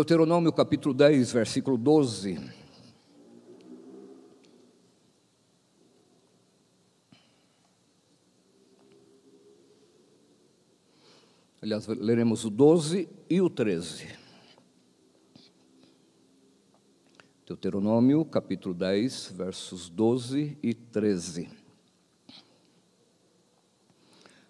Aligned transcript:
Deuteronômio 0.00 0.50
capítulo 0.50 0.94
10, 0.94 1.30
versículo 1.30 1.76
12. 1.76 2.40
Aliás, 11.60 11.86
leremos 11.86 12.46
o 12.46 12.50
12 12.50 13.10
e 13.28 13.42
o 13.42 13.50
13. 13.50 14.08
Deuteronômio 17.46 18.24
capítulo 18.24 18.74
10, 18.74 19.32
versos 19.32 19.90
12 19.90 20.56
e 20.62 20.72
13. 20.72 21.46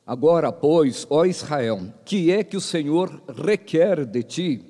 Agora, 0.06 0.52
pois, 0.52 1.08
ó 1.10 1.24
Israel, 1.24 1.92
que 2.04 2.30
é 2.30 2.44
que 2.44 2.56
o 2.56 2.60
Senhor 2.60 3.20
requer 3.26 4.06
de 4.06 4.22
ti? 4.22 4.69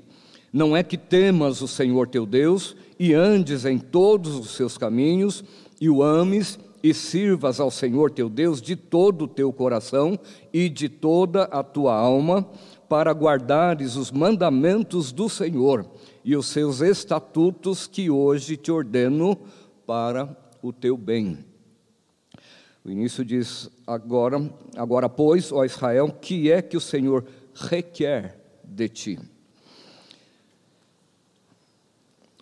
Não 0.52 0.76
é 0.76 0.82
que 0.82 0.98
temas 0.98 1.62
o 1.62 1.68
Senhor 1.68 2.08
teu 2.08 2.26
Deus 2.26 2.76
e 2.98 3.14
andes 3.14 3.64
em 3.64 3.78
todos 3.78 4.34
os 4.34 4.50
seus 4.50 4.76
caminhos 4.76 5.44
e 5.80 5.88
o 5.88 6.02
ames 6.02 6.58
e 6.82 6.92
sirvas 6.92 7.60
ao 7.60 7.70
Senhor 7.70 8.10
teu 8.10 8.28
Deus 8.28 8.60
de 8.60 8.74
todo 8.74 9.22
o 9.22 9.28
teu 9.28 9.52
coração 9.52 10.18
e 10.52 10.68
de 10.68 10.88
toda 10.88 11.44
a 11.44 11.62
tua 11.62 11.94
alma, 11.94 12.48
para 12.88 13.12
guardares 13.12 13.94
os 13.94 14.10
mandamentos 14.10 15.12
do 15.12 15.28
Senhor 15.28 15.88
e 16.24 16.34
os 16.34 16.46
seus 16.46 16.80
estatutos 16.80 17.86
que 17.86 18.10
hoje 18.10 18.56
te 18.56 18.72
ordeno 18.72 19.38
para 19.86 20.36
o 20.60 20.72
teu 20.72 20.96
bem. 20.96 21.44
O 22.84 22.90
início 22.90 23.24
diz: 23.24 23.70
agora, 23.86 24.42
agora 24.76 25.08
pois, 25.08 25.52
ó 25.52 25.64
Israel, 25.64 26.08
que 26.20 26.50
é 26.50 26.60
que 26.60 26.76
o 26.76 26.80
Senhor 26.80 27.24
requer 27.54 28.40
de 28.64 28.88
ti? 28.88 29.18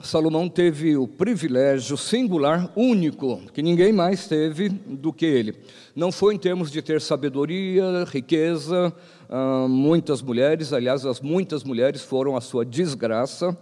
Salomão 0.00 0.48
teve 0.48 0.96
o 0.96 1.08
privilégio 1.08 1.96
singular, 1.96 2.70
único, 2.76 3.42
que 3.52 3.60
ninguém 3.60 3.92
mais 3.92 4.28
teve 4.28 4.68
do 4.68 5.12
que 5.12 5.26
ele. 5.26 5.56
Não 5.94 6.12
foi 6.12 6.34
em 6.34 6.38
termos 6.38 6.70
de 6.70 6.80
ter 6.80 7.00
sabedoria, 7.00 8.04
riqueza, 8.04 8.94
ah, 9.28 9.66
muitas 9.68 10.22
mulheres, 10.22 10.72
aliás, 10.72 11.04
as 11.04 11.20
muitas 11.20 11.64
mulheres 11.64 12.02
foram 12.02 12.36
a 12.36 12.40
sua 12.40 12.64
desgraça, 12.64 13.58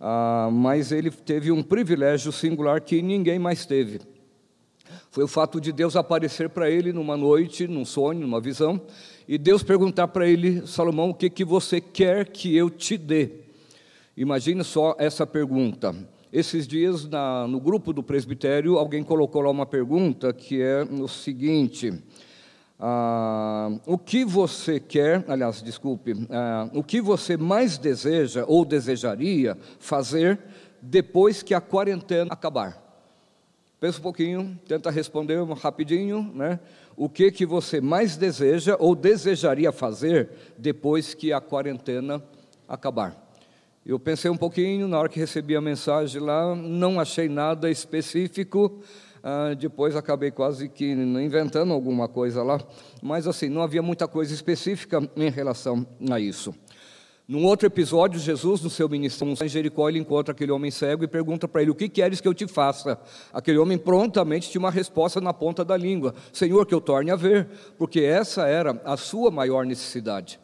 ah, 0.00 0.48
mas 0.52 0.92
ele 0.92 1.10
teve 1.10 1.50
um 1.50 1.64
privilégio 1.64 2.30
singular 2.30 2.80
que 2.80 3.02
ninguém 3.02 3.40
mais 3.40 3.66
teve. 3.66 4.00
Foi 5.10 5.24
o 5.24 5.28
fato 5.28 5.60
de 5.60 5.72
Deus 5.72 5.96
aparecer 5.96 6.48
para 6.48 6.70
ele 6.70 6.92
numa 6.92 7.16
noite, 7.16 7.66
num 7.66 7.84
sonho, 7.84 8.20
numa 8.20 8.40
visão, 8.40 8.80
e 9.26 9.36
Deus 9.36 9.64
perguntar 9.64 10.08
para 10.08 10.28
ele, 10.28 10.64
Salomão, 10.64 11.10
o 11.10 11.14
que, 11.14 11.28
que 11.28 11.44
você 11.44 11.80
quer 11.80 12.28
que 12.28 12.56
eu 12.56 12.70
te 12.70 12.96
dê? 12.96 13.42
Imagine 14.16 14.62
só 14.62 14.94
essa 14.98 15.26
pergunta. 15.26 15.94
Esses 16.32 16.66
dias, 16.66 17.08
na, 17.08 17.46
no 17.46 17.60
grupo 17.60 17.92
do 17.92 18.02
presbitério, 18.02 18.78
alguém 18.78 19.02
colocou 19.02 19.42
lá 19.42 19.50
uma 19.50 19.66
pergunta 19.66 20.32
que 20.32 20.60
é 20.60 20.82
o 20.82 21.08
seguinte: 21.08 21.92
ah, 22.78 23.70
o 23.86 23.96
que 23.96 24.24
você 24.24 24.78
quer, 24.78 25.24
aliás, 25.28 25.62
desculpe, 25.62 26.14
ah, 26.30 26.68
o 26.74 26.82
que 26.82 27.00
você 27.00 27.36
mais 27.36 27.78
deseja 27.78 28.44
ou 28.46 28.64
desejaria 28.64 29.56
fazer 29.78 30.38
depois 30.80 31.42
que 31.42 31.54
a 31.54 31.60
quarentena 31.60 32.32
acabar? 32.32 32.82
Pensa 33.80 33.98
um 33.98 34.02
pouquinho, 34.02 34.58
tenta 34.68 34.90
responder 34.90 35.42
rapidinho, 35.54 36.30
né? 36.34 36.60
O 36.96 37.08
que 37.08 37.32
que 37.32 37.46
você 37.46 37.80
mais 37.80 38.16
deseja 38.16 38.76
ou 38.78 38.94
desejaria 38.94 39.72
fazer 39.72 40.30
depois 40.58 41.14
que 41.14 41.32
a 41.32 41.40
quarentena 41.40 42.22
acabar? 42.68 43.31
Eu 43.84 43.98
pensei 43.98 44.30
um 44.30 44.36
pouquinho, 44.36 44.86
na 44.86 44.96
hora 44.96 45.08
que 45.08 45.18
recebi 45.18 45.56
a 45.56 45.60
mensagem 45.60 46.22
lá, 46.22 46.54
não 46.54 47.00
achei 47.00 47.28
nada 47.28 47.68
específico. 47.68 48.80
Ah, 49.20 49.54
depois 49.58 49.96
acabei 49.96 50.30
quase 50.30 50.68
que 50.68 50.84
inventando 50.84 51.72
alguma 51.72 52.06
coisa 52.06 52.44
lá, 52.44 52.60
mas 53.02 53.26
assim, 53.26 53.48
não 53.48 53.60
havia 53.60 53.82
muita 53.82 54.06
coisa 54.06 54.32
específica 54.32 55.02
em 55.16 55.30
relação 55.30 55.84
a 56.10 56.20
isso. 56.20 56.54
Num 57.26 57.44
outro 57.44 57.66
episódio, 57.66 58.20
Jesus, 58.20 58.60
no 58.62 58.70
seu 58.70 58.88
ministério 58.88 59.34
em 59.42 59.48
Jericó, 59.48 59.88
ele 59.88 59.98
encontra 59.98 60.32
aquele 60.32 60.52
homem 60.52 60.70
cego 60.70 61.02
e 61.02 61.08
pergunta 61.08 61.48
para 61.48 61.62
ele: 61.62 61.70
O 61.70 61.74
que 61.74 61.88
queres 61.88 62.20
que 62.20 62.28
eu 62.28 62.34
te 62.34 62.46
faça? 62.46 63.00
Aquele 63.32 63.58
homem 63.58 63.78
prontamente 63.78 64.48
tinha 64.48 64.60
uma 64.60 64.70
resposta 64.70 65.20
na 65.20 65.32
ponta 65.32 65.64
da 65.64 65.76
língua: 65.76 66.14
Senhor, 66.32 66.66
que 66.66 66.74
eu 66.74 66.80
torne 66.80 67.10
a 67.10 67.16
ver, 67.16 67.48
porque 67.78 68.00
essa 68.00 68.46
era 68.46 68.80
a 68.84 68.96
sua 68.96 69.30
maior 69.30 69.64
necessidade. 69.64 70.38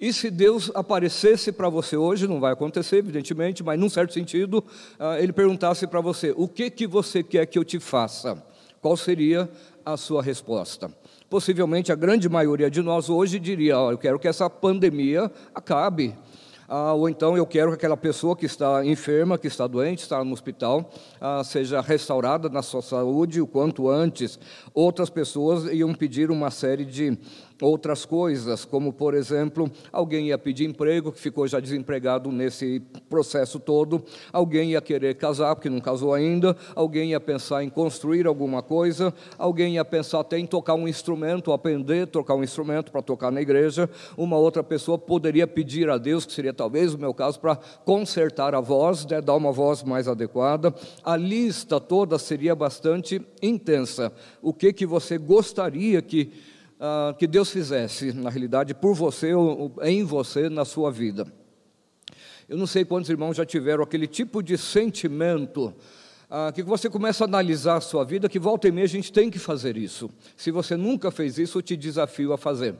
E 0.00 0.12
se 0.12 0.30
Deus 0.30 0.70
aparecesse 0.74 1.52
para 1.52 1.68
você 1.68 1.96
hoje, 1.96 2.26
não 2.26 2.40
vai 2.40 2.52
acontecer, 2.52 2.96
evidentemente, 2.96 3.62
mas 3.62 3.78
num 3.78 3.88
certo 3.88 4.12
sentido, 4.12 4.64
ah, 4.98 5.20
ele 5.20 5.32
perguntasse 5.32 5.86
para 5.86 6.00
você: 6.00 6.32
o 6.36 6.48
que, 6.48 6.70
que 6.70 6.86
você 6.86 7.22
quer 7.22 7.46
que 7.46 7.58
eu 7.58 7.64
te 7.64 7.78
faça? 7.78 8.42
Qual 8.80 8.96
seria 8.96 9.48
a 9.84 9.96
sua 9.96 10.22
resposta? 10.22 10.90
Possivelmente 11.30 11.90
a 11.90 11.94
grande 11.94 12.28
maioria 12.28 12.70
de 12.70 12.82
nós 12.82 13.08
hoje 13.08 13.38
diria: 13.38 13.78
oh, 13.78 13.90
eu 13.92 13.98
quero 13.98 14.18
que 14.18 14.28
essa 14.28 14.48
pandemia 14.50 15.30
acabe. 15.54 16.14
Ah, 16.68 16.94
ou 16.94 17.08
então 17.08 17.36
eu 17.36 17.46
quero 17.46 17.70
que 17.70 17.74
aquela 17.76 17.96
pessoa 17.96 18.34
que 18.34 18.46
está 18.46 18.84
enferma, 18.84 19.36
que 19.36 19.46
está 19.46 19.66
doente, 19.66 19.98
está 19.98 20.24
no 20.24 20.32
hospital, 20.32 20.90
ah, 21.20 21.44
seja 21.44 21.80
restaurada 21.80 22.48
na 22.48 22.62
sua 22.62 22.80
saúde 22.80 23.40
o 23.40 23.46
quanto 23.46 23.88
antes. 23.88 24.38
Outras 24.72 25.10
pessoas 25.10 25.64
iam 25.72 25.92
pedir 25.92 26.30
uma 26.30 26.50
série 26.50 26.84
de 26.84 27.18
outras 27.64 28.04
coisas, 28.04 28.64
como 28.64 28.92
por 28.92 29.14
exemplo, 29.14 29.70
alguém 29.92 30.28
ia 30.28 30.38
pedir 30.38 30.68
emprego, 30.68 31.10
que 31.10 31.18
ficou 31.18 31.46
já 31.46 31.58
desempregado 31.58 32.30
nesse 32.30 32.82
processo 33.08 33.58
todo, 33.58 34.04
alguém 34.32 34.72
ia 34.72 34.80
querer 34.80 35.14
casar, 35.14 35.54
porque 35.54 35.70
não 35.70 35.80
casou 35.80 36.12
ainda, 36.12 36.56
alguém 36.74 37.10
ia 37.10 37.20
pensar 37.20 37.64
em 37.64 37.68
construir 37.68 38.26
alguma 38.26 38.62
coisa, 38.62 39.14
alguém 39.38 39.74
ia 39.74 39.84
pensar 39.84 40.20
até 40.20 40.38
em 40.38 40.46
tocar 40.46 40.74
um 40.74 40.86
instrumento, 40.86 41.52
aprender 41.52 42.02
a 42.02 42.06
tocar 42.06 42.34
um 42.34 42.44
instrumento 42.44 42.92
para 42.92 43.02
tocar 43.02 43.30
na 43.30 43.40
igreja, 43.40 43.88
uma 44.16 44.36
outra 44.36 44.62
pessoa 44.62 44.98
poderia 44.98 45.46
pedir 45.46 45.88
a 45.88 45.96
Deus, 45.96 46.26
que 46.26 46.32
seria 46.32 46.52
talvez 46.52 46.94
o 46.94 46.98
meu 46.98 47.14
caso, 47.14 47.40
para 47.40 47.56
consertar 47.84 48.54
a 48.54 48.60
voz, 48.60 49.06
né, 49.06 49.20
dar 49.20 49.34
uma 49.34 49.52
voz 49.52 49.82
mais 49.82 50.06
adequada. 50.06 50.74
A 51.02 51.16
lista 51.16 51.80
toda 51.80 52.18
seria 52.18 52.54
bastante 52.54 53.20
intensa. 53.42 54.12
O 54.42 54.52
que 54.52 54.72
que 54.72 54.84
você 54.86 55.16
gostaria 55.16 56.02
que 56.02 56.32
ah, 56.78 57.14
que 57.18 57.26
Deus 57.26 57.50
fizesse, 57.50 58.12
na 58.12 58.30
realidade, 58.30 58.74
por 58.74 58.94
você 58.94 59.32
ou 59.34 59.74
em 59.82 60.04
você 60.04 60.48
na 60.48 60.64
sua 60.64 60.90
vida. 60.90 61.26
Eu 62.48 62.58
não 62.58 62.66
sei 62.66 62.84
quantos 62.84 63.08
irmãos 63.08 63.36
já 63.36 63.44
tiveram 63.44 63.82
aquele 63.82 64.06
tipo 64.06 64.42
de 64.42 64.58
sentimento 64.58 65.74
ah, 66.30 66.52
que 66.52 66.62
você 66.62 66.90
começa 66.90 67.24
a 67.24 67.26
analisar 67.26 67.76
a 67.76 67.80
sua 67.80 68.04
vida, 68.04 68.28
que 68.28 68.38
volta 68.38 68.68
e 68.68 68.72
meia 68.72 68.84
a 68.84 68.88
gente 68.88 69.12
tem 69.12 69.30
que 69.30 69.38
fazer 69.38 69.76
isso. 69.76 70.10
Se 70.36 70.50
você 70.50 70.76
nunca 70.76 71.10
fez 71.10 71.38
isso, 71.38 71.58
eu 71.58 71.62
te 71.62 71.76
desafio 71.76 72.32
a 72.32 72.38
fazer. 72.38 72.74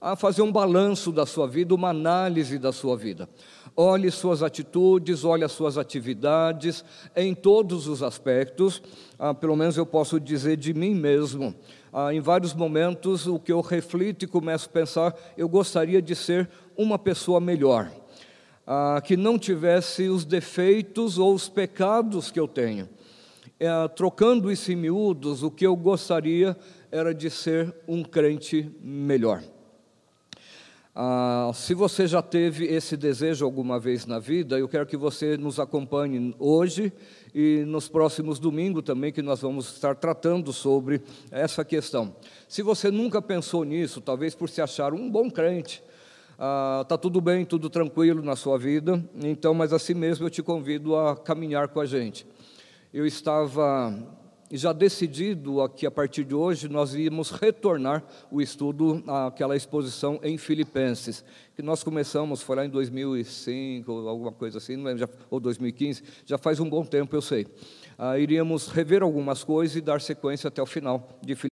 A 0.00 0.16
fazer 0.16 0.42
um 0.42 0.50
balanço 0.50 1.12
da 1.12 1.24
sua 1.26 1.46
vida, 1.46 1.74
uma 1.74 1.90
análise 1.90 2.58
da 2.58 2.72
sua 2.72 2.96
vida. 2.96 3.28
Olhe 3.76 4.10
suas 4.10 4.42
atitudes, 4.42 5.24
olhe 5.24 5.44
as 5.44 5.52
suas 5.52 5.78
atividades, 5.78 6.84
em 7.14 7.34
todos 7.34 7.86
os 7.86 8.02
aspectos, 8.02 8.82
ah, 9.18 9.34
pelo 9.34 9.56
menos 9.56 9.76
eu 9.76 9.86
posso 9.86 10.18
dizer 10.18 10.56
de 10.56 10.72
mim 10.74 10.94
mesmo 10.94 11.54
ah, 11.92 12.12
em 12.14 12.20
vários 12.20 12.54
momentos, 12.54 13.26
o 13.26 13.38
que 13.38 13.52
eu 13.52 13.60
reflito 13.60 14.24
e 14.24 14.28
começo 14.28 14.66
a 14.66 14.72
pensar, 14.72 15.14
eu 15.36 15.46
gostaria 15.46 16.00
de 16.00 16.16
ser 16.16 16.48
uma 16.74 16.98
pessoa 16.98 17.38
melhor, 17.38 17.92
ah, 18.66 19.02
que 19.04 19.16
não 19.16 19.38
tivesse 19.38 20.08
os 20.08 20.24
defeitos 20.24 21.18
ou 21.18 21.34
os 21.34 21.48
pecados 21.50 22.30
que 22.30 22.40
eu 22.40 22.48
tenho. 22.48 22.88
É, 23.60 23.88
trocando 23.88 24.50
isso 24.50 24.72
em 24.72 24.76
miúdos, 24.76 25.42
o 25.42 25.50
que 25.50 25.66
eu 25.66 25.76
gostaria 25.76 26.56
era 26.90 27.14
de 27.14 27.30
ser 27.30 27.72
um 27.86 28.02
crente 28.02 28.74
melhor. 28.82 29.42
Ah, 30.94 31.50
se 31.54 31.72
você 31.72 32.06
já 32.06 32.20
teve 32.20 32.66
esse 32.66 32.96
desejo 32.96 33.44
alguma 33.44 33.78
vez 33.78 34.04
na 34.04 34.18
vida, 34.18 34.58
eu 34.58 34.68
quero 34.68 34.86
que 34.86 34.96
você 34.96 35.36
nos 35.36 35.60
acompanhe 35.60 36.34
hoje 36.38 36.92
e 37.34 37.64
nos 37.66 37.88
próximos 37.88 38.38
domingos 38.38 38.82
também, 38.82 39.12
que 39.12 39.22
nós 39.22 39.40
vamos 39.40 39.72
estar 39.72 39.94
tratando 39.94 40.52
sobre 40.52 41.00
essa 41.30 41.64
questão. 41.64 42.14
Se 42.48 42.62
você 42.62 42.90
nunca 42.90 43.22
pensou 43.22 43.64
nisso, 43.64 44.00
talvez 44.00 44.34
por 44.34 44.48
se 44.48 44.60
achar 44.60 44.92
um 44.92 45.10
bom 45.10 45.30
crente, 45.30 45.82
está 46.32 46.94
ah, 46.94 46.98
tudo 46.98 47.20
bem, 47.20 47.44
tudo 47.44 47.70
tranquilo 47.70 48.22
na 48.22 48.36
sua 48.36 48.58
vida, 48.58 49.02
então, 49.22 49.54
mas 49.54 49.72
assim 49.72 49.94
mesmo 49.94 50.26
eu 50.26 50.30
te 50.30 50.42
convido 50.42 50.96
a 50.96 51.16
caminhar 51.16 51.68
com 51.68 51.80
a 51.80 51.86
gente. 51.86 52.26
Eu 52.92 53.06
estava 53.06 53.96
já 54.58 54.72
decidido 54.72 55.68
que 55.70 55.86
a 55.86 55.90
partir 55.90 56.24
de 56.24 56.34
hoje 56.34 56.68
nós 56.68 56.94
íamos 56.94 57.30
retornar 57.30 58.04
o 58.30 58.40
estudo 58.40 59.02
àquela 59.06 59.56
exposição 59.56 60.20
em 60.22 60.36
Filipenses, 60.36 61.24
que 61.56 61.62
nós 61.62 61.82
começamos, 61.82 62.42
foi 62.42 62.56
lá 62.56 62.66
em 62.66 62.70
2005, 62.70 63.90
alguma 64.08 64.32
coisa 64.32 64.58
assim, 64.58 64.76
já, 64.96 65.08
ou 65.30 65.40
2015, 65.40 66.02
já 66.26 66.36
faz 66.36 66.60
um 66.60 66.68
bom 66.68 66.84
tempo, 66.84 67.16
eu 67.16 67.22
sei. 67.22 67.46
Ah, 67.98 68.18
iríamos 68.18 68.68
rever 68.68 69.02
algumas 69.02 69.42
coisas 69.42 69.76
e 69.76 69.80
dar 69.80 70.00
sequência 70.00 70.48
até 70.48 70.62
o 70.62 70.66
final 70.66 71.18
de 71.22 71.34
Filipenses 71.34 71.51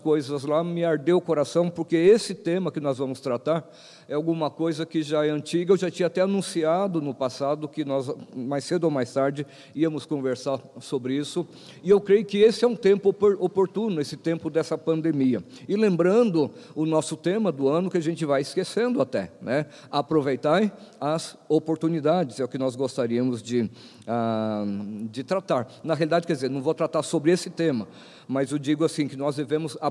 coisas 0.00 0.44
lá, 0.44 0.64
me 0.64 0.84
ardeu 0.84 1.18
o 1.18 1.20
coração, 1.20 1.70
porque 1.70 1.94
esse 1.94 2.34
tema 2.34 2.72
que 2.72 2.80
nós 2.80 2.98
vamos 2.98 3.20
tratar 3.20 3.70
é 4.08 4.14
alguma 4.14 4.50
coisa 4.50 4.84
que 4.84 5.04
já 5.04 5.24
é 5.24 5.30
antiga, 5.30 5.72
eu 5.72 5.76
já 5.76 5.88
tinha 5.88 6.08
até 6.08 6.20
anunciado 6.20 7.00
no 7.00 7.14
passado 7.14 7.68
que 7.68 7.84
nós, 7.84 8.10
mais 8.34 8.64
cedo 8.64 8.82
ou 8.84 8.90
mais 8.90 9.12
tarde, 9.12 9.46
íamos 9.72 10.04
conversar 10.04 10.58
sobre 10.80 11.14
isso, 11.14 11.46
e 11.80 11.90
eu 11.90 12.00
creio 12.00 12.24
que 12.24 12.38
esse 12.38 12.64
é 12.64 12.68
um 12.68 12.74
tempo 12.74 13.14
oportuno, 13.38 14.00
esse 14.00 14.16
tempo 14.16 14.50
dessa 14.50 14.76
pandemia. 14.76 15.44
E 15.68 15.76
lembrando 15.76 16.50
o 16.74 16.84
nosso 16.84 17.16
tema 17.16 17.52
do 17.52 17.68
ano, 17.68 17.88
que 17.88 17.98
a 17.98 18.02
gente 18.02 18.24
vai 18.24 18.40
esquecendo 18.40 19.00
até, 19.00 19.30
né? 19.40 19.66
Aproveitai 19.92 20.72
as 21.00 21.38
oportunidades, 21.48 22.40
é 22.40 22.44
o 22.44 22.48
que 22.48 22.58
nós 22.58 22.74
gostaríamos 22.74 23.40
de, 23.40 23.70
ah, 24.08 24.64
de 25.10 25.22
tratar. 25.22 25.68
Na 25.84 25.94
realidade, 25.94 26.26
quer 26.26 26.32
dizer, 26.32 26.50
não 26.50 26.62
vou 26.62 26.74
tratar 26.74 27.02
sobre 27.04 27.30
esse 27.30 27.48
tema, 27.48 27.86
mas 28.26 28.50
eu 28.50 28.58
digo 28.58 28.84
assim 28.84 29.06
que 29.06 29.16
nós 29.16 29.36
devemos 29.36 29.76
aproveitar 29.80 29.89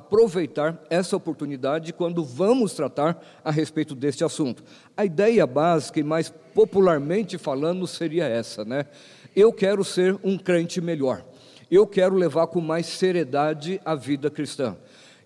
essa 0.89 1.15
oportunidade 1.15 1.93
quando 1.93 2.23
vamos 2.23 2.73
tratar 2.73 3.21
a 3.43 3.51
respeito 3.51 3.95
deste 3.95 4.23
assunto. 4.23 4.63
A 4.95 5.05
ideia 5.05 5.45
básica 5.45 5.99
e 5.99 6.03
mais 6.03 6.29
popularmente 6.53 7.37
falando 7.37 7.85
seria 7.87 8.25
essa, 8.25 8.65
né? 8.65 8.85
Eu 9.35 9.53
quero 9.53 9.83
ser 9.83 10.17
um 10.23 10.37
crente 10.37 10.81
melhor. 10.81 11.23
Eu 11.69 11.85
quero 11.85 12.15
levar 12.15 12.47
com 12.47 12.59
mais 12.59 12.87
seriedade 12.87 13.79
a 13.85 13.93
vida 13.95 14.29
cristã. 14.29 14.75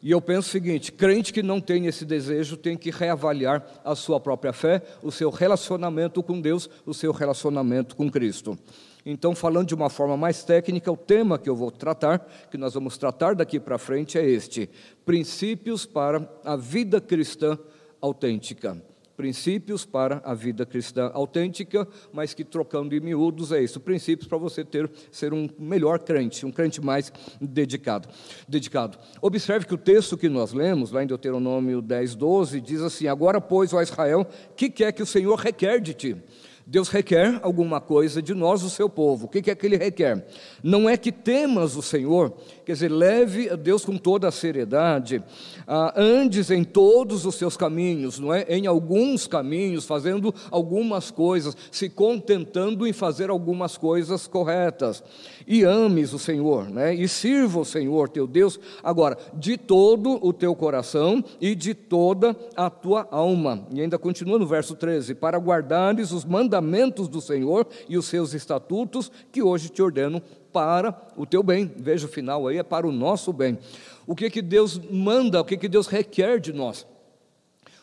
E 0.01 0.11
eu 0.11 0.19
penso 0.19 0.49
o 0.49 0.51
seguinte: 0.51 0.91
crente 0.91 1.31
que 1.31 1.41
não 1.41 1.61
tem 1.61 1.87
esse 1.87 2.03
desejo 2.03 2.57
tem 2.57 2.75
que 2.75 2.91
reavaliar 2.91 3.65
a 3.85 3.95
sua 3.95 4.19
própria 4.19 4.51
fé, 4.51 4.81
o 5.01 5.09
seu 5.09 5.29
relacionamento 5.29 6.21
com 6.21 6.41
Deus, 6.41 6.69
o 6.85 6.93
seu 6.93 7.13
relacionamento 7.13 7.95
com 7.95 8.11
Cristo. 8.11 8.59
Então, 9.05 9.35
falando 9.35 9.67
de 9.67 9.75
uma 9.75 9.89
forma 9.89 10.15
mais 10.15 10.43
técnica, 10.43 10.91
o 10.91 10.97
tema 10.97 11.37
que 11.37 11.49
eu 11.49 11.55
vou 11.55 11.69
tratar, 11.69 12.19
que 12.49 12.57
nós 12.57 12.73
vamos 12.73 12.97
tratar 12.97 13.35
daqui 13.35 13.59
para 13.59 13.77
frente, 13.77 14.17
é 14.17 14.25
este: 14.25 14.69
princípios 15.05 15.85
para 15.85 16.29
a 16.43 16.55
vida 16.55 17.01
cristã 17.01 17.57
autêntica. 17.99 18.81
Princípios 19.15 19.85
para 19.85 20.21
a 20.25 20.33
vida 20.33 20.65
cristã 20.65 21.11
autêntica, 21.13 21.87
mas 22.11 22.33
que 22.33 22.43
trocando 22.43 22.95
em 22.95 22.99
miúdos 22.99 23.51
é 23.51 23.61
isso. 23.61 23.79
Princípios 23.79 24.27
para 24.27 24.39
você 24.39 24.65
ter 24.65 24.89
ser 25.11 25.33
um 25.33 25.47
melhor 25.59 25.99
crente, 25.99 26.45
um 26.47 26.51
crente 26.51 26.81
mais 26.81 27.13
dedicado. 27.39 28.09
dedicado. 28.47 28.97
Observe 29.21 29.67
que 29.67 29.73
o 29.73 29.77
texto 29.77 30.17
que 30.17 30.27
nós 30.27 30.51
lemos, 30.51 30.91
lá 30.91 31.03
em 31.03 31.07
Deuteronômio 31.07 31.79
10, 31.79 32.15
12, 32.15 32.59
diz 32.59 32.81
assim: 32.81 33.05
Agora, 33.07 33.39
pois, 33.39 33.71
ó 33.71 33.81
Israel, 33.83 34.25
que 34.55 34.67
quer 34.67 34.91
que 34.91 35.03
o 35.03 35.05
Senhor 35.05 35.35
requer 35.35 35.79
de 35.79 35.93
ti? 35.93 36.17
Deus 36.65 36.87
requer 36.87 37.39
alguma 37.43 37.81
coisa 37.81 38.21
de 38.21 38.33
nós, 38.33 38.63
o 38.63 38.69
seu 38.69 38.89
povo. 38.89 39.25
O 39.25 39.29
que 39.29 39.51
é 39.51 39.55
que 39.55 39.65
ele 39.65 39.75
requer? 39.75 40.25
Não 40.63 40.89
é 40.89 40.95
que 40.95 41.11
temas 41.11 41.75
o 41.75 41.81
Senhor, 41.81 42.33
quer 42.65 42.71
dizer, 42.71 42.89
leve 42.89 43.49
a 43.49 43.55
Deus 43.55 43.83
com 43.83 43.97
toda 43.97 44.29
a 44.29 44.31
seriedade, 44.31 45.21
ah, 45.67 45.93
andes 45.97 46.49
em 46.49 46.63
todos 46.63 47.25
os 47.25 47.35
seus 47.35 47.57
caminhos, 47.57 48.17
não 48.17 48.33
é? 48.33 48.43
Em 48.47 48.65
alguns 48.65 49.27
caminhos, 49.27 49.85
fazendo 49.85 50.33
algumas 50.49 51.11
coisas, 51.11 51.55
se 51.69 51.89
contentando 51.89 52.87
em 52.87 52.93
fazer 52.93 53.29
algumas 53.29 53.75
coisas 53.75 54.25
corretas. 54.25 55.03
E 55.45 55.63
ames 55.63 56.13
o 56.13 56.19
Senhor, 56.19 56.69
né? 56.69 56.95
E 56.95 57.09
sirva 57.09 57.59
o 57.59 57.65
Senhor 57.65 58.07
teu 58.07 58.25
Deus, 58.25 58.57
agora, 58.81 59.17
de 59.33 59.57
todo 59.57 60.17
o 60.25 60.31
teu 60.31 60.55
coração 60.55 61.21
e 61.41 61.53
de 61.53 61.73
toda 61.73 62.33
a 62.55 62.69
tua 62.69 63.05
alma. 63.11 63.67
E 63.73 63.81
ainda 63.81 63.99
continua 63.99 64.39
no 64.39 64.47
verso 64.47 64.75
13: 64.75 65.13
para 65.15 65.37
guardares 65.37 66.13
os 66.13 66.23
mandamentos 66.23 66.52
do 66.61 67.21
Senhor 67.21 67.67
e 67.87 67.97
os 67.97 68.05
seus 68.05 68.33
estatutos 68.33 69.11
que 69.31 69.41
hoje 69.41 69.69
te 69.69 69.81
ordeno 69.81 70.21
para 70.51 70.95
o 71.17 71.25
teu 71.25 71.41
bem. 71.41 71.71
Veja 71.75 72.05
o 72.05 72.09
final 72.09 72.47
aí, 72.47 72.57
é 72.57 72.63
para 72.63 72.87
o 72.87 72.91
nosso 72.91 73.33
bem. 73.33 73.57
O 74.05 74.15
que 74.15 74.29
que 74.29 74.41
Deus 74.41 74.79
manda, 74.89 75.41
o 75.41 75.45
que 75.45 75.57
que 75.57 75.67
Deus 75.67 75.87
requer 75.87 76.39
de 76.39 76.53
nós? 76.53 76.85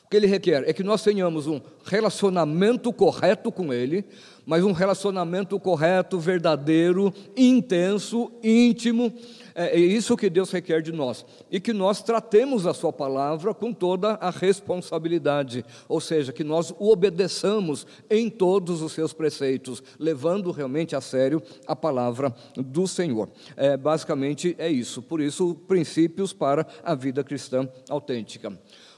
O 0.05 0.09
que 0.11 0.17
Ele 0.17 0.27
requer 0.27 0.69
é 0.69 0.73
que 0.73 0.83
nós 0.83 1.03
tenhamos 1.03 1.47
um 1.47 1.61
relacionamento 1.85 2.93
correto 2.93 3.53
com 3.53 3.73
Ele, 3.73 4.05
mas 4.45 4.65
um 4.65 4.73
relacionamento 4.73 5.59
correto, 5.59 6.19
verdadeiro, 6.19 7.13
intenso, 7.37 8.31
íntimo, 8.43 9.13
é, 9.61 9.77
é 9.77 9.79
isso 9.79 10.17
que 10.17 10.31
Deus 10.31 10.51
requer 10.51 10.81
de 10.83 10.93
nós. 10.93 11.25
E 11.51 11.61
que 11.61 11.73
nós 11.73 12.03
tratemos 12.03 12.67
a 12.67 12.73
Sua 12.73 12.93
palavra 12.93 13.53
com 13.53 13.73
toda 13.73 14.13
a 14.13 14.31
responsabilidade, 14.31 15.65
ou 15.89 16.01
seja, 16.01 16.33
que 16.33 16.45
nós 16.45 16.73
o 16.79 16.91
obedeçamos 16.91 17.87
em 18.11 18.29
todos 18.29 18.83
os 18.83 18.93
seus 18.93 19.13
preceitos, 19.13 19.83
levando 19.99 20.51
realmente 20.51 20.95
a 20.95 21.01
sério 21.01 21.43
a 21.67 21.75
palavra 21.75 22.35
do 22.57 22.87
Senhor. 22.87 23.29
É, 23.57 23.77
basicamente 23.77 24.55
é 24.59 24.69
isso. 24.69 25.03
Por 25.03 25.21
isso, 25.21 25.55
princípios 25.67 26.33
para 26.33 26.67
a 26.83 26.95
vida 26.95 27.25
cristã 27.25 27.69
autêntica. 27.89 28.53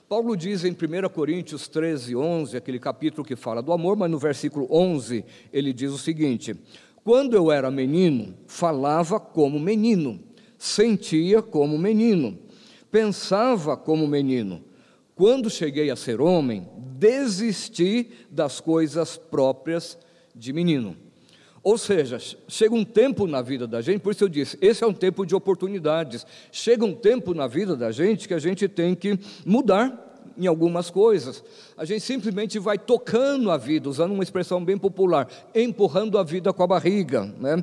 Paulo 0.08 0.36
diz 0.36 0.64
em 0.64 0.72
1 0.72 1.08
Coríntios 1.08 1.68
13, 1.68 2.14
11, 2.14 2.56
aquele 2.56 2.78
capítulo 2.78 3.26
que 3.26 3.34
fala 3.34 3.62
do 3.62 3.72
amor, 3.72 3.96
mas 3.96 4.10
no 4.10 4.18
versículo 4.18 4.66
11 4.70 5.24
ele 5.52 5.72
diz 5.72 5.90
o 5.90 5.98
seguinte: 5.98 6.54
Quando 7.02 7.34
eu 7.34 7.50
era 7.50 7.70
menino, 7.70 8.34
falava 8.46 9.18
como 9.18 9.58
menino 9.58 10.31
sentia 10.62 11.42
como 11.42 11.76
menino, 11.76 12.38
pensava 12.88 13.76
como 13.76 14.06
menino. 14.06 14.62
Quando 15.12 15.50
cheguei 15.50 15.90
a 15.90 15.96
ser 15.96 16.20
homem, 16.20 16.68
desisti 16.78 18.10
das 18.30 18.60
coisas 18.60 19.16
próprias 19.16 19.98
de 20.32 20.52
menino. 20.52 20.96
Ou 21.64 21.76
seja, 21.76 22.16
chega 22.46 22.76
um 22.76 22.84
tempo 22.84 23.26
na 23.26 23.42
vida 23.42 23.66
da 23.66 23.80
gente, 23.80 24.02
por 24.02 24.12
isso 24.12 24.22
eu 24.22 24.28
disse, 24.28 24.56
esse 24.60 24.84
é 24.84 24.86
um 24.86 24.94
tempo 24.94 25.26
de 25.26 25.34
oportunidades. 25.34 26.24
Chega 26.52 26.84
um 26.84 26.94
tempo 26.94 27.34
na 27.34 27.48
vida 27.48 27.74
da 27.74 27.90
gente 27.90 28.28
que 28.28 28.34
a 28.34 28.38
gente 28.38 28.68
tem 28.68 28.94
que 28.94 29.18
mudar 29.44 30.11
em 30.36 30.46
algumas 30.46 30.90
coisas. 30.90 31.42
A 31.76 31.84
gente 31.84 32.00
simplesmente 32.00 32.58
vai 32.58 32.78
tocando 32.78 33.50
a 33.50 33.56
vida, 33.56 33.88
usando 33.88 34.12
uma 34.12 34.22
expressão 34.22 34.64
bem 34.64 34.78
popular, 34.78 35.28
empurrando 35.54 36.18
a 36.18 36.22
vida 36.22 36.52
com 36.52 36.62
a 36.62 36.66
barriga. 36.66 37.32
Né? 37.38 37.62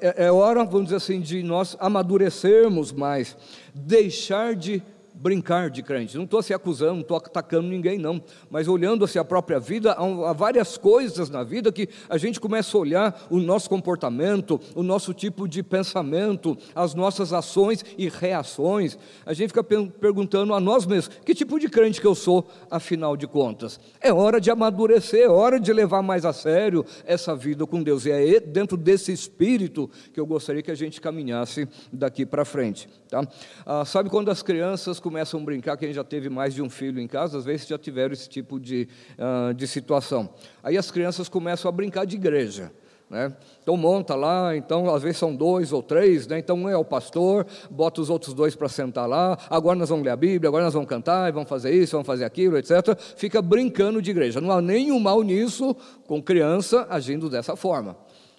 É, 0.00 0.26
é 0.26 0.32
hora, 0.32 0.64
vamos 0.64 0.84
dizer 0.84 0.96
assim, 0.96 1.20
de 1.20 1.42
nós 1.42 1.76
amadurecermos 1.80 2.92
mais, 2.92 3.36
deixar 3.74 4.54
de 4.54 4.82
brincar 5.14 5.70
de 5.70 5.82
crente. 5.82 6.16
Não 6.16 6.24
estou 6.24 6.42
se 6.42 6.52
acusando, 6.52 6.94
não 6.94 7.00
estou 7.02 7.16
atacando 7.16 7.68
ninguém, 7.68 7.98
não. 7.98 8.20
Mas 8.50 8.66
olhando 8.66 9.04
assim, 9.04 9.18
a 9.18 9.24
própria 9.24 9.60
vida, 9.60 9.92
há, 9.92 10.32
várias 10.32 10.76
coisas 10.76 11.30
na 11.30 11.44
vida 11.44 11.70
que 11.70 11.88
a 12.08 12.18
gente 12.18 12.40
começa 12.40 12.76
a 12.76 12.80
olhar 12.80 13.26
o 13.30 13.38
nosso 13.38 13.68
comportamento, 13.70 14.60
o 14.74 14.82
nosso 14.82 15.14
tipo 15.14 15.46
de 15.46 15.62
pensamento, 15.62 16.58
as 16.74 16.94
nossas 16.94 17.32
ações 17.32 17.84
e 17.96 18.08
reações. 18.08 18.98
A 19.24 19.32
gente 19.32 19.48
fica 19.48 19.62
perguntando 19.62 20.52
a 20.52 20.58
nós 20.58 20.84
mesmos: 20.84 21.14
que 21.24 21.34
tipo 21.34 21.60
de 21.60 21.68
crente 21.68 22.00
que 22.00 22.06
eu 22.06 22.14
sou, 22.14 22.48
afinal 22.70 23.16
de 23.16 23.28
contas? 23.28 23.78
É 24.00 24.12
hora 24.12 24.40
de 24.40 24.50
amadurecer, 24.50 25.20
é 25.20 25.28
hora 25.28 25.60
de 25.60 25.72
levar 25.72 26.02
mais 26.02 26.24
a 26.24 26.32
sério 26.32 26.84
essa 27.04 27.36
vida 27.36 27.64
com 27.66 27.82
Deus. 27.82 28.04
E 28.04 28.10
é 28.10 28.40
dentro 28.40 28.76
desse 28.76 29.12
espírito 29.12 29.88
que 30.12 30.18
eu 30.18 30.26
gostaria 30.26 30.62
que 30.62 30.70
a 30.70 30.74
gente 30.74 31.00
caminhasse 31.00 31.68
daqui 31.92 32.26
para 32.26 32.44
frente. 32.44 32.88
Tá? 33.08 33.22
Ah, 33.64 33.84
sabe 33.84 34.10
quando 34.10 34.30
as 34.30 34.42
crianças 34.42 34.98
começam 35.04 35.38
a 35.38 35.42
brincar, 35.44 35.76
quem 35.76 35.92
já 35.92 36.02
teve 36.02 36.30
mais 36.30 36.54
de 36.54 36.62
um 36.62 36.70
filho 36.70 36.98
em 36.98 37.06
casa, 37.06 37.36
às 37.36 37.44
vezes 37.44 37.66
já 37.66 37.76
tiveram 37.76 38.14
esse 38.14 38.26
tipo 38.26 38.58
de, 38.58 38.88
uh, 39.18 39.52
de 39.52 39.68
situação. 39.68 40.30
Aí 40.62 40.78
as 40.78 40.90
crianças 40.90 41.28
começam 41.28 41.68
a 41.68 41.72
brincar 41.72 42.06
de 42.06 42.16
igreja. 42.16 42.72
Né? 43.10 43.30
Então 43.62 43.76
monta 43.76 44.14
lá, 44.14 44.56
então 44.56 44.92
às 44.94 45.02
vezes 45.02 45.18
são 45.18 45.36
dois 45.36 45.74
ou 45.74 45.82
três, 45.82 46.26
né? 46.26 46.38
então 46.38 46.56
um 46.56 46.70
é 46.70 46.76
o 46.76 46.84
pastor, 46.84 47.46
bota 47.70 48.00
os 48.00 48.08
outros 48.08 48.32
dois 48.32 48.56
para 48.56 48.66
sentar 48.66 49.06
lá, 49.06 49.36
agora 49.50 49.78
nós 49.78 49.90
vamos 49.90 50.06
ler 50.06 50.10
a 50.10 50.16
Bíblia, 50.16 50.48
agora 50.48 50.64
nós 50.64 50.72
vamos 50.72 50.88
cantar, 50.88 51.30
vamos 51.30 51.50
fazer 51.50 51.74
isso, 51.74 51.92
vamos 51.92 52.06
fazer 52.06 52.24
aquilo, 52.24 52.56
etc. 52.56 52.98
Fica 53.14 53.42
brincando 53.42 54.00
de 54.00 54.10
igreja. 54.10 54.40
Não 54.40 54.50
há 54.50 54.62
nenhum 54.62 54.98
mal 54.98 55.22
nisso 55.22 55.76
com 56.06 56.22
criança 56.22 56.86
agindo 56.88 57.28
dessa 57.28 57.54
forma. 57.54 57.94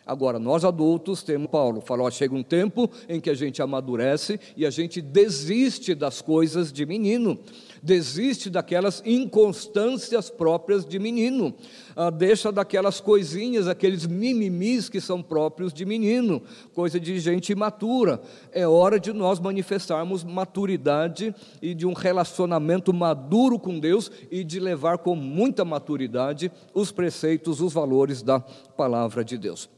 Agora, 0.05 0.38
nós 0.38 0.63
adultos 0.63 1.24
temos, 1.24 1.47
Paulo 1.50 1.81
falou, 1.81 2.09
chega 2.12 2.35
um 2.35 2.43
tempo 2.43 2.88
em 3.09 3.19
que 3.19 3.27
a 3.27 3.33
gente 3.33 3.59
amadurece 3.59 4.39
e 4.55 4.63
a 4.63 4.69
gente 4.69 5.01
desiste 5.01 5.95
das 5.95 6.21
coisas 6.21 6.71
de 6.71 6.85
menino, 6.85 7.39
desiste 7.81 8.47
daquelas 8.47 9.01
inconstâncias 9.03 10.29
próprias 10.29 10.85
de 10.85 11.00
menino, 11.00 11.55
ah, 11.95 12.12
deixa 12.12 12.51
daquelas 12.51 13.01
coisinhas, 13.01 13.67
aqueles 13.67 14.05
mimimis 14.05 14.89
que 14.89 15.01
são 15.01 15.24
próprios 15.24 15.74
de 15.74 15.85
menino, 15.85 16.39
coisa 16.75 17.00
de 17.00 17.17
gente 17.19 17.51
imatura. 17.51 18.21
É 18.51 18.67
hora 18.67 19.00
de 19.00 19.12
nós 19.12 19.39
manifestarmos 19.39 20.24
maturidade 20.24 21.33
e 21.59 21.74
de 21.74 21.88
um 21.88 21.93
relacionamento 21.93 22.93
maduro 22.93 23.57
com 23.57 23.79
Deus 23.79 24.12
e 24.29 24.43
de 24.43 24.59
levar 24.59 25.00
com 25.00 25.15
muita 25.15 25.65
maturidade 25.65 26.51
os 26.75 26.91
preceitos, 26.91 27.59
os 27.59 27.74
valores 27.74 28.21
da 28.21 28.39
palavra 28.39 29.25
de 29.25 29.35
Deus. 29.35 29.75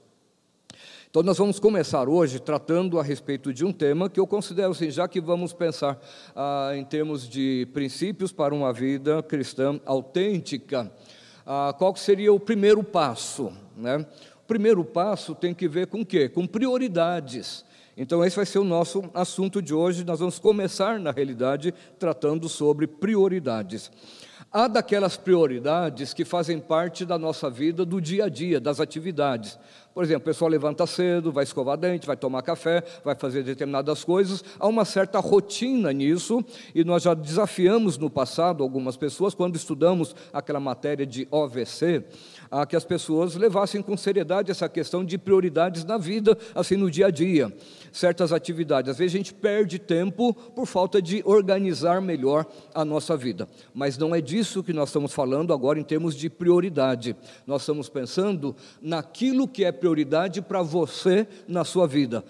Então, 1.18 1.26
nós 1.26 1.40
vamos 1.40 1.60
começar 1.60 2.08
hoje 2.08 2.40
tratando 2.40 3.00
a 3.00 3.04
respeito 3.04 3.52
de 3.52 3.66
um 3.66 3.74
tema 3.74 4.08
que 4.08 4.20
eu 4.20 4.28
considero 4.28 4.70
assim, 4.70 4.92
já 4.92 5.08
que 5.08 5.20
vamos 5.20 5.52
pensar 5.52 6.00
ah, 6.36 6.74
em 6.76 6.86
termos 6.86 7.28
de 7.28 7.68
princípios 7.74 8.32
para 8.32 8.54
uma 8.54 8.72
vida 8.72 9.24
cristã 9.24 9.80
autêntica, 9.84 10.92
ah, 11.44 11.74
qual 11.76 11.96
seria 11.96 12.32
o 12.32 12.40
primeiro 12.40 12.84
passo? 12.84 13.52
Né? 13.76 14.06
O 14.44 14.48
primeiro 14.48 14.86
passo 14.86 15.34
tem 15.34 15.56
que 15.56 15.68
ver 15.68 15.88
com 15.88 16.02
o 16.02 16.06
quê? 16.06 16.30
Com 16.30 16.46
prioridades 16.46 17.66
Então, 17.98 18.24
esse 18.24 18.36
vai 18.36 18.46
ser 18.46 18.60
o 18.60 18.64
nosso 18.64 19.10
assunto 19.12 19.60
de 19.60 19.74
hoje. 19.74 20.04
Nós 20.04 20.20
vamos 20.20 20.38
começar, 20.38 21.00
na 21.00 21.10
realidade, 21.10 21.74
tratando 21.98 22.48
sobre 22.48 22.86
prioridades. 22.86 23.90
Há 24.52 24.68
daquelas 24.68 25.18
prioridades 25.18 26.14
que 26.14 26.24
fazem 26.24 26.60
parte 26.60 27.06
da 27.06 27.18
nossa 27.18 27.50
vida, 27.50 27.84
do 27.84 28.00
dia 28.00 28.26
a 28.26 28.30
dia, 28.30 28.62
das 28.62 28.80
atividades. 28.80 29.60
Por 29.98 30.04
exemplo, 30.04 30.22
o 30.22 30.26
pessoal 30.26 30.52
levanta 30.52 30.86
cedo, 30.86 31.32
vai 31.32 31.44
escovar 31.44 31.76
dente, 31.76 32.06
vai 32.06 32.16
tomar 32.16 32.44
café, 32.44 32.84
vai 33.04 33.16
fazer 33.16 33.42
determinadas 33.42 34.04
coisas. 34.04 34.44
Há 34.60 34.68
uma 34.68 34.86
certa 34.86 35.18
rotina 35.18 35.92
nisso, 35.92 36.46
e 36.76 36.84
nós 36.84 37.02
já 37.02 37.16
desafiamos 37.16 37.98
no 37.98 38.08
passado 38.08 38.62
algumas 38.62 38.96
pessoas, 38.96 39.34
quando 39.34 39.56
estudamos 39.56 40.16
aquela 40.32 40.60
matéria 40.60 41.04
de 41.04 41.28
OVC, 41.32 42.04
a 42.50 42.66
que 42.66 42.76
as 42.76 42.86
pessoas 42.86 43.36
levassem 43.36 43.82
com 43.82 43.98
seriedade 43.98 44.52
essa 44.52 44.68
questão 44.70 45.04
de 45.04 45.18
prioridades 45.18 45.84
na 45.84 45.98
vida, 45.98 46.38
assim 46.56 46.76
no 46.76 46.90
dia 46.90 47.08
a 47.08 47.12
dia, 47.12 47.54
certas 47.92 48.32
atividades. 48.32 48.92
Às 48.92 48.98
vezes 48.98 49.16
a 49.16 49.18
gente 49.18 49.34
perde 49.34 49.80
tempo 49.80 50.34
por 50.34 50.66
falta 50.66 51.02
de 51.02 51.22
organizar 51.26 52.02
melhor 52.02 52.46
a 52.74 52.84
nossa 52.84 53.16
vida, 53.16 53.48
mas 53.74 53.98
não 53.98 54.14
é 54.14 54.22
disso 54.22 54.64
que 54.64 54.74
nós 54.74 54.90
estamos 54.90 55.14
falando 55.14 55.54
agora 55.54 55.80
em 55.80 55.84
termos 55.84 56.16
de 56.16 56.30
prioridade. 56.30 57.16
Nós 57.46 57.62
estamos 57.62 57.90
pensando 57.90 58.56
naquilo 58.82 59.48
que 59.48 59.64
é 59.64 59.72
prioridade 59.72 60.42
para 60.42 60.62
você 60.62 61.28
na 61.48 61.64
sua 61.64 61.88
vida 61.88 62.24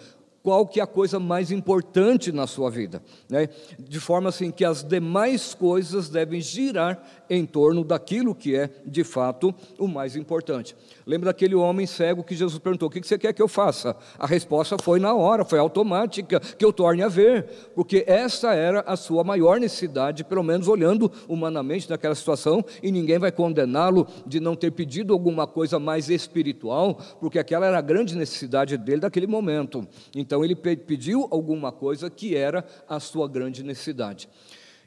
qual 0.47 0.65
que 0.65 0.79
é 0.79 0.83
a 0.83 0.87
coisa 0.87 1.19
mais 1.19 1.51
importante 1.51 2.31
na 2.31 2.47
sua 2.47 2.71
vida, 2.71 3.03
né? 3.29 3.49
de 3.77 3.99
forma 3.99 4.29
assim 4.29 4.49
que 4.49 4.63
as 4.63 4.81
demais 4.81 5.53
coisas 5.53 6.07
devem 6.07 6.39
girar 6.39 7.03
em 7.29 7.45
torno 7.45 7.83
daquilo 7.83 8.33
que 8.33 8.55
é 8.55 8.69
de 8.85 9.03
fato 9.03 9.53
o 9.77 9.89
mais 9.89 10.15
importante. 10.15 10.73
Lembra 11.05 11.31
daquele 11.31 11.55
homem 11.55 11.85
cego 11.85 12.23
que 12.23 12.35
Jesus 12.35 12.59
perguntou: 12.59 12.87
O 12.87 12.91
que 12.91 13.05
você 13.05 13.17
quer 13.17 13.33
que 13.33 13.41
eu 13.41 13.47
faça? 13.47 13.95
A 14.17 14.25
resposta 14.25 14.77
foi 14.81 14.99
na 14.99 15.13
hora, 15.13 15.43
foi 15.43 15.59
automática, 15.59 16.39
que 16.39 16.63
eu 16.63 16.71
torne 16.71 17.03
a 17.03 17.09
ver, 17.09 17.45
porque 17.75 18.05
essa 18.07 18.53
era 18.53 18.81
a 18.81 18.95
sua 18.95 19.25
maior 19.25 19.59
necessidade, 19.59 20.23
pelo 20.23 20.43
menos 20.43 20.67
olhando 20.67 21.11
humanamente 21.27 21.89
naquela 21.89 22.15
situação, 22.15 22.63
e 22.81 22.91
ninguém 22.91 23.19
vai 23.19 23.31
condená-lo 23.31 24.07
de 24.25 24.39
não 24.39 24.55
ter 24.55 24.71
pedido 24.71 25.13
alguma 25.13 25.45
coisa 25.45 25.77
mais 25.77 26.09
espiritual, 26.09 26.99
porque 27.19 27.39
aquela 27.39 27.65
era 27.65 27.77
a 27.77 27.81
grande 27.81 28.15
necessidade 28.15 28.77
dele 28.77 29.01
daquele 29.01 29.27
momento. 29.27 29.85
Então 30.15 30.36
ele 30.43 30.55
pediu 30.55 31.27
alguma 31.31 31.71
coisa 31.71 32.09
que 32.09 32.35
era 32.35 32.65
a 32.87 32.99
sua 32.99 33.27
grande 33.27 33.63
necessidade. 33.63 34.29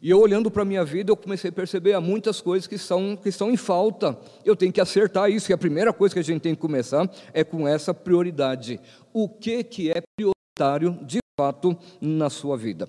E 0.02 0.08
eu 0.08 0.18
olhando 0.18 0.50
para 0.50 0.62
a 0.62 0.64
minha 0.64 0.84
vida, 0.84 1.12
eu 1.12 1.16
comecei 1.16 1.50
a 1.50 1.52
perceber 1.52 1.92
há 1.92 2.00
muitas 2.00 2.40
coisas 2.40 2.66
que, 2.66 2.78
são, 2.78 3.16
que 3.16 3.28
estão 3.28 3.50
em 3.50 3.56
falta. 3.56 4.18
Eu 4.44 4.56
tenho 4.56 4.72
que 4.72 4.80
acertar 4.80 5.30
isso, 5.30 5.50
e 5.50 5.54
a 5.54 5.58
primeira 5.58 5.92
coisa 5.92 6.14
que 6.14 6.18
a 6.18 6.24
gente 6.24 6.40
tem 6.40 6.54
que 6.54 6.60
começar 6.60 7.10
é 7.34 7.44
com 7.44 7.68
essa 7.68 7.92
prioridade. 7.92 8.80
O 9.12 9.28
que, 9.28 9.62
que 9.62 9.90
é 9.90 10.02
prioritário 10.16 10.98
de 11.04 11.18
fato 11.38 11.76
na 12.00 12.30
sua 12.30 12.56
vida? 12.56 12.88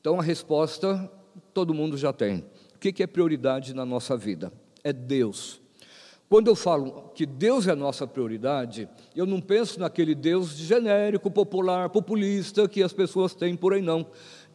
Então 0.00 0.18
a 0.18 0.22
resposta 0.22 1.10
todo 1.52 1.74
mundo 1.74 1.98
já 1.98 2.14
tem. 2.14 2.44
O 2.74 2.78
que, 2.78 2.92
que 2.92 3.02
é 3.02 3.06
prioridade 3.06 3.74
na 3.74 3.84
nossa 3.84 4.16
vida? 4.16 4.50
É 4.82 4.92
Deus. 4.92 5.60
Quando 6.28 6.48
eu 6.48 6.54
falo 6.54 7.10
que 7.14 7.24
Deus 7.24 7.66
é 7.66 7.72
a 7.72 7.76
nossa 7.76 8.06
prioridade, 8.06 8.86
eu 9.16 9.24
não 9.24 9.40
penso 9.40 9.80
naquele 9.80 10.14
Deus 10.14 10.50
genérico, 10.50 11.30
popular, 11.30 11.88
populista 11.88 12.68
que 12.68 12.82
as 12.82 12.92
pessoas 12.92 13.34
têm 13.34 13.56
por 13.56 13.72
aí, 13.72 13.80
não 13.80 14.06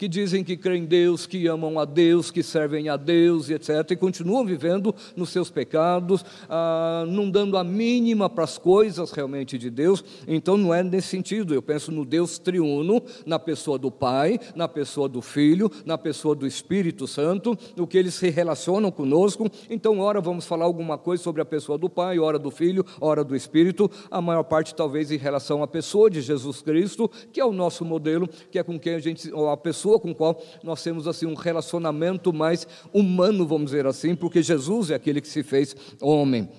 que 0.03 0.07
dizem 0.09 0.43
que 0.43 0.57
creem 0.57 0.83
em 0.83 0.85
Deus, 0.85 1.25
que 1.25 1.47
amam 1.47 1.79
a 1.79 1.85
Deus, 1.85 2.29
que 2.29 2.43
servem 2.43 2.89
a 2.89 2.97
Deus, 2.97 3.49
etc., 3.49 3.91
e 3.91 3.95
continuam 3.95 4.43
vivendo 4.43 4.93
nos 5.15 5.29
seus 5.29 5.49
pecados, 5.49 6.25
ah, 6.49 7.05
não 7.07 7.29
dando 7.29 7.57
a 7.57 7.63
mínima 7.63 8.29
para 8.29 8.43
as 8.43 8.57
coisas 8.57 9.13
realmente 9.13 9.57
de 9.57 9.69
Deus. 9.69 10.03
Então, 10.27 10.57
não 10.57 10.73
é 10.73 10.83
nesse 10.83 11.07
sentido. 11.07 11.53
Eu 11.53 11.61
penso 11.61 11.89
no 11.89 12.03
Deus 12.03 12.37
triuno, 12.37 13.01
na 13.25 13.39
pessoa 13.39 13.77
do 13.79 13.89
Pai, 13.89 14.37
na 14.53 14.67
pessoa 14.67 15.07
do 15.07 15.21
Filho, 15.21 15.71
na 15.85 15.97
pessoa 15.97 16.35
do 16.35 16.45
Espírito 16.45 17.07
Santo, 17.07 17.57
no 17.73 17.87
que 17.87 17.97
eles 17.97 18.13
se 18.13 18.29
relacionam 18.29 18.91
conosco. 18.91 19.49
Então, 19.69 19.99
ora 19.99 20.19
vamos 20.19 20.45
falar 20.45 20.65
alguma 20.65 20.97
coisa 20.97 21.23
sobre 21.23 21.41
a 21.41 21.45
pessoa 21.45 21.77
do 21.77 21.89
Pai, 21.89 22.19
ora 22.19 22.37
do 22.37 22.51
Filho, 22.51 22.85
ora 22.99 23.23
do 23.23 23.37
Espírito, 23.37 23.89
a 24.11 24.19
maior 24.19 24.43
parte 24.43 24.75
talvez 24.75 25.11
em 25.11 25.17
relação 25.17 25.63
à 25.63 25.67
pessoa 25.67 26.09
de 26.09 26.19
Jesus 26.19 26.61
Cristo, 26.61 27.09
que 27.31 27.39
é 27.39 27.45
o 27.45 27.53
nosso 27.53 27.85
modelo, 27.85 28.27
que 28.51 28.59
é 28.59 28.63
com 28.63 28.77
quem 28.77 28.95
a 28.95 28.99
gente, 28.99 29.31
ou 29.31 29.49
a 29.49 29.55
pessoa 29.55 29.92
pessoa 29.93 29.99
com 29.99 30.13
qual 30.13 30.41
nós 30.63 30.81
temos 30.81 31.07
assim 31.07 31.25
um 31.25 31.33
relacionamento 31.33 32.33
mais 32.33 32.67
humano, 32.93 33.45
vamos 33.45 33.71
dizer 33.71 33.85
assim, 33.85 34.15
porque 34.15 34.41
Jesus 34.41 34.91
é 34.91 34.95
aquele 34.95 35.21
que 35.21 35.27
se 35.27 35.43
fez 35.43 35.75
homem. 36.01 36.49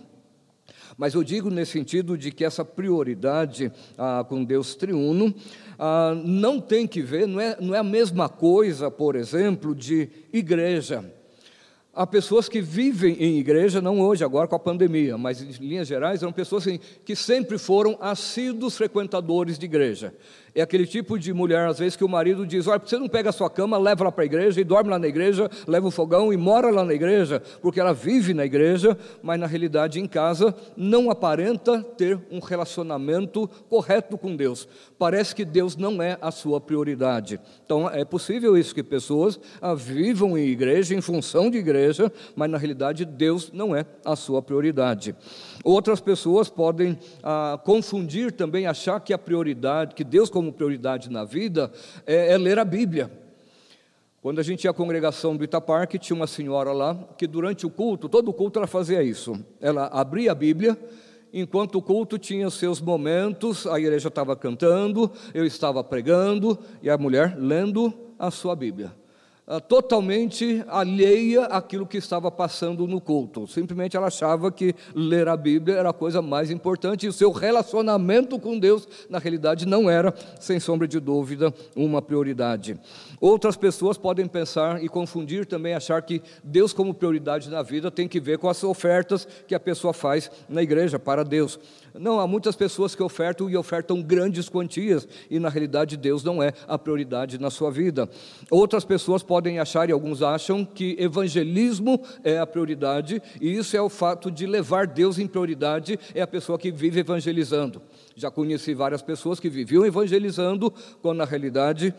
Mas 0.97 1.15
eu 1.15 1.25
digo 1.25 1.51
nesse 1.51 1.73
sentido 1.73 2.17
de 2.17 2.31
que 2.31 2.45
essa 2.45 2.65
prioridade 2.65 3.73
ah, 3.99 4.25
com 4.29 4.45
Deus 4.45 4.77
triuno 4.77 5.35
ah, 5.77 6.15
não 6.25 6.61
tem 6.61 6.87
que 6.87 7.03
ver, 7.03 7.27
não 7.27 7.41
é, 7.41 7.57
não 7.61 7.75
é 7.75 7.79
a 7.79 7.85
mesma 7.85 8.29
coisa, 8.29 8.91
por 8.91 9.17
exemplo, 9.17 9.75
de 9.75 10.09
igreja. 10.33 11.05
Há 11.93 12.07
pessoas 12.07 12.49
que 12.49 12.61
vivem 12.61 13.17
em 13.21 13.39
igreja, 13.39 13.81
não 13.81 14.01
hoje, 14.01 14.25
agora 14.25 14.49
com 14.49 14.57
a 14.57 14.59
pandemia, 14.59 15.17
mas 15.17 15.41
em 15.41 15.65
linhas 15.65 15.87
gerais, 15.87 16.23
eram 16.23 16.33
pessoas 16.33 16.67
assim, 16.67 16.81
que 17.05 17.15
sempre 17.15 17.57
foram 17.57 17.97
assíduos 18.01 18.77
frequentadores 18.77 19.57
de 19.59 19.65
igreja. 19.65 20.13
É 20.55 20.63
aquele 20.63 20.87
tipo 20.87 21.19
de 21.19 21.33
mulher, 21.33 21.67
às 21.69 21.81
vezes, 21.81 21.97
que 21.97 22.05
o 22.05 22.09
marido 22.09 22.47
diz: 22.47 22.69
Olha, 22.69 22.79
você 22.79 22.97
não 22.97 23.09
pega 23.09 23.31
a 23.31 23.33
sua 23.33 23.51
cama, 23.51 23.77
leva 23.77 24.05
ela 24.05 24.13
para 24.13 24.23
a 24.23 24.25
igreja 24.25 24.61
e 24.61 24.65
dorme 24.65 24.89
lá 24.89 25.01
na 25.01 25.09
igreja, 25.09 25.51
leva 25.67 25.89
o 25.89 25.91
fogão 25.91 26.33
e 26.33 26.37
mora 26.37 26.71
lá 26.71 26.85
na 26.85 26.95
igreja, 26.95 27.43
porque 27.61 27.81
ela 27.81 27.93
vive 27.93 28.33
na 28.33 28.45
igreja, 28.45 28.97
mas 29.21 29.41
na 29.41 29.47
realidade 29.47 29.99
em 29.99 30.07
casa 30.07 30.55
não 30.77 31.11
aparenta 31.11 31.83
ter 31.83 32.21
um 32.31 32.39
relacionamento 32.39 33.49
correto 33.69 34.17
com 34.17 34.37
Deus. 34.37 34.69
Parece 34.97 35.35
que 35.35 35.45
Deus 35.45 35.77
não 35.77 36.01
é 36.01 36.17
a 36.21 36.31
sua 36.31 36.61
prioridade. 36.61 37.41
Então 37.65 37.91
é 37.91 38.05
possível 38.05 38.57
isso, 38.57 38.75
que 38.75 38.83
pessoas 38.83 39.41
ah, 39.61 39.75
vivam 39.75 40.39
em 40.39 40.47
igreja, 40.47 40.95
em 40.95 41.01
função 41.01 41.51
de 41.51 41.59
igreja, 41.59 42.13
mas 42.37 42.49
na 42.49 42.59
realidade 42.59 43.05
Deus 43.05 43.51
não 43.53 43.75
é 43.75 43.85
a 44.05 44.15
sua 44.15 44.41
prioridade. 44.41 45.17
Outras 45.65 45.99
pessoas 45.99 46.51
podem 46.51 46.99
ah, 47.23 47.59
confundir 47.65 48.31
também, 48.31 48.67
achar 48.67 49.01
que 49.01 49.15
a 49.15 49.19
prioridade, 49.19 49.95
que 49.95 50.05
Deus 50.05 50.29
como 50.29 50.53
prioridade 50.53 51.11
na 51.11 51.25
vida 51.25 51.73
é, 52.07 52.33
é 52.33 52.39
ler 52.39 52.59
a 52.59 52.65
Bíblia. 52.67 53.11
Quando 54.21 54.39
a 54.39 54.43
gente 54.43 54.65
ia 54.65 54.71
à 54.71 54.75
congregação 54.75 55.35
do 55.35 55.43
Itaparque, 55.43 55.99
tinha 55.99 56.15
uma 56.15 56.27
senhora 56.27 56.71
lá 56.73 56.95
que 57.17 57.27
durante 57.27 57.65
o 57.67 57.71
culto, 57.71 58.11
todo 58.11 58.29
o 58.29 58.33
culto 58.33 58.59
ela 58.59 58.67
fazia 58.67 59.03
isso. 59.03 59.35
Ela 59.59 59.87
abria 59.87 60.33
a 60.33 60.35
Bíblia, 60.35 60.79
enquanto 61.33 61.77
o 61.77 61.83
culto 61.83 62.19
tinha 62.19 62.49
seus 62.51 62.81
momentos, 62.81 63.67
a 63.67 63.79
igreja 63.79 64.09
estava 64.09 64.37
cantando, 64.37 65.11
eu 65.33 65.47
estava 65.47 65.83
pregando 65.83 66.59
e 66.83 66.91
a 66.91 66.99
mulher 66.99 67.37
lendo 67.39 67.93
a 68.19 68.31
sua 68.31 68.55
Bíblia. 68.55 68.93
Ah, 69.47 69.61
totalmente 69.61 70.65
alheia 70.69 71.45
àquilo 71.45 71.87
que 71.87 71.99
estava 71.99 72.31
passando 72.31 72.87
no 72.87 72.99
culto. 72.99 73.47
Simplesmente 73.47 73.95
ela 73.95 74.07
achava 74.07 74.51
que 74.51 74.75
ler 74.95 75.29
a 75.29 75.37
Bíblia 75.37 75.77
era 75.77 75.91
a 75.91 75.93
coisa 75.93 76.23
mais 76.23 76.51
importante 76.51 77.05
e 77.05 77.11
o 77.11 77.13
seu 77.13 77.31
relacionamento 77.31 78.41
com 78.41 78.59
Deus, 78.59 78.89
na 79.11 79.19
realidade, 79.19 79.67
não 79.67 79.91
era, 79.91 80.15
sem 80.41 80.59
sombra 80.59 80.89
de 80.89 80.99
dúvida, 80.99 81.53
uma 81.77 82.01
prioridade. 82.01 82.81
Outras 83.21 83.57
pessoas 83.57 83.97
podem 83.97 84.27
pensar 84.27 84.83
e 84.83 84.89
confundir 84.89 85.47
também, 85.47 85.75
achar 85.75 86.01
que 86.03 86.23
Deus, 86.43 86.73
como 86.73 86.95
prioridade 86.95 87.49
na 87.49 87.63
vida, 87.63 87.91
tem 87.91 88.09
que 88.09 88.21
ver 88.21 88.39
com 88.39 88.49
as 88.49 88.63
ofertas 88.65 89.27
que 89.47 89.55
a 89.55 89.61
pessoa 89.61 89.93
faz 89.93 90.31
na 90.49 90.63
igreja 90.63 90.99
para 90.99 91.25
Deus. 91.25 91.59
Não, 91.95 92.19
há 92.19 92.27
muitas 92.27 92.57
pessoas 92.57 92.95
que 92.95 93.03
ofertam 93.03 93.49
e 93.49 93.57
ofertam 93.57 94.03
grandes 94.03 94.49
quantias, 94.49 95.07
e 95.31 95.39
na 95.39 95.49
realidade 95.49 95.97
Deus 95.97 96.25
não 96.25 96.43
é 96.43 96.53
a 96.67 96.77
prioridade 96.77 97.39
na 97.39 97.51
sua 97.51 97.71
vida. 97.71 98.09
Outras 98.51 98.85
pessoas 98.85 99.23
podem 99.23 99.61
achar, 99.61 99.89
e 99.89 99.93
alguns 99.93 100.21
acham, 100.21 100.65
que 100.65 100.97
evangelismo 100.99 102.01
é 102.25 102.39
a 102.39 102.47
prioridade, 102.47 103.23
e 103.41 103.57
isso 103.57 103.77
é 103.77 103.81
o 103.81 103.89
fato 103.89 104.31
de 104.31 104.45
levar 104.45 104.89
Deus 104.89 105.19
em 105.19 105.27
prioridade, 105.27 105.99
é 106.15 106.21
a 106.21 106.27
pessoa 106.27 106.59
que 106.59 106.73
vive 106.73 107.01
evangelizando. 107.01 107.81
Já 108.17 108.31
conheci 108.31 108.75
várias 108.75 109.03
pessoas 109.03 109.39
que 109.39 109.49
viviam 109.49 109.87
evangelizando, 109.87 110.73
quando 111.01 111.19
na 111.19 111.25
realidade 111.25 111.95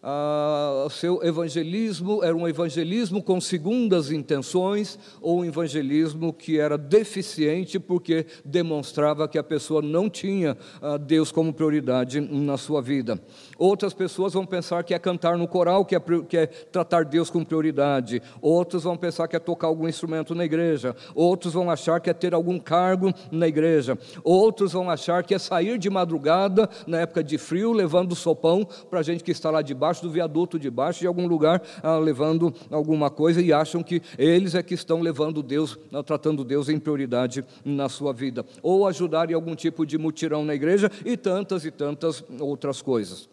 ah, 0.00 0.86
seu 0.90 1.20
evangelismo 1.24 2.22
era 2.22 2.36
um 2.36 2.46
evangelismo 2.46 3.20
com 3.20 3.40
segundas 3.40 4.12
intenções 4.12 4.96
ou 5.20 5.40
um 5.40 5.44
evangelismo 5.44 6.32
que 6.32 6.58
era 6.58 6.78
deficiente 6.78 7.80
porque 7.80 8.24
demonstrava 8.44 9.26
que 9.26 9.38
a 9.38 9.42
pessoa 9.42 9.82
não 9.82 10.08
tinha 10.08 10.56
ah, 10.80 10.96
Deus 10.96 11.32
como 11.32 11.52
prioridade 11.52 12.20
na 12.20 12.56
sua 12.56 12.80
vida. 12.80 13.20
Outras 13.58 13.92
pessoas 13.92 14.34
vão 14.34 14.46
pensar 14.46 14.84
que 14.84 14.94
é 14.94 14.98
cantar 15.00 15.36
no 15.36 15.48
coral, 15.48 15.84
que 15.84 15.96
é, 15.96 16.00
que 16.28 16.36
é 16.36 16.46
tratar 16.46 17.04
Deus 17.04 17.28
com 17.28 17.44
prioridade. 17.44 18.22
Outros 18.40 18.84
vão 18.84 18.96
pensar 18.96 19.26
que 19.26 19.34
é 19.34 19.40
tocar 19.40 19.66
algum 19.66 19.88
instrumento 19.88 20.32
na 20.32 20.44
igreja. 20.44 20.94
Outros 21.12 21.54
vão 21.54 21.68
achar 21.68 22.00
que 22.00 22.08
é 22.08 22.14
ter 22.14 22.34
algum 22.34 22.60
cargo 22.60 23.12
na 23.32 23.48
igreja. 23.48 23.98
Outros 24.22 24.74
vão 24.74 24.88
achar 24.88 25.24
que 25.24 25.34
é 25.34 25.38
sair 25.40 25.76
de 25.76 25.90
madrugada, 25.90 26.70
na 26.86 27.00
época 27.00 27.24
de 27.24 27.36
frio, 27.36 27.72
levando 27.72 28.14
sopão 28.14 28.64
para 28.88 29.00
a 29.00 29.02
gente 29.02 29.24
que 29.24 29.32
está 29.32 29.50
lá 29.50 29.60
debaixo 29.60 29.87
debaixo 29.88 30.02
do 30.02 30.10
viaduto, 30.10 30.58
debaixo 30.58 31.00
de 31.00 31.06
algum 31.06 31.26
lugar, 31.26 31.62
ah, 31.82 31.96
levando 31.96 32.52
alguma 32.70 33.10
coisa 33.10 33.40
e 33.40 33.52
acham 33.52 33.82
que 33.82 34.02
eles 34.18 34.54
é 34.54 34.62
que 34.62 34.74
estão 34.74 35.00
levando 35.00 35.42
Deus, 35.42 35.78
ah, 35.92 36.02
tratando 36.02 36.44
Deus 36.44 36.68
em 36.68 36.78
prioridade 36.78 37.44
na 37.64 37.88
sua 37.88 38.12
vida. 38.12 38.44
Ou 38.62 38.86
ajudar 38.86 39.30
em 39.30 39.34
algum 39.34 39.54
tipo 39.54 39.86
de 39.86 39.96
mutirão 39.96 40.44
na 40.44 40.54
igreja 40.54 40.90
e 41.04 41.16
tantas 41.16 41.64
e 41.64 41.70
tantas 41.70 42.22
outras 42.38 42.82
coisas. 42.82 43.28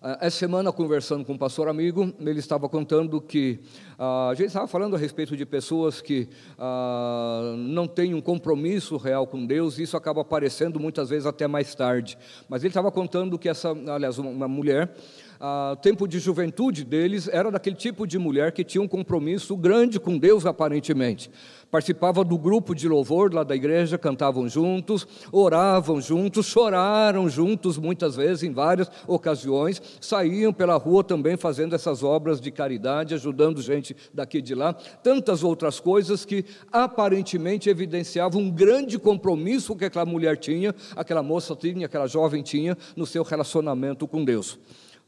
Ah, 0.00 0.18
essa 0.20 0.36
semana, 0.36 0.70
conversando 0.70 1.24
com 1.24 1.32
um 1.32 1.38
pastor 1.38 1.68
amigo, 1.68 2.12
ele 2.20 2.38
estava 2.38 2.68
contando 2.68 3.18
que 3.18 3.60
ah, 3.98 4.28
a 4.30 4.34
gente 4.34 4.48
estava 4.48 4.66
falando 4.66 4.94
a 4.94 4.98
respeito 4.98 5.34
de 5.34 5.46
pessoas 5.46 6.02
que 6.02 6.28
ah, 6.58 7.54
não 7.56 7.86
têm 7.86 8.12
um 8.12 8.20
compromisso 8.20 8.98
real 8.98 9.26
com 9.26 9.46
Deus, 9.46 9.78
e 9.78 9.84
isso 9.84 9.96
acaba 9.96 10.20
aparecendo 10.20 10.78
muitas 10.78 11.08
vezes 11.08 11.24
até 11.24 11.46
mais 11.46 11.74
tarde. 11.74 12.18
Mas 12.48 12.62
ele 12.62 12.68
estava 12.68 12.92
contando 12.92 13.38
que 13.38 13.48
essa, 13.48 13.70
aliás, 13.70 14.18
uma 14.18 14.46
mulher 14.46 14.92
ah, 15.40 15.76
tempo 15.80 16.06
de 16.06 16.18
juventude 16.18 16.84
deles 16.84 17.28
era 17.28 17.50
daquele 17.50 17.76
tipo 17.76 18.06
de 18.06 18.18
mulher 18.18 18.52
que 18.52 18.64
tinha 18.64 18.82
um 18.82 18.88
compromisso 18.88 19.56
grande 19.56 20.00
com 20.00 20.18
Deus, 20.18 20.46
aparentemente. 20.46 21.30
Participava 21.70 22.22
do 22.22 22.38
grupo 22.38 22.74
de 22.74 22.88
louvor 22.88 23.34
lá 23.34 23.42
da 23.42 23.54
igreja, 23.54 23.98
cantavam 23.98 24.48
juntos, 24.48 25.06
oravam 25.32 26.00
juntos, 26.00 26.46
choraram 26.46 27.28
juntos 27.28 27.76
muitas 27.76 28.14
vezes, 28.14 28.44
em 28.44 28.52
várias 28.52 28.90
ocasiões, 29.06 29.82
saíam 30.00 30.52
pela 30.52 30.76
rua 30.76 31.02
também 31.02 31.36
fazendo 31.36 31.74
essas 31.74 32.02
obras 32.02 32.40
de 32.40 32.50
caridade, 32.50 33.14
ajudando 33.14 33.60
gente 33.60 33.96
daqui 34.14 34.38
e 34.38 34.42
de 34.42 34.54
lá, 34.54 34.74
tantas 34.74 35.42
outras 35.42 35.80
coisas 35.80 36.24
que 36.24 36.44
aparentemente 36.70 37.68
evidenciavam 37.68 38.42
um 38.42 38.50
grande 38.50 38.98
compromisso 38.98 39.74
que 39.74 39.84
aquela 39.84 40.06
mulher 40.06 40.36
tinha, 40.36 40.74
aquela 40.94 41.22
moça 41.22 41.56
tinha, 41.56 41.86
aquela 41.86 42.06
jovem 42.06 42.42
tinha 42.42 42.76
no 42.94 43.04
seu 43.06 43.24
relacionamento 43.24 44.06
com 44.06 44.24
Deus. 44.24 44.58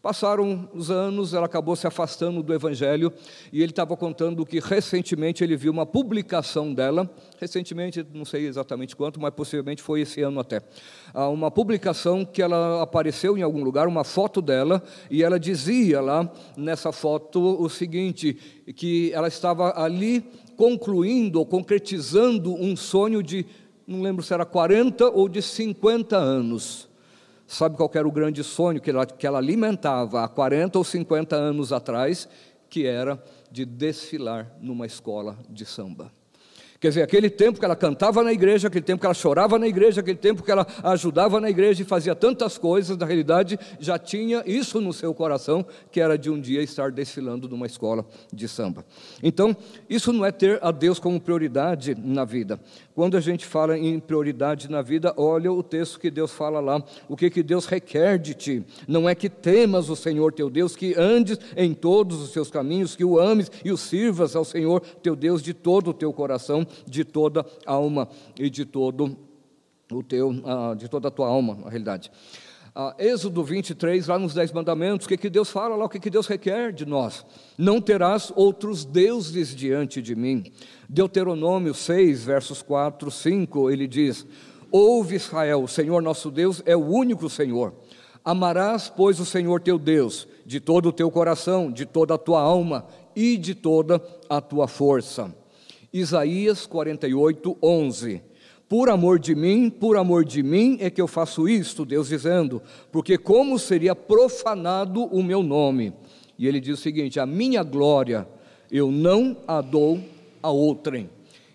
Passaram 0.01 0.71
os 0.73 0.93
anos, 0.93 1.35
ela 1.35 1.47
acabou 1.47 1.75
se 1.75 1.85
afastando 1.85 2.41
do 2.41 2.55
Evangelho 2.55 3.13
e 3.53 3.61
ele 3.61 3.73
estava 3.73 3.97
contando 3.97 4.47
que 4.47 4.61
recentemente 4.61 5.43
ele 5.43 5.57
viu 5.57 5.73
uma 5.73 5.85
publicação 5.85 6.73
dela, 6.73 7.11
recentemente, 7.41 8.07
não 8.15 8.25
sei 8.25 8.47
exatamente 8.47 8.95
quanto, 8.95 9.21
mas 9.21 9.35
possivelmente 9.35 9.83
foi 9.83 10.03
esse 10.03 10.23
ano 10.23 10.39
até, 10.39 10.63
ah, 11.13 11.29
uma 11.29 11.51
publicação 11.51 12.25
que 12.25 12.41
ela 12.41 12.81
apareceu 12.81 13.37
em 13.37 13.43
algum 13.43 13.65
lugar, 13.65 13.89
uma 13.89 14.05
foto 14.05 14.41
dela, 14.41 14.81
e 15.11 15.25
ela 15.25 15.39
dizia 15.39 16.01
lá 16.01 16.33
nessa 16.57 16.93
foto 16.93 17.61
o 17.61 17.69
seguinte: 17.69 18.35
que 18.77 19.13
ela 19.13 19.27
estava 19.27 19.83
ali 19.83 20.25
concluindo 20.57 21.41
ou 21.41 21.47
concretizando 21.47 22.55
um 22.55 22.77
sonho 22.77 23.21
de, 23.21 23.45
não 23.85 24.01
lembro 24.01 24.23
se 24.23 24.33
era 24.33 24.47
40 24.47 25.11
ou 25.11 25.29
de 25.29 25.43
50 25.43 26.17
anos. 26.17 26.88
Sabe 27.51 27.79
qual 27.79 27.91
era 27.95 28.07
o 28.07 28.13
grande 28.13 28.45
sonho 28.45 28.79
que 28.79 28.91
ela, 28.91 29.07
que 29.07 29.27
ela 29.27 29.39
alimentava 29.39 30.23
há 30.23 30.29
40 30.29 30.77
ou 30.77 30.85
50 30.85 31.35
anos 31.35 31.73
atrás? 31.73 32.29
Que 32.69 32.87
era 32.87 33.21
de 33.51 33.65
desfilar 33.65 34.55
numa 34.61 34.85
escola 34.85 35.39
de 35.49 35.65
samba. 35.65 36.13
Quer 36.81 36.89
dizer, 36.91 37.03
aquele 37.03 37.29
tempo 37.29 37.59
que 37.59 37.65
ela 37.65 37.75
cantava 37.75 38.23
na 38.23 38.33
igreja, 38.33 38.69
aquele 38.69 38.85
tempo 38.85 39.01
que 39.01 39.07
ela 39.07 39.15
chorava 39.15 39.59
na 39.59 39.67
igreja, 39.67 40.01
aquele 40.01 40.19
tempo 40.19 40.45
que 40.45 40.51
ela 40.51 40.65
ajudava 40.85 41.41
na 41.41 41.51
igreja 41.51 41.83
e 41.83 41.85
fazia 41.85 42.15
tantas 42.15 42.57
coisas, 42.57 42.97
na 42.97 43.05
realidade 43.05 43.59
já 43.81 43.99
tinha 43.99 44.45
isso 44.47 44.81
no 44.81 44.93
seu 44.93 45.13
coração, 45.13 45.67
que 45.91 46.01
era 46.01 46.17
de 46.17 46.31
um 46.31 46.41
dia 46.41 46.63
estar 46.63 46.93
desfilando 46.93 47.49
numa 47.49 47.67
escola 47.67 48.07
de 48.33 48.47
samba. 48.47 48.85
Então, 49.21 49.57
isso 49.91 50.13
não 50.13 50.25
é 50.25 50.31
ter 50.31 50.61
a 50.63 50.71
Deus 50.71 51.01
como 51.01 51.21
prioridade 51.21 51.97
na 51.97 52.25
vida. 52.25 52.61
Quando 52.99 53.17
a 53.17 53.21
gente 53.21 53.47
fala 53.47 53.79
em 53.79 54.01
prioridade 54.01 54.69
na 54.69 54.83
vida, 54.83 55.15
olha 55.17 55.53
o 55.53 55.63
texto 55.63 56.01
que 56.01 56.11
Deus 56.11 56.33
fala 56.33 56.59
lá, 56.59 56.83
o 57.09 57.17
que, 57.17 57.31
que 57.31 57.45
Deus 57.45 57.65
requer 57.65 58.19
de 58.19 58.35
ti. 58.35 58.65
Não 58.89 59.09
é 59.09 59.15
que 59.15 59.29
temas 59.29 59.89
o 59.89 59.95
Senhor 59.95 60.33
teu 60.33 60.51
Deus, 60.51 60.75
que 60.75 60.97
andes 60.99 61.39
em 61.57 61.75
todos 61.75 62.21
os 62.21 62.33
seus 62.33 62.51
caminhos, 62.51 62.97
que 62.97 63.05
o 63.05 63.17
ames 63.17 63.53
e 63.65 63.71
o 63.71 63.77
sirvas 63.77 64.35
ao 64.35 64.45
Senhor 64.45 64.81
teu 65.01 65.15
Deus 65.15 65.45
de 65.45 65.55
todo 65.55 65.91
o 65.91 65.95
teu 65.95 66.13
coração 66.13 66.67
de 66.89 67.05
toda 67.05 67.47
alma 67.65 68.09
e 68.37 68.51
de 68.51 68.65
todo 68.65 69.17
o 69.93 70.03
teu, 70.03 70.31
uh, 70.31 70.75
de 70.77 70.89
toda 70.89 71.07
a 71.07 71.11
tua 71.13 71.29
alma, 71.29 71.55
na 71.55 71.71
realidade. 71.71 72.11
Uh, 72.77 72.95
Êxodo 72.99 73.43
23, 73.43 74.07
lá 74.07 74.19
nos 74.19 74.35
Dez 74.35 74.53
Mandamentos, 74.53 75.07
o 75.07 75.09
que, 75.09 75.17
que 75.17 75.31
Deus 75.31 75.51
fala 75.51 75.75
lá, 75.75 75.87
o 75.87 75.89
que, 75.89 75.99
que 75.99 76.11
Deus 76.11 76.27
requer 76.27 76.73
de 76.73 76.87
nós? 76.87 77.25
Não 77.57 77.81
terás 77.81 78.33
outros 78.37 78.85
deuses 78.85 79.55
diante 79.55 80.01
de 80.01 80.15
mim. 80.15 80.45
Deuteronômio 80.89 81.75
6, 81.75 82.25
versos 82.25 82.63
4, 82.63 83.11
5, 83.11 83.71
ele 83.71 83.87
diz: 83.87 84.27
Ouve 84.71 85.17
Israel, 85.17 85.63
o 85.63 85.69
Senhor 85.69 86.03
nosso 86.03 86.31
Deus 86.31 86.63
é 86.67 86.77
o 86.77 86.87
único 86.87 87.29
Senhor. 87.29 87.75
Amarás, 88.25 88.93
pois, 88.95 89.19
o 89.19 89.25
Senhor 89.25 89.61
teu 89.61 89.79
Deus, 89.79 90.29
de 90.45 90.61
todo 90.61 90.91
o 90.91 90.93
teu 90.93 91.11
coração, 91.11 91.73
de 91.73 91.87
toda 91.87 92.15
a 92.15 92.19
tua 92.19 92.41
alma 92.41 92.87
e 93.17 93.37
de 93.37 93.55
toda 93.55 94.03
a 94.29 94.41
tua 94.41 94.69
força. 94.69 95.35
Isaías 95.93 96.67
48, 96.67 97.57
11. 97.63 98.23
Por 98.69 98.91
amor 98.91 99.19
de 99.19 99.35
mim, 99.35 99.71
por 99.71 99.97
amor 99.97 100.25
de 100.25 100.43
mim 100.43 100.77
é 100.81 100.91
que 100.91 101.01
eu 101.01 101.09
faço 101.09 101.49
isto, 101.49 101.87
Deus 101.87 102.09
dizendo, 102.09 102.63
porque 102.93 103.17
como 103.17 103.59
seria 103.59 103.95
profanado 103.97 105.05
o 105.05 105.23
meu 105.23 105.43
nome? 105.43 105.95
E 106.39 106.47
ele 106.47 106.61
diz 106.61 106.79
o 106.79 106.83
seguinte: 106.83 107.19
a 107.19 107.25
minha 107.25 107.63
glória 107.63 108.29
eu 108.71 108.91
não 108.91 109.39
a 109.47 109.63
dou 109.63 109.99
a 110.43 110.51
outrem. 110.51 111.09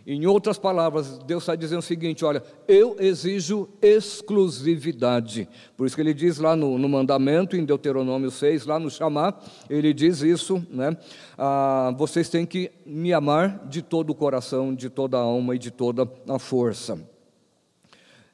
Em 0.05 0.25
outras 0.25 0.57
palavras, 0.57 1.17
Deus 1.19 1.43
está 1.43 1.55
dizendo 1.55 1.79
o 1.79 1.83
seguinte: 1.83 2.25
olha, 2.25 2.43
eu 2.67 2.97
exijo 2.99 3.69
exclusividade. 3.81 5.47
Por 5.77 5.87
isso 5.87 5.95
que 5.95 6.01
ele 6.01 6.13
diz 6.13 6.39
lá 6.39 6.55
no, 6.55 6.77
no 6.77 6.89
mandamento, 6.89 7.55
em 7.55 7.63
Deuteronômio 7.63 8.29
6, 8.29 8.65
lá 8.65 8.77
no 8.77 8.89
chamar, 8.89 9.41
ele 9.69 9.93
diz 9.93 10.21
isso, 10.21 10.65
né? 10.69 10.97
Ah, 11.37 11.93
vocês 11.97 12.29
têm 12.29 12.45
que 12.45 12.69
me 12.85 13.13
amar 13.13 13.65
de 13.67 13.81
todo 13.81 14.09
o 14.09 14.15
coração, 14.15 14.75
de 14.75 14.89
toda 14.89 15.17
a 15.17 15.21
alma 15.21 15.55
e 15.55 15.59
de 15.59 15.71
toda 15.71 16.09
a 16.27 16.37
força. 16.37 16.99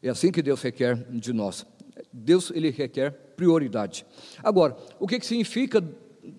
É 0.01 0.09
assim 0.09 0.31
que 0.31 0.41
Deus 0.41 0.61
requer 0.63 0.95
de 1.11 1.31
nós. 1.33 1.65
Deus 2.11 2.51
ele 2.55 2.71
requer 2.71 3.11
prioridade. 3.35 4.05
Agora, 4.43 4.75
o 4.99 5.05
que, 5.05 5.19
que 5.19 5.25
significa 5.25 5.83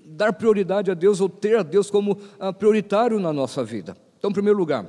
dar 0.06 0.32
prioridade 0.32 0.90
a 0.90 0.94
Deus 0.94 1.20
ou 1.20 1.28
ter 1.28 1.58
a 1.58 1.62
Deus 1.62 1.88
como 1.88 2.18
ah, 2.40 2.52
prioritário 2.52 3.20
na 3.20 3.32
nossa 3.32 3.62
vida? 3.62 3.96
Então, 4.20 4.30
em 4.30 4.34
primeiro 4.34 4.58
lugar, 4.58 4.86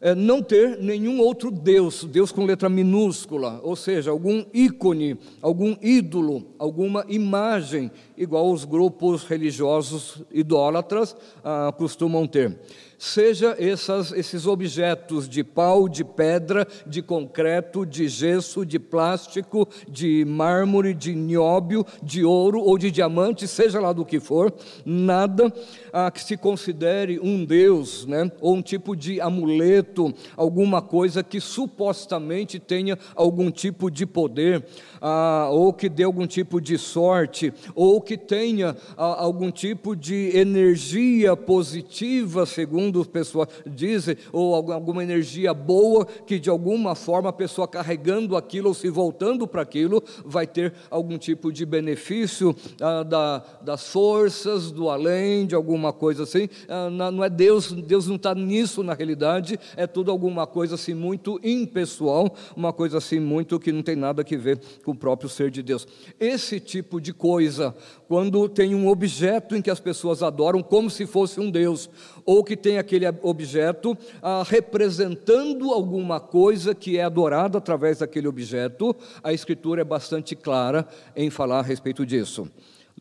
é, 0.00 0.14
não 0.14 0.42
ter 0.42 0.78
nenhum 0.78 1.20
outro 1.20 1.50
Deus, 1.50 2.04
Deus 2.04 2.32
com 2.32 2.44
letra 2.44 2.68
minúscula, 2.68 3.60
ou 3.62 3.74
seja, 3.74 4.10
algum 4.10 4.44
ícone, 4.52 5.18
algum 5.40 5.76
ídolo, 5.80 6.54
alguma 6.58 7.04
imagem, 7.08 7.90
igual 8.16 8.50
os 8.50 8.64
grupos 8.64 9.24
religiosos 9.24 10.22
idólatras 10.30 11.16
ah, 11.44 11.72
costumam 11.76 12.26
ter 12.26 12.58
seja 12.98 13.56
essas, 13.58 14.12
esses 14.12 14.46
objetos 14.46 15.28
de 15.28 15.44
pau, 15.44 15.88
de 15.88 16.04
pedra, 16.04 16.66
de 16.86 17.02
concreto, 17.02 17.84
de 17.84 18.08
gesso, 18.08 18.64
de 18.64 18.78
plástico, 18.78 19.68
de 19.88 20.24
mármore, 20.24 20.94
de 20.94 21.14
nióbio, 21.14 21.84
de 22.02 22.24
ouro 22.24 22.60
ou 22.60 22.78
de 22.78 22.90
diamante, 22.90 23.46
seja 23.46 23.80
lá 23.80 23.92
do 23.92 24.04
que 24.04 24.20
for, 24.20 24.52
nada 24.84 25.52
a 25.92 26.10
que 26.10 26.22
se 26.22 26.36
considere 26.36 27.18
um 27.20 27.44
Deus, 27.44 28.06
né, 28.06 28.30
ou 28.40 28.56
um 28.56 28.62
tipo 28.62 28.96
de 28.96 29.20
amuleto, 29.20 30.12
alguma 30.36 30.80
coisa 30.80 31.22
que 31.22 31.40
supostamente 31.40 32.58
tenha 32.58 32.98
algum 33.14 33.50
tipo 33.50 33.90
de 33.90 34.06
poder, 34.06 34.64
ah, 35.00 35.48
ou 35.50 35.72
que 35.72 35.88
dê 35.88 36.04
algum 36.04 36.26
tipo 36.26 36.60
de 36.60 36.78
sorte, 36.78 37.52
ou 37.74 38.00
que 38.00 38.16
tenha 38.16 38.76
ah, 38.96 39.22
algum 39.22 39.50
tipo 39.50 39.94
de 39.94 40.36
energia 40.36 41.36
positiva, 41.36 42.46
segundo 42.46 42.85
as 42.94 43.06
pessoas 43.06 43.48
dizem, 43.66 44.16
ou 44.32 44.54
alguma 44.54 45.02
energia 45.02 45.52
boa, 45.52 46.04
que 46.04 46.38
de 46.38 46.50
alguma 46.50 46.94
forma 46.94 47.28
a 47.28 47.32
pessoa 47.32 47.66
carregando 47.68 48.36
aquilo 48.36 48.68
ou 48.68 48.74
se 48.74 48.88
voltando 48.88 49.46
para 49.46 49.62
aquilo, 49.62 50.02
vai 50.24 50.46
ter 50.46 50.72
algum 50.90 51.18
tipo 51.18 51.52
de 51.52 51.64
benefício 51.64 52.54
ah, 52.80 53.02
da, 53.02 53.38
das 53.62 53.88
forças, 53.88 54.70
do 54.70 54.88
além, 54.88 55.46
de 55.46 55.54
alguma 55.54 55.92
coisa 55.92 56.22
assim. 56.24 56.48
Ah, 56.68 56.90
não 56.90 57.22
é 57.22 57.30
Deus, 57.30 57.72
Deus 57.72 58.06
não 58.06 58.16
está 58.16 58.34
nisso 58.34 58.82
na 58.82 58.94
realidade, 58.94 59.58
é 59.76 59.86
tudo 59.86 60.10
alguma 60.10 60.46
coisa 60.46 60.74
assim 60.74 60.94
muito 60.94 61.40
impessoal, 61.42 62.34
uma 62.56 62.72
coisa 62.72 62.98
assim 62.98 63.20
muito 63.20 63.58
que 63.58 63.72
não 63.72 63.82
tem 63.82 63.96
nada 63.96 64.22
a 64.22 64.36
ver 64.36 64.60
com 64.84 64.92
o 64.92 64.96
próprio 64.96 65.28
ser 65.28 65.50
de 65.50 65.62
Deus. 65.62 65.86
Esse 66.18 66.60
tipo 66.60 67.00
de 67.00 67.12
coisa, 67.12 67.74
quando 68.08 68.48
tem 68.48 68.74
um 68.74 68.88
objeto 68.88 69.56
em 69.56 69.62
que 69.62 69.70
as 69.70 69.80
pessoas 69.80 70.22
adoram 70.22 70.62
como 70.62 70.90
se 70.90 71.06
fosse 71.06 71.40
um 71.40 71.50
Deus, 71.50 71.88
ou 72.26 72.42
que 72.42 72.56
tem 72.56 72.76
aquele 72.76 73.06
objeto 73.22 73.96
ah, 74.20 74.42
representando 74.44 75.72
alguma 75.72 76.18
coisa 76.18 76.74
que 76.74 76.98
é 76.98 77.04
adorada 77.04 77.58
através 77.58 78.00
daquele 78.00 78.26
objeto, 78.26 78.94
a 79.22 79.32
Escritura 79.32 79.82
é 79.82 79.84
bastante 79.84 80.34
clara 80.34 80.86
em 81.14 81.30
falar 81.30 81.60
a 81.60 81.62
respeito 81.62 82.04
disso. 82.04 82.50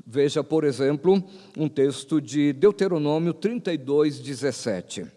Veja, 0.06 0.44
por 0.44 0.64
exemplo, 0.64 1.24
um 1.58 1.68
texto 1.68 2.22
de 2.22 2.54
Deuteronômio 2.54 3.34
32, 3.34 4.20
17. 4.20 5.08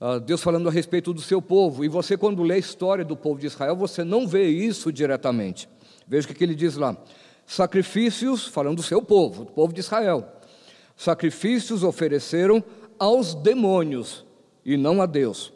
Uh, 0.00 0.20
Deus 0.20 0.40
falando 0.40 0.68
a 0.68 0.72
respeito 0.72 1.12
do 1.12 1.20
seu 1.20 1.42
povo, 1.42 1.84
e 1.84 1.88
você, 1.88 2.16
quando 2.16 2.44
lê 2.44 2.54
a 2.54 2.58
história 2.58 3.04
do 3.04 3.16
povo 3.16 3.40
de 3.40 3.46
Israel, 3.46 3.74
você 3.74 4.04
não 4.04 4.28
vê 4.28 4.46
isso 4.46 4.92
diretamente. 4.92 5.68
Veja 6.06 6.30
o 6.30 6.34
que 6.34 6.44
ele 6.44 6.54
diz 6.54 6.76
lá: 6.76 6.96
Sacrifícios, 7.44 8.46
falando 8.46 8.76
do 8.76 8.82
seu 8.82 9.02
povo, 9.02 9.46
do 9.46 9.50
povo 9.50 9.72
de 9.72 9.80
Israel. 9.80 10.24
Sacrifícios 10.96 11.82
ofereceram 11.82 12.62
aos 12.98 13.34
demônios 13.34 14.24
e 14.64 14.76
não 14.76 15.00
a 15.00 15.06
Deus. 15.06 15.52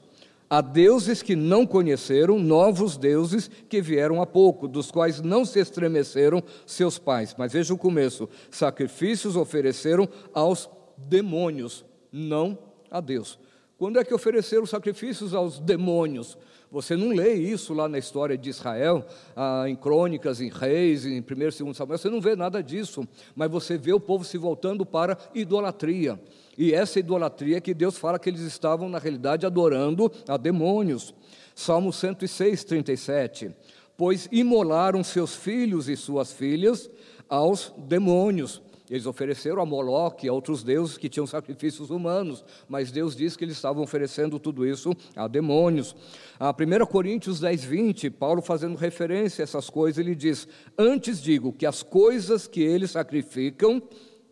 A 0.49 0.61
deuses 0.61 1.23
que 1.23 1.35
não 1.35 1.67
conheceram, 1.67 2.39
novos 2.39 2.99
deuses 2.99 3.51
que 3.69 3.81
vieram 3.81 4.21
há 4.21 4.27
pouco, 4.27 4.69
dos 4.69 4.91
quais 4.91 5.21
não 5.23 5.47
se 5.47 5.59
estremeceram 5.59 6.43
seus 6.67 6.99
pais. 6.99 7.35
Mas 7.39 7.55
veja 7.55 7.73
o 7.73 7.79
começo: 7.79 8.29
sacrifícios 8.51 9.35
ofereceram 9.35 10.07
aos 10.35 10.69
demônios, 10.99 11.87
não 12.13 12.59
a 12.91 13.01
Deus. 13.01 13.39
Quando 13.83 13.99
é 13.99 14.05
que 14.05 14.15
ofereceram 14.15 14.65
sacrifícios 14.65 15.35
aos 15.35 15.59
demônios? 15.59 16.39
Você 16.71 16.95
não 16.95 17.09
lê 17.09 17.35
isso 17.35 17.75
lá 17.75 17.89
na 17.89 17.99
história 17.99 18.39
de 18.39 18.49
Israel, 18.49 19.05
ah, 19.35 19.65
em 19.67 19.75
crônicas, 19.75 20.41
em 20.41 20.49
reis, 20.49 21.05
em 21.05 21.19
1 21.19 21.25
e 21.59 21.65
2 21.65 21.77
Samuel, 21.77 21.99
você 21.99 22.09
não 22.09 22.21
vê 22.21 22.37
nada 22.37 22.63
disso, 22.63 23.05
mas 23.35 23.51
você 23.51 23.77
vê 23.77 23.93
o 23.93 23.99
povo 23.99 24.23
se 24.23 24.39
voltando 24.39 24.87
para 24.87 25.19
idolatria. 25.35 26.17
E 26.57 26.73
essa 26.73 27.01
idolatria 27.01 27.61
que 27.61 27.75
Deus 27.75 27.99
fala 27.99 28.21
que 28.21 28.31
eles 28.31 28.43
estavam, 28.43 28.89
na 28.89 29.01
realidade, 29.01 29.45
adorando 29.45 30.13
a 30.29 30.37
demônios. 30.37 31.13
Salmo 31.53 31.93
106, 31.93 32.63
37. 32.63 33.51
Pois 33.97 34.29
imolaram 34.31 35.03
seus 35.03 35.35
filhos 35.35 35.89
e 35.89 35.97
suas 35.97 36.31
filhas 36.31 36.89
aos 37.29 37.75
demônios 37.77 38.63
eles 38.91 39.07
ofereceram 39.07 39.63
a 39.63 39.67
Moloque 39.67 40.27
e 40.27 40.29
a 40.29 40.33
outros 40.33 40.63
deuses 40.63 40.99
que 40.99 41.09
tinham 41.09 41.27
sacrifícios 41.27 41.91
humanos, 41.91 42.45
mas 42.69 42.91
Deus 42.91 43.17
diz 43.17 43.37
que 43.37 43.45
eles 43.45 43.57
estavam 43.57 43.83
oferecendo 43.83 44.39
tudo 44.39 44.67
isso 44.67 44.95
a 45.15 45.29
demônios. 45.29 45.95
A 46.39 46.51
1 46.51 46.87
Coríntios 46.87 47.41
10, 47.41 47.65
20, 47.65 48.11
Paulo 48.11 48.43
fazendo 48.43 48.77
referência 48.77 49.43
a 49.43 49.45
essas 49.45 49.71
coisas, 49.71 49.99
ele 49.99 50.15
diz: 50.15 50.49
Antes 50.77 51.23
digo 51.23 51.53
que 51.53 51.65
as 51.65 51.83
coisas 51.83 52.47
que 52.47 52.61
eles 52.61 52.91
sacrificam, 52.91 53.83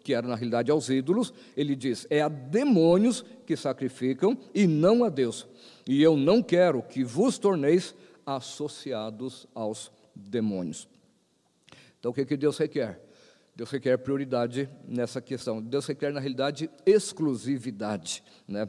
que 0.03 0.15
eram 0.15 0.29
na 0.29 0.35
realidade 0.35 0.71
aos 0.71 0.89
ídolos, 0.89 1.33
ele 1.57 1.77
diz: 1.77 2.07
é 2.11 2.21
a 2.21 2.29
demônios 2.29 3.25
que 3.47 3.57
sacrificam 3.57 4.37
e 4.55 4.67
não 4.67 5.05
a 5.05 5.09
Deus. 5.09 5.47
E 5.87 6.03
eu 6.03 6.17
não 6.17 6.43
quero 6.43 6.83
que 6.83 7.05
vos 7.05 7.39
torneis 7.39 7.95
associados 8.27 9.47
aos 9.55 9.91
demônios. 10.15 10.89
Então 11.99 12.11
o 12.11 12.15
que, 12.15 12.25
que 12.25 12.37
Deus 12.37 12.59
requer? 12.59 13.10
Deus 13.61 13.71
requer 13.71 13.99
prioridade 13.99 14.71
nessa 14.89 15.21
questão. 15.21 15.61
Deus 15.61 15.87
requer, 15.87 16.15
na 16.15 16.19
realidade, 16.19 16.71
exclusividade. 16.87 18.25
Né? 18.49 18.67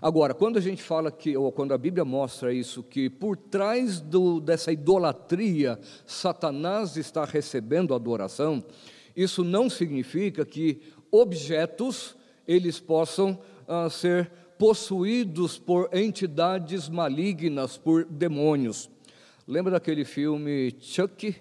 Agora, 0.00 0.34
quando 0.34 0.56
a 0.56 0.60
gente 0.60 0.82
fala 0.82 1.12
que, 1.12 1.36
ou 1.36 1.52
quando 1.52 1.72
a 1.72 1.78
Bíblia 1.78 2.04
mostra 2.04 2.52
isso, 2.52 2.82
que 2.82 3.08
por 3.08 3.36
trás 3.36 4.00
do, 4.00 4.40
dessa 4.40 4.72
idolatria, 4.72 5.78
Satanás 6.04 6.96
está 6.96 7.24
recebendo 7.24 7.94
adoração, 7.94 8.64
isso 9.14 9.44
não 9.44 9.70
significa 9.70 10.44
que 10.44 10.82
objetos 11.08 12.16
eles 12.44 12.80
possam 12.80 13.38
ah, 13.68 13.88
ser 13.88 14.28
possuídos 14.58 15.56
por 15.56 15.88
entidades 15.92 16.88
malignas, 16.88 17.78
por 17.78 18.04
demônios. 18.04 18.90
Lembra 19.46 19.70
daquele 19.70 20.04
filme 20.04 20.74
Chuck? 20.80 21.32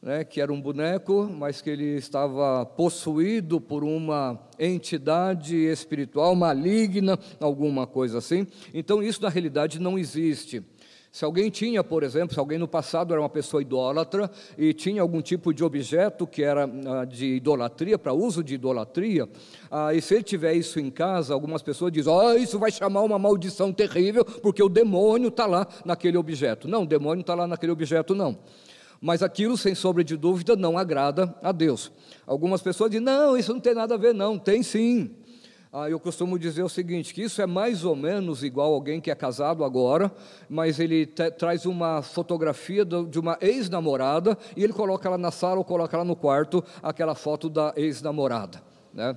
Né, 0.00 0.24
que 0.24 0.40
era 0.40 0.52
um 0.52 0.60
boneco, 0.60 1.28
mas 1.30 1.60
que 1.60 1.70
ele 1.70 1.96
estava 1.96 2.64
possuído 2.64 3.60
por 3.60 3.82
uma 3.82 4.38
entidade 4.58 5.56
espiritual 5.56 6.34
maligna, 6.34 7.18
alguma 7.40 7.86
coisa 7.86 8.18
assim. 8.18 8.46
Então, 8.72 9.02
isso 9.02 9.22
na 9.22 9.28
realidade 9.28 9.78
não 9.78 9.98
existe. 9.98 10.62
Se 11.10 11.24
alguém 11.24 11.50
tinha, 11.50 11.82
por 11.82 12.02
exemplo, 12.02 12.34
se 12.34 12.38
alguém 12.38 12.58
no 12.58 12.68
passado 12.68 13.12
era 13.12 13.20
uma 13.20 13.30
pessoa 13.30 13.62
idólatra 13.62 14.30
e 14.58 14.74
tinha 14.74 15.00
algum 15.00 15.22
tipo 15.22 15.54
de 15.54 15.64
objeto 15.64 16.26
que 16.26 16.42
era 16.42 16.64
ah, 16.64 17.04
de 17.04 17.34
idolatria, 17.34 17.98
para 17.98 18.12
uso 18.12 18.44
de 18.44 18.54
idolatria, 18.54 19.28
ah, 19.70 19.94
e 19.94 20.02
se 20.02 20.14
ele 20.14 20.22
tiver 20.22 20.52
isso 20.52 20.78
em 20.78 20.90
casa, 20.90 21.32
algumas 21.32 21.62
pessoas 21.62 21.90
dizem: 21.90 22.12
oh, 22.12 22.34
isso 22.34 22.58
vai 22.58 22.70
chamar 22.70 23.02
uma 23.02 23.18
maldição 23.18 23.72
terrível, 23.72 24.24
porque 24.24 24.62
o 24.62 24.68
demônio 24.68 25.28
está 25.28 25.46
lá 25.46 25.66
naquele 25.84 26.18
objeto. 26.18 26.68
Não, 26.68 26.82
o 26.82 26.86
demônio 26.86 27.22
está 27.22 27.34
lá 27.34 27.46
naquele 27.46 27.72
objeto, 27.72 28.14
não. 28.14 28.38
Mas 29.00 29.22
aquilo, 29.22 29.56
sem 29.56 29.74
sombra 29.74 30.02
de 30.02 30.16
dúvida, 30.16 30.56
não 30.56 30.76
agrada 30.76 31.34
a 31.42 31.52
Deus. 31.52 31.92
Algumas 32.26 32.60
pessoas 32.62 32.90
dizem: 32.90 33.04
não, 33.04 33.36
isso 33.36 33.52
não 33.52 33.60
tem 33.60 33.74
nada 33.74 33.94
a 33.94 33.98
ver, 33.98 34.12
não. 34.12 34.38
Tem 34.38 34.62
sim. 34.62 35.10
Ah, 35.70 35.88
eu 35.88 36.00
costumo 36.00 36.38
dizer 36.38 36.62
o 36.62 36.68
seguinte: 36.68 37.14
que 37.14 37.22
isso 37.22 37.40
é 37.40 37.46
mais 37.46 37.84
ou 37.84 37.94
menos 37.94 38.42
igual 38.42 38.72
alguém 38.72 39.00
que 39.00 39.10
é 39.10 39.14
casado 39.14 39.62
agora, 39.64 40.10
mas 40.48 40.80
ele 40.80 41.06
traz 41.06 41.66
uma 41.66 42.02
fotografia 42.02 42.84
do, 42.84 43.06
de 43.06 43.20
uma 43.20 43.36
ex-namorada 43.40 44.36
e 44.56 44.64
ele 44.64 44.72
coloca 44.72 45.06
ela 45.06 45.18
na 45.18 45.30
sala 45.30 45.58
ou 45.58 45.64
coloca 45.64 45.96
ela 45.96 46.04
no 46.04 46.16
quarto, 46.16 46.64
aquela 46.82 47.14
foto 47.14 47.48
da 47.48 47.72
ex-namorada. 47.76 48.62
Né? 48.92 49.16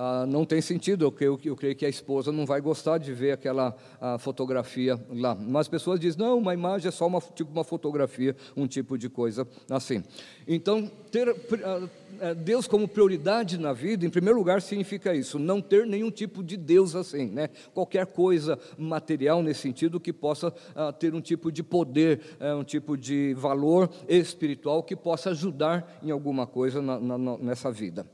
Ah, 0.00 0.24
não 0.28 0.44
tem 0.44 0.60
sentido. 0.60 1.04
Eu 1.04 1.10
creio, 1.10 1.40
eu 1.44 1.56
creio 1.56 1.74
que 1.74 1.84
a 1.84 1.88
esposa 1.88 2.30
não 2.30 2.46
vai 2.46 2.60
gostar 2.60 2.98
de 2.98 3.12
ver 3.12 3.32
aquela 3.32 3.76
fotografia 4.20 4.96
lá. 5.10 5.34
Mas 5.34 5.62
as 5.62 5.68
pessoas 5.68 5.98
dizem, 5.98 6.20
não, 6.20 6.38
uma 6.38 6.54
imagem 6.54 6.86
é 6.86 6.92
só 6.92 7.08
uma, 7.08 7.20
tipo 7.20 7.50
uma 7.50 7.64
fotografia, 7.64 8.36
um 8.56 8.68
tipo 8.68 8.96
de 8.96 9.08
coisa 9.08 9.44
assim. 9.68 10.04
Então, 10.46 10.88
ter 11.10 11.28
ah, 11.28 11.88
Deus 12.34 12.66
como 12.66 12.88
prioridade 12.88 13.58
na 13.58 13.72
vida, 13.72 14.04
em 14.04 14.10
primeiro 14.10 14.38
lugar, 14.38 14.60
significa 14.62 15.14
isso, 15.14 15.38
não 15.38 15.60
ter 15.60 15.86
nenhum 15.86 16.10
tipo 16.10 16.42
de 16.42 16.56
Deus 16.56 16.94
assim, 16.94 17.26
né? 17.26 17.48
qualquer 17.72 18.06
coisa 18.06 18.58
material 18.76 19.42
nesse 19.42 19.60
sentido 19.60 20.00
que 20.00 20.12
possa 20.12 20.52
ah, 20.74 20.92
ter 20.92 21.14
um 21.14 21.20
tipo 21.20 21.50
de 21.50 21.62
poder, 21.62 22.20
eh, 22.40 22.54
um 22.54 22.64
tipo 22.64 22.96
de 22.96 23.34
valor 23.34 23.90
espiritual 24.08 24.82
que 24.82 24.96
possa 24.96 25.30
ajudar 25.30 25.98
em 26.02 26.10
alguma 26.10 26.46
coisa 26.46 26.82
na, 26.82 26.98
na, 27.00 27.38
nessa 27.38 27.70
vida. 27.70 28.06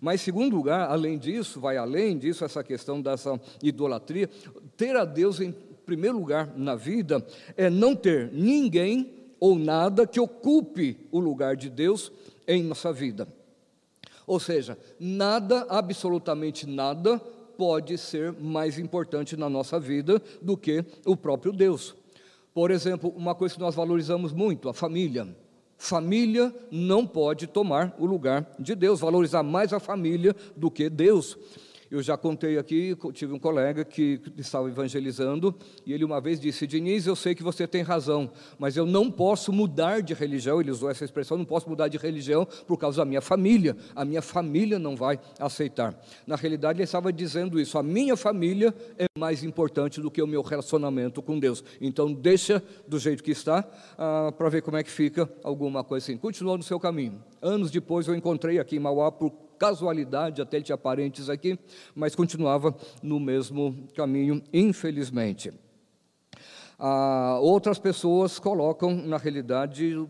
Mas, 0.00 0.20
segundo 0.20 0.56
lugar, 0.56 0.90
além 0.90 1.18
disso, 1.18 1.60
vai 1.60 1.76
além 1.76 2.18
disso, 2.18 2.44
essa 2.44 2.62
questão 2.62 3.00
dessa 3.00 3.40
idolatria, 3.62 4.28
ter 4.76 4.96
a 4.96 5.04
Deus 5.04 5.40
em 5.40 5.52
primeiro 5.84 6.18
lugar 6.18 6.52
na 6.56 6.74
vida 6.74 7.24
é 7.56 7.68
não 7.68 7.94
ter 7.94 8.30
ninguém 8.32 9.12
ou 9.40 9.56
nada 9.56 10.06
que 10.06 10.20
ocupe 10.20 10.96
o 11.10 11.18
lugar 11.18 11.56
de 11.56 11.68
Deus 11.68 12.12
em 12.46 12.62
nossa 12.62 12.92
vida. 12.92 13.26
Ou 14.32 14.40
seja, 14.40 14.78
nada, 14.98 15.66
absolutamente 15.68 16.66
nada, 16.66 17.18
pode 17.18 17.98
ser 17.98 18.32
mais 18.32 18.78
importante 18.78 19.36
na 19.36 19.46
nossa 19.46 19.78
vida 19.78 20.22
do 20.40 20.56
que 20.56 20.82
o 21.04 21.14
próprio 21.14 21.52
Deus. 21.52 21.94
Por 22.54 22.70
exemplo, 22.70 23.12
uma 23.14 23.34
coisa 23.34 23.54
que 23.54 23.60
nós 23.60 23.74
valorizamos 23.74 24.32
muito, 24.32 24.70
a 24.70 24.72
família. 24.72 25.36
Família 25.76 26.50
não 26.70 27.06
pode 27.06 27.46
tomar 27.46 27.94
o 27.98 28.06
lugar 28.06 28.50
de 28.58 28.74
Deus, 28.74 29.00
valorizar 29.00 29.42
mais 29.42 29.70
a 29.70 29.78
família 29.78 30.34
do 30.56 30.70
que 30.70 30.88
Deus. 30.88 31.36
Eu 31.92 32.00
já 32.00 32.16
contei 32.16 32.56
aqui, 32.56 32.96
tive 33.12 33.34
um 33.34 33.38
colega 33.38 33.84
que 33.84 34.18
estava 34.38 34.66
evangelizando 34.66 35.54
e 35.84 35.92
ele 35.92 36.06
uma 36.06 36.22
vez 36.22 36.40
disse: 36.40 36.66
Diniz, 36.66 37.06
eu 37.06 37.14
sei 37.14 37.34
que 37.34 37.42
você 37.42 37.66
tem 37.66 37.82
razão, 37.82 38.30
mas 38.58 38.78
eu 38.78 38.86
não 38.86 39.10
posso 39.10 39.52
mudar 39.52 40.00
de 40.00 40.14
religião. 40.14 40.58
Ele 40.58 40.70
usou 40.70 40.88
essa 40.88 41.04
expressão: 41.04 41.36
não 41.36 41.44
posso 41.44 41.68
mudar 41.68 41.88
de 41.88 41.98
religião 41.98 42.48
por 42.66 42.78
causa 42.78 43.02
da 43.02 43.04
minha 43.04 43.20
família. 43.20 43.76
A 43.94 44.06
minha 44.06 44.22
família 44.22 44.78
não 44.78 44.96
vai 44.96 45.20
aceitar. 45.38 45.94
Na 46.26 46.34
realidade, 46.34 46.78
ele 46.78 46.84
estava 46.84 47.12
dizendo 47.12 47.60
isso: 47.60 47.76
a 47.76 47.82
minha 47.82 48.16
família 48.16 48.74
é 48.98 49.04
mais 49.18 49.44
importante 49.44 50.00
do 50.00 50.10
que 50.10 50.22
o 50.22 50.26
meu 50.26 50.40
relacionamento 50.40 51.20
com 51.20 51.38
Deus. 51.38 51.62
Então, 51.78 52.10
deixa 52.10 52.62
do 52.88 52.98
jeito 52.98 53.22
que 53.22 53.32
está 53.32 53.68
ah, 53.98 54.32
para 54.32 54.48
ver 54.48 54.62
como 54.62 54.78
é 54.78 54.82
que 54.82 54.90
fica 54.90 55.30
alguma 55.44 55.84
coisa 55.84 56.06
assim. 56.06 56.16
Continuou 56.16 56.56
no 56.56 56.62
seu 56.62 56.80
caminho. 56.80 57.22
Anos 57.42 57.70
depois, 57.70 58.08
eu 58.08 58.14
encontrei 58.14 58.58
aqui 58.58 58.76
em 58.76 58.80
Mauá 58.80 59.12
por 59.12 59.30
casualidade, 59.62 60.42
até 60.42 60.56
ele 60.56 60.64
tinha 60.64 60.76
parentes 60.76 61.30
aqui, 61.30 61.56
mas 61.94 62.16
continuava 62.16 62.74
no 63.00 63.20
mesmo 63.20 63.86
caminho, 63.94 64.42
infelizmente. 64.52 65.52
Ah, 66.76 67.38
outras 67.40 67.78
pessoas 67.78 68.40
colocam, 68.40 68.92
na 68.92 69.18
realidade, 69.18 70.04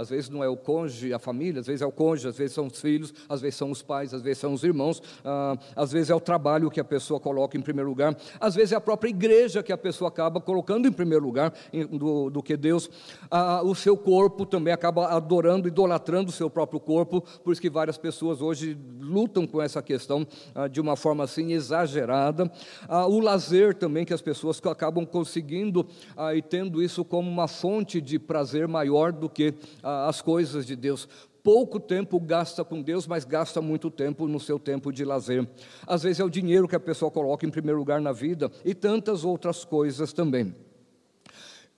às 0.00 0.10
vezes 0.10 0.28
não 0.28 0.42
é 0.42 0.48
o 0.48 0.56
cônjuge, 0.56 1.12
a 1.12 1.18
família, 1.18 1.60
às 1.60 1.66
vezes 1.66 1.82
é 1.82 1.86
o 1.86 1.92
cônjuge, 1.92 2.28
às 2.28 2.36
vezes 2.36 2.54
são 2.54 2.66
os 2.66 2.80
filhos, 2.80 3.12
às 3.28 3.40
vezes 3.40 3.56
são 3.56 3.70
os 3.70 3.82
pais, 3.82 4.12
às 4.12 4.22
vezes 4.22 4.38
são 4.38 4.52
os 4.52 4.62
irmãos, 4.62 5.02
ah, 5.24 5.56
às 5.74 5.92
vezes 5.92 6.10
é 6.10 6.14
o 6.14 6.20
trabalho 6.20 6.70
que 6.70 6.80
a 6.80 6.84
pessoa 6.84 7.18
coloca 7.18 7.56
em 7.56 7.60
primeiro 7.60 7.88
lugar, 7.88 8.16
às 8.40 8.54
vezes 8.54 8.72
é 8.72 8.76
a 8.76 8.80
própria 8.80 9.08
igreja 9.08 9.62
que 9.62 9.72
a 9.72 9.78
pessoa 9.78 10.08
acaba 10.08 10.40
colocando 10.40 10.86
em 10.86 10.92
primeiro 10.92 11.24
lugar 11.24 11.52
do, 11.90 12.30
do, 12.30 12.42
que 12.42 12.56
Deus. 12.56 12.90
Ah, 13.30 13.62
o 13.62 13.74
seu 13.74 13.96
corpo 13.96 14.44
também 14.44 14.72
acaba 14.72 15.08
adorando, 15.08 15.68
idolatrando 15.68 16.30
o 16.30 16.32
seu 16.32 16.50
próprio 16.50 16.80
corpo, 16.80 17.22
por 17.42 17.52
isso 17.52 17.60
que 17.60 17.70
várias 17.70 17.98
pessoas 17.98 18.40
hoje 18.40 18.76
lutam 19.00 19.46
com 19.46 19.62
essa 19.62 19.82
questão 19.82 20.26
ah, 20.54 20.68
de 20.68 20.80
uma 20.80 20.96
forma 20.96 21.24
assim 21.24 21.52
exagerada. 21.52 22.50
Ah, 22.88 23.06
o 23.06 23.20
lazer 23.20 23.74
também, 23.74 24.04
que 24.04 24.14
as 24.14 24.22
pessoas 24.22 24.60
acabam 24.66 25.06
conseguindo 25.06 25.86
ah, 26.16 26.34
e 26.34 26.42
tendo 26.42 26.82
isso 26.82 27.04
como 27.04 27.30
uma 27.30 27.48
fonte 27.48 28.00
de 28.00 28.18
prazer 28.18 28.66
maior 28.68 29.12
do 29.12 29.28
que 29.28 29.45
as 29.82 30.22
coisas 30.22 30.66
de 30.66 30.74
Deus. 30.74 31.08
Pouco 31.42 31.78
tempo 31.78 32.18
gasta 32.18 32.64
com 32.64 32.82
Deus, 32.82 33.06
mas 33.06 33.24
gasta 33.24 33.60
muito 33.60 33.88
tempo 33.88 34.26
no 34.26 34.40
seu 34.40 34.58
tempo 34.58 34.92
de 34.92 35.04
lazer. 35.04 35.46
Às 35.86 36.02
vezes 36.02 36.18
é 36.18 36.24
o 36.24 36.30
dinheiro 36.30 36.66
que 36.66 36.74
a 36.74 36.80
pessoa 36.80 37.10
coloca 37.10 37.46
em 37.46 37.50
primeiro 37.50 37.78
lugar 37.78 38.00
na 38.00 38.10
vida 38.10 38.50
e 38.64 38.74
tantas 38.74 39.24
outras 39.24 39.64
coisas 39.64 40.12
também. 40.12 40.52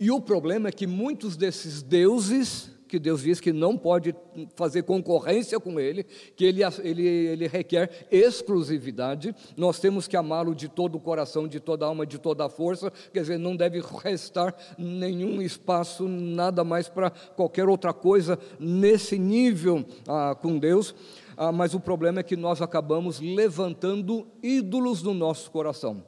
E 0.00 0.11
o 0.11 0.20
problema 0.20 0.68
é 0.68 0.72
que 0.72 0.87
muitos 0.87 1.37
desses 1.37 1.82
deuses 1.82 2.70
que 2.88 2.98
Deus 2.98 3.22
diz 3.22 3.38
que 3.38 3.52
não 3.52 3.76
pode 3.76 4.16
fazer 4.56 4.82
concorrência 4.82 5.61
com 5.61 5.78
Ele, 5.78 6.04
que 6.34 6.44
Ele, 6.44 6.62
ele, 6.82 7.06
ele 7.06 7.46
requer 7.46 8.08
exclusividade, 8.11 9.34
nós 9.56 9.78
temos 9.78 10.08
que 10.08 10.16
amá-lo 10.16 10.54
de 10.54 10.68
todo 10.68 10.96
o 10.96 11.00
coração, 11.00 11.46
de 11.46 11.61
toda 11.61 11.84
a 11.84 11.88
alma, 11.88 12.06
de 12.06 12.18
toda 12.18 12.46
a 12.46 12.48
força, 12.48 12.90
quer 13.12 13.20
dizer, 13.20 13.38
não 13.38 13.54
deve 13.54 13.82
restar 14.02 14.56
nenhum 14.78 15.42
espaço, 15.42 16.08
nada 16.08 16.64
mais 16.64 16.88
para 16.88 17.11
qualquer 17.11 17.68
outra 17.68 17.92
coisa 17.92 18.38
nesse 18.58 19.18
nível 19.18 19.84
ah, 20.08 20.34
com 20.40 20.58
Deus. 20.58 20.94
Ah, 21.37 21.52
mas 21.52 21.74
o 21.74 21.80
problema 21.80 22.20
é 22.20 22.22
que 22.22 22.37
nós 22.37 22.62
acabamos 22.62 23.20
levantando 23.20 24.26
ídolos 24.42 25.02
no 25.02 25.12
nosso 25.12 25.50
coração, 25.50 26.02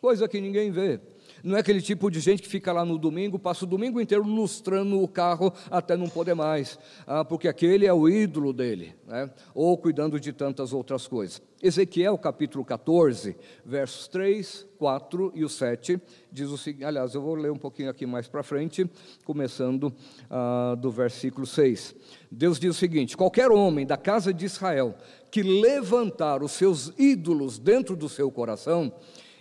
coisa 0.00 0.28
que 0.28 0.40
ninguém 0.40 0.70
vê. 0.70 1.00
Não 1.46 1.56
é 1.56 1.60
aquele 1.60 1.80
tipo 1.80 2.10
de 2.10 2.18
gente 2.18 2.42
que 2.42 2.48
fica 2.48 2.72
lá 2.72 2.84
no 2.84 2.98
domingo, 2.98 3.38
passa 3.38 3.64
o 3.64 3.68
domingo 3.68 4.00
inteiro 4.00 4.24
lustrando 4.24 5.00
o 5.00 5.06
carro 5.06 5.52
até 5.70 5.96
não 5.96 6.08
poder 6.08 6.34
mais, 6.34 6.76
ah, 7.06 7.24
porque 7.24 7.46
aquele 7.46 7.86
é 7.86 7.92
o 7.92 8.08
ídolo 8.08 8.52
dele, 8.52 8.96
né? 9.06 9.30
ou 9.54 9.78
cuidando 9.78 10.18
de 10.18 10.32
tantas 10.32 10.72
outras 10.72 11.06
coisas. 11.06 11.40
Ezequiel 11.62 12.18
capítulo 12.18 12.64
14, 12.64 13.36
versos 13.64 14.08
3, 14.08 14.66
4 14.76 15.32
e 15.36 15.44
o 15.44 15.48
7, 15.48 16.00
diz 16.32 16.48
o 16.50 16.58
seguinte: 16.58 16.84
aliás, 16.84 17.14
eu 17.14 17.22
vou 17.22 17.36
ler 17.36 17.52
um 17.52 17.58
pouquinho 17.58 17.90
aqui 17.90 18.06
mais 18.06 18.26
para 18.26 18.42
frente, 18.42 18.84
começando 19.24 19.94
ah, 20.28 20.74
do 20.76 20.90
versículo 20.90 21.46
6. 21.46 21.94
Deus 22.28 22.58
diz 22.58 22.74
o 22.74 22.78
seguinte: 22.78 23.16
qualquer 23.16 23.52
homem 23.52 23.86
da 23.86 23.96
casa 23.96 24.34
de 24.34 24.44
Israel 24.44 24.96
que 25.30 25.44
levantar 25.44 26.42
os 26.42 26.50
seus 26.50 26.92
ídolos 26.98 27.56
dentro 27.56 27.94
do 27.94 28.08
seu 28.08 28.32
coração 28.32 28.92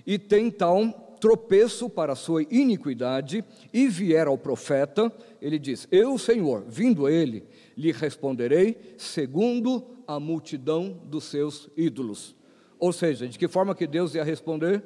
e 0.06 0.20
tem 0.20 0.52
tal 0.52 1.05
tropeço 1.20 1.90
para 1.90 2.14
a 2.14 2.16
sua 2.16 2.44
iniquidade 2.44 3.44
e 3.74 3.88
vier 3.88 4.28
ao 4.28 4.38
profeta, 4.38 5.12
ele 5.42 5.60
diz: 5.60 5.88
Eu, 5.92 6.18
Senhor, 6.18 6.64
vindo 6.68 7.10
ele, 7.10 7.44
lhe 7.78 7.92
responderei 7.92 8.78
segundo 8.98 9.84
a 10.08 10.20
multidão 10.20 11.00
dos 11.06 11.26
seus 11.26 11.70
ídolos. 11.76 12.36
Ou 12.80 12.92
seja, 12.94 13.28
de 13.28 13.40
que 13.40 13.48
forma 13.48 13.76
que 13.76 13.88
Deus 13.88 14.14
ia 14.16 14.24
responder? 14.24 14.84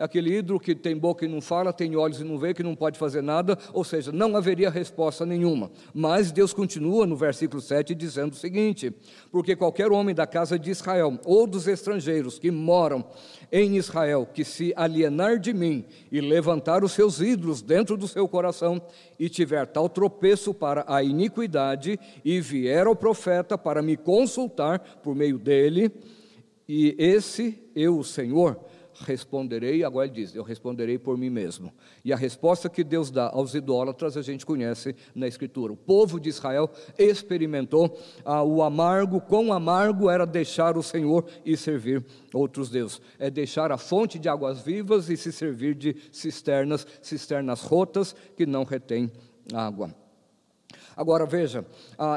É 0.00 0.04
aquele 0.04 0.34
ídolo 0.38 0.58
que 0.58 0.74
tem 0.74 0.96
boca 0.96 1.26
e 1.26 1.28
não 1.28 1.42
fala, 1.42 1.74
tem 1.74 1.94
olhos 1.94 2.22
e 2.22 2.24
não 2.24 2.38
vê, 2.38 2.54
que 2.54 2.62
não 2.62 2.74
pode 2.74 2.98
fazer 2.98 3.22
nada, 3.22 3.58
ou 3.70 3.84
seja, 3.84 4.10
não 4.10 4.34
haveria 4.34 4.70
resposta 4.70 5.26
nenhuma. 5.26 5.70
Mas 5.92 6.32
Deus 6.32 6.54
continua 6.54 7.06
no 7.06 7.14
versículo 7.14 7.60
7 7.60 7.94
dizendo 7.94 8.32
o 8.32 8.36
seguinte: 8.36 8.90
Porque 9.30 9.54
qualquer 9.54 9.92
homem 9.92 10.14
da 10.14 10.26
casa 10.26 10.58
de 10.58 10.70
Israel 10.70 11.18
ou 11.22 11.46
dos 11.46 11.68
estrangeiros 11.68 12.38
que 12.38 12.50
moram 12.50 13.04
em 13.52 13.76
Israel, 13.76 14.26
que 14.32 14.42
se 14.42 14.72
alienar 14.74 15.38
de 15.38 15.52
mim 15.52 15.84
e 16.10 16.18
levantar 16.18 16.82
os 16.82 16.92
seus 16.92 17.20
ídolos 17.20 17.60
dentro 17.60 17.94
do 17.94 18.08
seu 18.08 18.26
coração, 18.26 18.80
e 19.18 19.28
tiver 19.28 19.66
tal 19.66 19.86
tropeço 19.86 20.54
para 20.54 20.82
a 20.88 21.02
iniquidade, 21.02 22.00
e 22.24 22.40
vier 22.40 22.86
ao 22.86 22.96
profeta 22.96 23.58
para 23.58 23.82
me 23.82 23.98
consultar 23.98 24.78
por 25.02 25.14
meio 25.14 25.38
dele, 25.38 25.92
e 26.66 26.94
esse 26.98 27.58
eu, 27.74 27.98
o 27.98 28.04
Senhor, 28.04 28.56
responderei, 28.94 29.84
agora 29.84 30.06
ele 30.06 30.14
diz, 30.14 30.34
eu 30.34 30.42
responderei 30.42 30.98
por 30.98 31.16
mim 31.16 31.30
mesmo. 31.30 31.72
E 32.04 32.12
a 32.12 32.16
resposta 32.16 32.68
que 32.68 32.84
Deus 32.84 33.10
dá 33.10 33.28
aos 33.28 33.54
idólatras 33.54 34.16
a 34.16 34.22
gente 34.22 34.44
conhece 34.46 34.94
na 35.14 35.26
Escritura. 35.26 35.72
O 35.72 35.76
povo 35.76 36.18
de 36.18 36.28
Israel 36.28 36.70
experimentou 36.98 37.98
ah, 38.24 38.42
o 38.42 38.62
amargo, 38.62 39.20
quão 39.20 39.52
amargo 39.52 40.10
era 40.10 40.26
deixar 40.26 40.76
o 40.76 40.82
Senhor 40.82 41.24
e 41.44 41.56
servir 41.56 42.04
outros 42.32 42.70
deuses. 42.70 43.00
É 43.18 43.30
deixar 43.30 43.72
a 43.72 43.78
fonte 43.78 44.18
de 44.18 44.28
águas 44.28 44.60
vivas 44.60 45.08
e 45.08 45.16
se 45.16 45.32
servir 45.32 45.74
de 45.74 45.96
cisternas, 46.12 46.86
cisternas 47.02 47.62
rotas 47.62 48.14
que 48.36 48.46
não 48.46 48.64
retêm 48.64 49.10
água. 49.52 49.99
Agora 51.00 51.24
veja, 51.24 51.64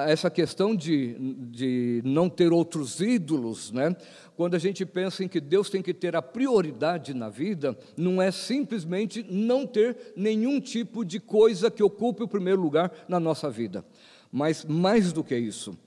essa 0.09 0.29
questão 0.29 0.75
de, 0.75 1.15
de 1.49 2.01
não 2.03 2.27
ter 2.27 2.51
outros 2.51 2.99
ídolos, 2.99 3.71
né? 3.71 3.95
quando 4.35 4.55
a 4.55 4.59
gente 4.59 4.85
pensa 4.85 5.23
em 5.23 5.27
que 5.29 5.39
Deus 5.39 5.69
tem 5.69 5.81
que 5.81 5.93
ter 5.93 6.17
a 6.17 6.21
prioridade 6.21 7.13
na 7.13 7.29
vida, 7.29 7.77
não 7.95 8.21
é 8.21 8.29
simplesmente 8.29 9.25
não 9.29 9.65
ter 9.65 10.11
nenhum 10.17 10.59
tipo 10.59 11.05
de 11.05 11.17
coisa 11.17 11.71
que 11.71 11.81
ocupe 11.81 12.23
o 12.23 12.27
primeiro 12.27 12.61
lugar 12.61 12.91
na 13.07 13.21
nossa 13.21 13.49
vida, 13.49 13.85
mas 14.29 14.65
mais 14.65 15.13
do 15.13 15.23
que 15.23 15.37
isso, 15.37 15.77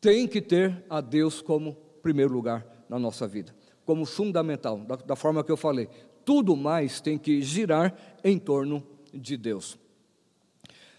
tem 0.00 0.28
que 0.28 0.40
ter 0.40 0.84
a 0.88 1.00
Deus 1.00 1.42
como 1.42 1.74
primeiro 2.04 2.32
lugar 2.32 2.64
na 2.88 3.00
nossa 3.00 3.26
vida, 3.26 3.52
como 3.84 4.06
fundamental, 4.06 4.78
da, 4.78 4.94
da 4.94 5.16
forma 5.16 5.42
que 5.42 5.50
eu 5.50 5.56
falei. 5.56 5.88
Tudo 6.24 6.54
mais 6.54 7.00
tem 7.00 7.18
que 7.18 7.42
girar 7.42 7.92
em 8.22 8.38
torno 8.38 8.80
de 9.12 9.36
Deus. 9.36 9.76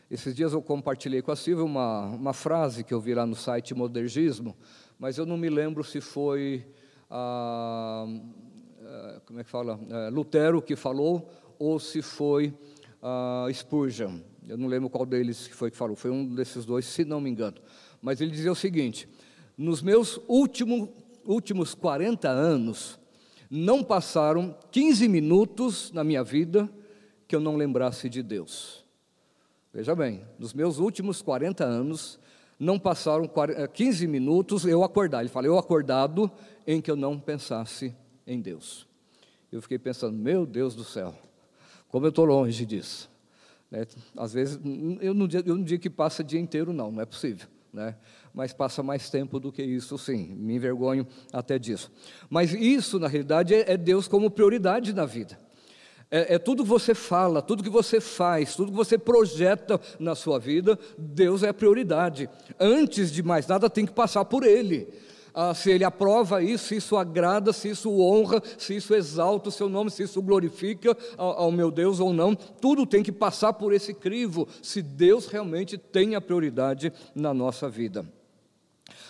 Esses 0.09 0.33
dias 0.33 0.53
eu 0.53 0.61
compartilhei 0.61 1.21
com 1.21 1.31
a 1.31 1.35
Silvia 1.35 1.63
uma, 1.63 2.07
uma 2.07 2.33
frase 2.33 2.83
que 2.83 2.91
eu 2.91 2.99
vi 2.99 3.13
lá 3.13 3.27
no 3.27 3.35
site 3.35 3.75
Modergismo, 3.75 4.57
mas 4.97 5.19
eu 5.19 5.25
não 5.25 5.37
me 5.37 5.49
lembro 5.49 5.83
se 5.83 6.01
foi 6.01 6.65
ah, 7.11 8.07
ah, 8.81 9.21
como 9.23 9.39
é 9.39 9.43
que 9.43 9.49
fala, 9.49 9.79
é, 9.87 10.09
Lutero 10.09 10.63
que 10.63 10.75
falou, 10.75 11.29
ou 11.59 11.79
se 11.79 12.01
foi 12.01 12.51
ah, 13.03 13.47
Spurgeon. 13.53 14.19
Eu 14.47 14.57
não 14.57 14.67
lembro 14.67 14.89
qual 14.89 15.05
deles 15.05 15.47
que 15.47 15.53
foi 15.53 15.69
que 15.69 15.77
falou, 15.77 15.95
foi 15.95 16.09
um 16.09 16.33
desses 16.33 16.65
dois, 16.65 16.85
se 16.85 17.05
não 17.05 17.21
me 17.21 17.29
engano. 17.29 17.57
Mas 18.01 18.19
ele 18.19 18.31
dizia 18.31 18.51
o 18.51 18.55
seguinte: 18.55 19.07
nos 19.55 19.83
meus 19.83 20.19
último, 20.27 20.91
últimos 21.23 21.75
40 21.75 22.27
anos, 22.27 22.99
não 23.47 23.83
passaram 23.83 24.57
15 24.71 25.07
minutos 25.07 25.91
na 25.91 26.03
minha 26.03 26.23
vida 26.23 26.67
que 27.27 27.35
eu 27.35 27.39
não 27.39 27.55
lembrasse 27.55 28.09
de 28.09 28.23
Deus. 28.23 28.88
Veja 29.73 29.95
bem, 29.95 30.25
nos 30.39 30.53
meus 30.53 30.79
últimos 30.79 31.21
40 31.21 31.63
anos, 31.63 32.19
não 32.59 32.79
passaram 32.79 33.29
15 33.71 34.03
eh, 34.03 34.07
minutos 34.07 34.65
eu 34.65 34.83
acordar. 34.83 35.21
Ele 35.21 35.29
fala, 35.29 35.45
eu 35.45 35.57
acordado 35.57 36.29
em 36.65 36.81
que 36.81 36.89
eu 36.89 36.95
não 36.95 37.19
pensasse 37.19 37.95
em 38.25 38.41
Deus. 38.41 38.87
Eu 39.51 39.61
fiquei 39.61 39.79
pensando, 39.79 40.17
meu 40.17 40.45
Deus 40.45 40.75
do 40.75 40.83
céu, 40.83 41.13
como 41.87 42.05
eu 42.05 42.09
estou 42.09 42.25
longe 42.25 42.65
disso. 42.65 43.09
Né? 43.69 43.85
Às 44.17 44.33
vezes, 44.33 44.59
eu 45.01 45.13
não, 45.13 45.27
eu 45.27 45.55
não 45.55 45.63
digo 45.63 45.81
que 45.81 45.89
passa 45.89 46.21
o 46.21 46.25
dia 46.25 46.39
inteiro, 46.39 46.73
não, 46.73 46.91
não 46.91 47.01
é 47.01 47.05
possível. 47.05 47.47
Né? 47.71 47.95
Mas 48.33 48.51
passa 48.51 48.81
mais 48.81 49.09
tempo 49.09 49.39
do 49.39 49.51
que 49.51 49.63
isso, 49.63 49.97
sim. 49.97 50.33
Me 50.35 50.55
envergonho 50.55 51.05
até 51.31 51.59
disso. 51.59 51.91
Mas 52.29 52.53
isso, 52.53 52.99
na 52.99 53.07
realidade, 53.07 53.53
é, 53.53 53.73
é 53.73 53.77
Deus 53.77 54.07
como 54.07 54.31
prioridade 54.31 54.93
na 54.93 55.05
vida. 55.05 55.39
É, 56.11 56.35
é, 56.35 56.39
tudo 56.39 56.63
que 56.63 56.69
você 56.69 56.95
fala, 56.95 57.41
tudo 57.41 57.63
que 57.63 57.69
você 57.69 58.01
faz, 58.01 58.55
tudo 58.55 58.71
que 58.71 58.77
você 58.77 58.97
projeta 58.97 59.79
na 59.99 60.15
sua 60.15 60.39
vida, 60.39 60.77
Deus 60.97 61.43
é 61.43 61.49
a 61.49 61.53
prioridade. 61.53 62.27
Antes 62.59 63.11
de 63.11 63.21
mais 63.21 63.45
nada, 63.45 63.69
tem 63.69 63.85
que 63.85 63.93
passar 63.93 64.25
por 64.25 64.43
Ele. 64.43 64.87
Ah, 65.33 65.53
se 65.53 65.69
Ele 65.69 65.83
aprova 65.83 66.41
isso, 66.41 66.69
se 66.69 66.77
isso 66.77 66.97
agrada, 66.97 67.53
se 67.53 67.69
isso 67.69 67.91
honra, 68.01 68.41
se 68.57 68.75
isso 68.75 68.95
exalta 68.95 69.49
o 69.49 69.51
seu 69.51 69.69
nome, 69.69 69.91
se 69.91 70.01
isso 70.01 70.19
glorifica 70.21 70.97
ao, 71.15 71.43
ao 71.43 71.51
meu 71.51 71.69
Deus 71.69 71.99
ou 71.99 72.11
não, 72.11 72.33
tudo 72.33 72.87
tem 72.87 73.03
que 73.03 73.11
passar 73.11 73.53
por 73.53 73.71
esse 73.71 73.93
crivo, 73.93 74.47
se 74.63 74.81
Deus 74.81 75.27
realmente 75.27 75.77
tem 75.77 76.15
a 76.15 76.21
prioridade 76.21 76.91
na 77.13 77.35
nossa 77.35 77.69
vida. 77.69 78.03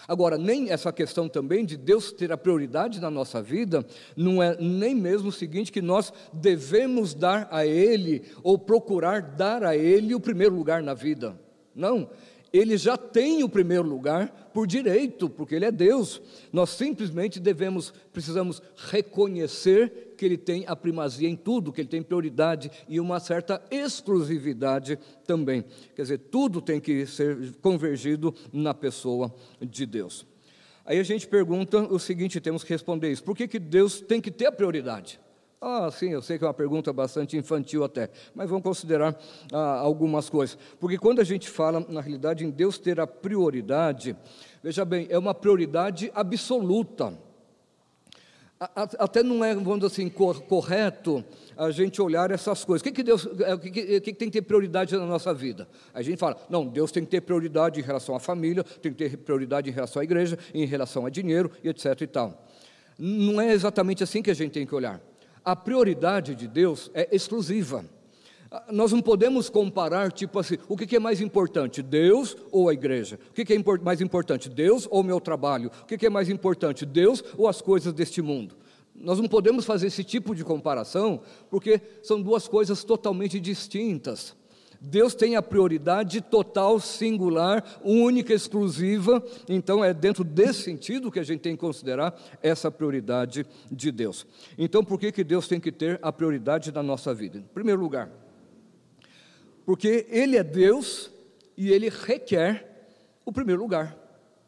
Agora, 0.10 0.39
nem 0.39 0.72
essa 0.72 0.91
questão 0.91 1.30
também 1.30 1.63
de 1.63 1.78
Deus 1.78 2.12
ter 2.12 2.32
a 2.32 2.38
prioridade 2.38 3.00
na 3.00 3.12
nossa 3.12 3.43
vida, 3.43 3.86
não 4.17 4.41
é 4.41 4.58
nem 4.60 4.95
mesmo 4.95 5.30
o 5.30 5.32
seguinte 5.32 5.72
que 5.72 5.84
nós 5.84 6.12
devemos 6.34 7.13
dar 7.13 7.48
a 7.52 7.63
Ele 7.63 8.24
ou 8.41 8.58
procurar 8.58 9.22
dar 9.22 9.63
a 9.63 9.78
Ele 9.78 10.15
o 10.15 10.19
primeiro 10.19 10.56
lugar 10.56 10.82
na 10.82 10.95
vida. 10.95 11.39
Não, 11.76 12.10
ele 12.52 12.76
já 12.76 12.98
tem 12.98 13.43
o 13.43 13.50
primeiro 13.50 13.88
lugar 13.88 14.50
por 14.52 14.65
direito, 14.65 15.30
porque 15.30 15.54
ele 15.54 15.65
é 15.65 15.72
Deus. 15.72 16.19
Nós 16.52 16.72
simplesmente 16.72 17.39
devemos, 17.39 17.93
precisamos 18.12 18.63
reconhecer 18.76 20.09
que 20.19 20.25
ele 20.25 20.38
tem 20.38 20.65
a 20.67 20.75
primazia 20.75 21.29
em 21.29 21.36
tudo, 21.36 21.71
que 21.71 21.79
ele 21.79 21.88
tem 21.88 22.03
prioridade 22.03 22.69
e 22.89 22.99
uma 22.99 23.21
certa 23.21 23.63
exclusividade 23.71 24.99
também. 25.25 25.63
Quer 25.95 26.01
dizer, 26.01 26.17
tudo 26.17 26.62
tem 26.62 26.82
que 26.82 27.05
ser 27.05 27.55
convergido 27.62 28.36
na 28.51 28.73
pessoa 28.73 29.34
de 29.62 29.86
Deus. 29.86 30.27
Aí 30.86 30.99
a 30.99 31.03
gente 31.03 31.25
pergunta 31.25 31.79
o 31.79 31.97
seguinte, 31.97 32.41
temos 32.41 32.65
que 32.65 32.73
responder 32.73 33.10
isso: 33.10 33.23
por 33.23 33.36
que, 33.36 33.47
que 33.47 33.60
Deus 33.60 34.01
tem 34.01 34.19
que 34.19 34.29
ter 34.29 34.47
a 34.47 34.51
prioridade? 34.51 35.21
Ah, 35.62 35.89
sim, 35.91 36.10
eu 36.10 36.21
sei 36.21 36.38
que 36.38 36.43
é 36.43 36.47
uma 36.47 36.53
pergunta 36.53 36.91
bastante 36.91 37.38
infantil 37.38 37.84
até, 37.84 38.10
mas 38.34 38.49
vamos 38.49 38.63
considerar 38.63 39.17
ah, 39.53 39.79
algumas 39.79 40.29
coisas. 40.29 40.58
Porque 40.79 40.97
quando 40.97 41.19
a 41.19 41.23
gente 41.23 41.49
fala, 41.49 41.86
na 41.88 42.01
realidade, 42.01 42.45
em 42.45 42.49
Deus 42.49 42.77
ter 42.77 42.99
a 42.99 43.08
prioridade, 43.08 44.15
veja 44.62 44.84
bem, 44.84 45.08
é 45.10 45.17
uma 45.17 45.34
prioridade 45.34 46.12
absoluta. 46.13 47.17
Até 48.60 49.24
não 49.24 49.43
é, 49.43 49.56
vamos 49.56 49.80
dizer 49.80 49.88
assim, 49.88 50.10
correto 50.10 51.24
a 51.56 51.72
gente 51.72 52.02
olhar 52.02 52.30
essas 52.30 52.65
coisas. 52.65 52.82
O 52.82 52.84
que, 52.84 52.91
que 52.91 53.04
Deus, 53.04 53.28
é, 53.39 53.54
o 53.54 53.60
que, 53.60 53.72
que, 53.72 54.02
que, 54.02 54.13
tem 54.13 54.30
que 54.30 54.34
ter 54.34 54.41
prioridade 54.41 54.95
na 54.98 55.06
nossa 55.06 55.34
vida? 55.34 55.67
A 55.93 56.02
gente 56.02 56.17
fala, 56.17 56.38
não, 56.50 56.67
Deus 56.67 56.91
tem 56.91 57.06
que 57.06 57.10
ter 57.10 57.22
prioridade 57.22 57.80
em 57.80 57.84
relação 57.84 58.15
à 58.15 58.19
família, 58.19 58.63
tem 58.63 58.91
que 58.91 58.98
ter 58.98 59.17
prioridade 59.17 59.69
em 59.69 59.74
relação 59.74 60.02
à 60.02 60.04
igreja, 60.04 60.38
em 60.54 60.65
relação 60.65 61.06
a 61.06 61.10
dinheiro, 61.10 61.50
e 61.63 61.69
etc. 61.69 62.02
e 62.02 62.08
tal. 62.08 62.45
Não 62.98 63.39
é 63.39 63.54
exatamente 63.54 64.04
assim 64.04 64.22
que 64.22 64.30
a 64.30 64.34
gente 64.34 64.52
tem 64.52 64.65
que 64.65 64.76
olhar 64.76 65.02
a 65.43 65.56
prioridade 65.56 66.36
de 66.36 66.48
Deus 66.48 66.91
é 66.93 67.10
exclusiva. 67.12 67.84
Nós 68.71 68.91
não 68.91 69.01
podemos 69.01 69.47
comparar, 69.47 70.12
tipo 70.12 70.39
assim, 70.39 70.57
o 70.67 70.75
que 70.75 70.95
é 70.95 70.99
mais 70.99 71.21
importante, 71.21 71.83
Deus 71.83 72.35
ou 72.51 72.67
a 72.67 72.73
igreja? 72.73 73.19
O 73.29 73.33
que 73.33 73.53
é 73.53 73.77
mais 73.83 74.01
importante, 74.01 74.49
Deus 74.49 74.88
ou 74.89 75.03
meu 75.03 75.19
trabalho? 75.19 75.69
O 75.83 75.85
que 75.85 76.05
é 76.05 76.09
mais 76.09 76.29
importante, 76.29 76.83
Deus 76.83 77.23
ou 77.38 77.47
as 77.47 77.62
coisas 77.62 77.93
deste 77.93 78.23
mundo? 78.23 78.55
Nós 78.95 79.19
não 79.19 79.27
podemos 79.27 79.65
fazer 79.65 79.88
esse 79.88 80.03
tipo 80.03 80.33
de 80.33 80.43
comparação, 80.43 81.21
porque 81.47 81.79
são 82.01 82.19
duas 82.19 82.47
coisas 82.47 82.83
totalmente 82.83 83.39
distintas. 83.39 84.35
Deus 84.81 85.13
tem 85.13 85.35
a 85.35 85.41
prioridade 85.41 86.19
total, 86.21 86.79
singular, 86.79 87.63
única, 87.83 88.33
exclusiva. 88.33 89.23
Então, 89.47 89.83
é 89.83 89.93
dentro 89.93 90.23
desse 90.23 90.63
sentido 90.63 91.12
que 91.12 91.19
a 91.19 91.23
gente 91.23 91.41
tem 91.41 91.55
que 91.55 91.62
considerar 91.62 92.19
essa 92.41 92.71
prioridade 92.71 93.45
de 93.69 93.91
Deus. 93.91 94.25
Então, 94.57 94.83
por 94.83 94.97
que, 94.99 95.12
que 95.12 95.23
Deus 95.23 95.47
tem 95.47 95.59
que 95.59 95.71
ter 95.71 95.99
a 96.01 96.12
prioridade 96.12 96.71
na 96.71 96.81
nossa 96.81 97.13
vida? 97.13 97.38
Em 97.38 97.53
primeiro 97.53 97.81
lugar, 97.81 98.09
porque 99.69 100.08
Ele 100.10 100.36
é 100.36 100.43
Deus 100.43 101.12
e 101.55 101.69
Ele 101.69 101.89
requer 101.89 102.89
o 103.23 103.32
primeiro 103.32 103.62
lugar. 103.62 103.95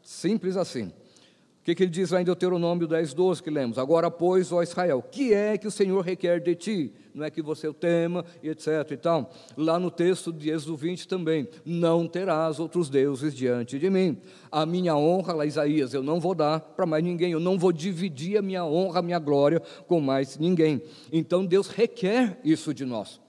Simples 0.01 0.57
assim. 0.57 0.85
O 0.87 1.63
que, 1.63 1.75
que 1.75 1.83
ele 1.83 1.91
diz 1.91 2.09
lá 2.09 2.19
em 2.19 2.25
Deuteronômio 2.25 2.87
10, 2.87 3.13
12 3.13 3.43
que 3.43 3.51
lemos? 3.51 3.77
Agora, 3.77 4.09
pois, 4.09 4.51
ó 4.51 4.63
Israel, 4.63 4.99
que 4.99 5.31
é 5.31 5.59
que 5.59 5.67
o 5.67 5.71
Senhor 5.71 6.01
requer 6.01 6.39
de 6.39 6.55
ti? 6.55 6.91
Não 7.13 7.23
é 7.23 7.29
que 7.29 7.39
você 7.39 7.67
o 7.67 7.73
tema, 7.73 8.25
etc. 8.41 8.67
e 8.89 8.97
tal. 8.97 9.31
Lá 9.55 9.77
no 9.77 9.91
texto 9.91 10.33
de 10.33 10.49
Êxodo 10.49 10.75
20 10.75 11.07
também, 11.07 11.47
não 11.63 12.07
terás 12.07 12.59
outros 12.59 12.89
deuses 12.89 13.31
diante 13.31 13.77
de 13.77 13.91
mim. 13.91 14.17
A 14.51 14.65
minha 14.65 14.97
honra, 14.97 15.35
lá 15.35 15.45
Isaías, 15.45 15.93
eu 15.93 16.01
não 16.01 16.19
vou 16.19 16.33
dar 16.33 16.61
para 16.61 16.87
mais 16.87 17.03
ninguém, 17.03 17.31
eu 17.31 17.39
não 17.39 17.59
vou 17.59 17.71
dividir 17.71 18.39
a 18.39 18.41
minha 18.41 18.65
honra, 18.65 18.97
a 18.97 19.03
minha 19.03 19.19
glória 19.19 19.61
com 19.87 20.01
mais 20.01 20.39
ninguém. 20.39 20.81
Então 21.13 21.45
Deus 21.45 21.67
requer 21.67 22.39
isso 22.43 22.73
de 22.73 22.85
nós. 22.85 23.20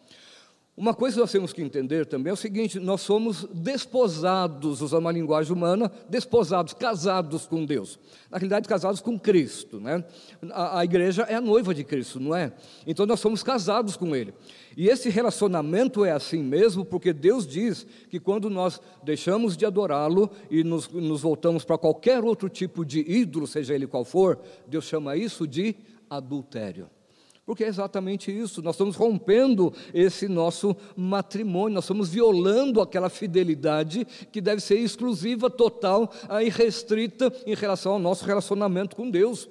Uma 0.82 0.94
coisa 0.94 1.14
que 1.14 1.20
nós 1.20 1.30
temos 1.30 1.52
que 1.52 1.62
entender 1.62 2.04
também 2.06 2.32
é 2.32 2.34
o 2.34 2.36
seguinte: 2.36 2.80
nós 2.80 3.02
somos 3.02 3.44
desposados, 3.54 4.80
usando 4.80 5.02
uma 5.02 5.12
linguagem 5.12 5.52
humana, 5.52 5.88
desposados, 6.08 6.74
casados 6.74 7.46
com 7.46 7.64
Deus. 7.64 8.00
Na 8.28 8.36
realidade, 8.36 8.68
casados 8.68 9.00
com 9.00 9.16
Cristo. 9.16 9.78
Né? 9.78 10.04
A, 10.50 10.80
a, 10.80 10.84
igreja 10.84 11.22
é 11.22 11.36
a 11.36 11.40
noiva 11.40 11.72
de 11.72 11.84
Cristo, 11.84 12.18
não 12.18 12.34
é? 12.34 12.52
Então 12.84 13.06
nós 13.06 13.20
somos 13.20 13.44
casados 13.44 13.96
com 13.96 14.16
Ele. 14.16 14.34
E 14.76 14.88
esse 14.88 15.08
relacionamento 15.08 16.04
é 16.04 16.10
assim 16.10 16.42
mesmo, 16.42 16.84
porque 16.84 17.12
Deus 17.12 17.46
diz 17.46 17.86
que 18.10 18.18
quando 18.18 18.50
nós 18.50 18.80
deixamos 19.04 19.56
de 19.56 19.64
adorá-lo 19.64 20.28
e 20.50 20.64
nos, 20.64 20.88
nos 20.88 21.22
voltamos 21.22 21.64
para 21.64 21.78
qualquer 21.78 22.24
outro 22.24 22.48
tipo 22.48 22.84
de 22.84 23.08
ídolo, 23.08 23.46
seja 23.46 23.72
ele 23.72 23.86
qual 23.86 24.04
for, 24.04 24.36
Deus 24.66 24.86
chama 24.86 25.16
isso 25.16 25.46
de 25.46 25.76
adultério. 26.10 26.90
Porque 27.44 27.64
é 27.64 27.66
exatamente 27.66 28.30
isso, 28.30 28.62
nós 28.62 28.76
estamos 28.76 28.94
rompendo 28.94 29.74
esse 29.92 30.28
nosso 30.28 30.76
matrimônio, 30.96 31.74
nós 31.74 31.84
estamos 31.84 32.08
violando 32.08 32.80
aquela 32.80 33.10
fidelidade 33.10 34.06
que 34.30 34.40
deve 34.40 34.60
ser 34.60 34.78
exclusiva, 34.78 35.50
total 35.50 36.08
e 36.40 36.48
restrita 36.48 37.32
em 37.44 37.54
relação 37.54 37.94
ao 37.94 37.98
nosso 37.98 38.24
relacionamento 38.24 38.94
com 38.94 39.10
Deus. 39.10 39.48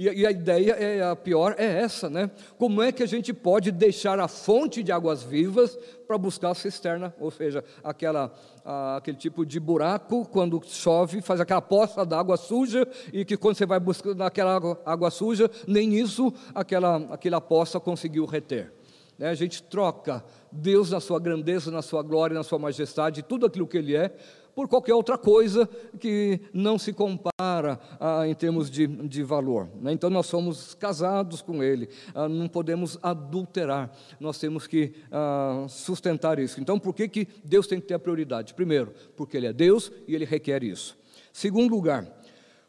E, 0.00 0.04
e, 0.20 0.26
a 0.26 0.30
ideia 0.30 0.72
é 0.72 1.02
a 1.02 1.14
pior 1.14 1.54
é 1.58 1.82
essa, 1.82 2.08
né? 2.08 2.30
Como 2.56 2.80
é 2.80 2.90
que 2.90 3.02
a 3.02 3.06
gente 3.06 3.34
pode 3.34 3.70
deixar 3.70 4.18
a 4.18 4.26
fonte 4.26 4.82
de 4.82 4.90
águas 4.90 5.22
vivas 5.22 5.78
para 6.06 6.16
buscar 6.16 6.52
a 6.52 6.54
cisterna, 6.54 7.14
ou 7.20 7.30
seja, 7.30 7.62
aquela, 7.84 8.32
a, 8.64 8.96
aquele 8.96 9.18
tipo 9.18 9.44
de 9.44 9.60
buraco 9.60 10.24
quando 10.24 10.58
chove, 10.64 11.20
faz 11.20 11.38
aquela 11.38 11.60
poça 11.60 12.02
d'água 12.06 12.38
suja 12.38 12.88
e 13.12 13.26
que 13.26 13.36
quando 13.36 13.56
você 13.56 13.66
vai 13.66 13.78
buscar 13.78 14.14
naquela 14.14 14.56
água, 14.56 14.80
água 14.86 15.10
suja, 15.10 15.50
nem 15.68 15.92
isso 15.98 16.32
aquela 16.54 16.96
aquela 17.10 17.38
poça 17.38 17.78
conseguiu 17.78 18.24
reter. 18.24 18.72
Né? 19.18 19.28
A 19.28 19.34
gente 19.34 19.62
troca 19.62 20.24
Deus 20.50 20.90
na 20.90 20.98
sua 20.98 21.20
grandeza, 21.20 21.70
na 21.70 21.82
sua 21.82 22.02
glória, 22.02 22.32
na 22.32 22.42
sua 22.42 22.58
majestade, 22.58 23.22
tudo 23.22 23.44
aquilo 23.44 23.66
que 23.66 23.76
Ele 23.76 23.94
é, 23.94 24.16
por 24.54 24.68
qualquer 24.68 24.94
outra 24.94 25.16
coisa 25.16 25.68
que 25.98 26.40
não 26.52 26.78
se 26.78 26.92
compara 26.92 27.78
ah, 27.98 28.26
em 28.26 28.34
termos 28.34 28.70
de, 28.70 28.86
de 28.86 29.22
valor. 29.22 29.68
Né? 29.80 29.92
Então 29.92 30.10
nós 30.10 30.26
somos 30.26 30.74
casados 30.74 31.42
com 31.42 31.62
Ele, 31.62 31.88
ah, 32.14 32.28
não 32.28 32.48
podemos 32.48 32.98
adulterar, 33.02 33.90
nós 34.18 34.38
temos 34.38 34.66
que 34.66 34.92
ah, 35.10 35.66
sustentar 35.68 36.38
isso. 36.38 36.60
Então 36.60 36.78
por 36.78 36.94
que, 36.94 37.08
que 37.08 37.28
Deus 37.44 37.66
tem 37.66 37.80
que 37.80 37.86
ter 37.86 37.94
a 37.94 37.98
prioridade? 37.98 38.54
Primeiro, 38.54 38.92
porque 39.16 39.36
Ele 39.36 39.46
é 39.46 39.52
Deus 39.52 39.90
e 40.06 40.14
Ele 40.14 40.24
requer 40.24 40.62
isso. 40.62 40.98
Segundo 41.32 41.74
lugar, 41.74 42.06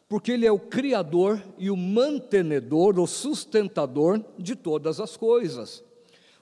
porque 0.08 0.32
Ele 0.32 0.46
é 0.46 0.52
o 0.52 0.58
Criador 0.58 1.42
e 1.58 1.70
o 1.70 1.76
mantenedor, 1.76 2.98
o 2.98 3.06
sustentador 3.06 4.22
de 4.38 4.54
todas 4.54 5.00
as 5.00 5.16
coisas. 5.16 5.82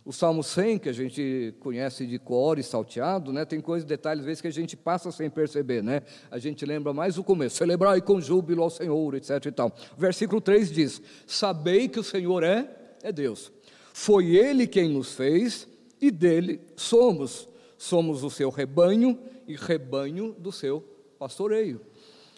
O 0.05 0.13
Salmo 0.13 0.43
100, 0.43 0.79
que 0.79 0.89
a 0.89 0.93
gente 0.93 1.55
conhece 1.61 2.07
de 2.07 2.19
cor 2.19 2.59
e 2.59 2.63
salteado, 2.63 3.33
né, 3.33 3.45
tem 3.45 3.61
coisas, 3.61 3.87
detalhes, 3.87 4.21
às 4.21 4.27
vezes, 4.27 4.41
que 4.41 4.49
a 4.49 4.53
gente 4.53 4.77
passa 4.77 5.13
sem 5.13 5.29
perceber. 5.29 5.83
Né? 5.83 6.03
A 6.31 6.39
gente 6.39 6.65
lembra 6.65 6.93
mais 6.95 7.19
o 7.19 7.25
começo, 7.25 7.57
celebrai 7.57 8.01
com 8.01 8.21
júbilo 8.21 8.63
ao 8.63 8.71
Senhor, 8.71 9.15
etc. 9.15 9.45
E 9.47 9.53
tal. 9.53 9.73
Versículo 9.99 10.41
3 10.41 10.73
diz: 10.73 11.03
Sabei 11.27 11.87
que 11.87 12.01
o 12.01 12.05
Senhor 12.05 12.43
é, 12.43 12.69
é 13.03 13.13
Deus. 13.13 13.53
Foi 13.93 14.37
Ele 14.37 14.67
quem 14.67 14.89
nos 14.89 15.13
fez 15.15 15.69
e 16.01 16.11
dele 16.11 16.61
somos. 16.77 17.49
Somos 17.77 18.23
o 18.25 18.31
seu 18.31 18.51
rebanho 18.51 19.19
e 19.47 19.57
rebanho 19.57 20.35
do 20.39 20.51
seu 20.51 20.85
pastoreio. 21.19 21.81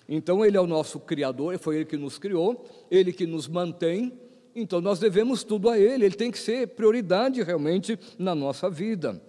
Então, 0.09 0.45
Ele 0.45 0.57
é 0.57 0.61
o 0.61 0.67
nosso 0.67 0.99
Criador, 0.99 1.59
foi 1.59 1.77
Ele 1.77 1.85
que 1.85 1.97
nos 1.97 2.19
criou, 2.19 2.65
Ele 2.91 3.13
que 3.13 3.27
nos 3.27 3.47
mantém, 3.47 4.13
então 4.55 4.81
nós 4.81 4.99
devemos 4.99 5.45
tudo 5.45 5.69
a 5.69 5.79
Ele, 5.79 6.05
Ele 6.05 6.15
tem 6.15 6.31
que 6.31 6.39
ser 6.39 6.69
prioridade 6.69 7.43
realmente 7.43 7.99
na 8.19 8.35
nossa 8.35 8.69
vida. 8.69 9.21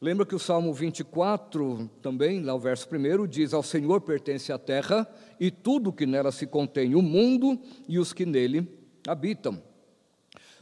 Lembra 0.00 0.24
que 0.24 0.34
o 0.34 0.38
Salmo 0.38 0.72
24, 0.72 1.90
também, 2.00 2.42
lá 2.42 2.54
o 2.54 2.58
verso 2.58 2.88
1, 2.90 3.26
diz: 3.26 3.52
Ao 3.52 3.62
Senhor 3.62 4.00
pertence 4.00 4.50
a 4.50 4.58
terra 4.58 5.06
e 5.38 5.50
tudo 5.50 5.92
que 5.92 6.06
nela 6.06 6.32
se 6.32 6.46
contém, 6.46 6.94
o 6.94 7.02
mundo 7.02 7.60
e 7.86 7.98
os 7.98 8.12
que 8.12 8.24
nele 8.24 8.66
habitam. 9.06 9.62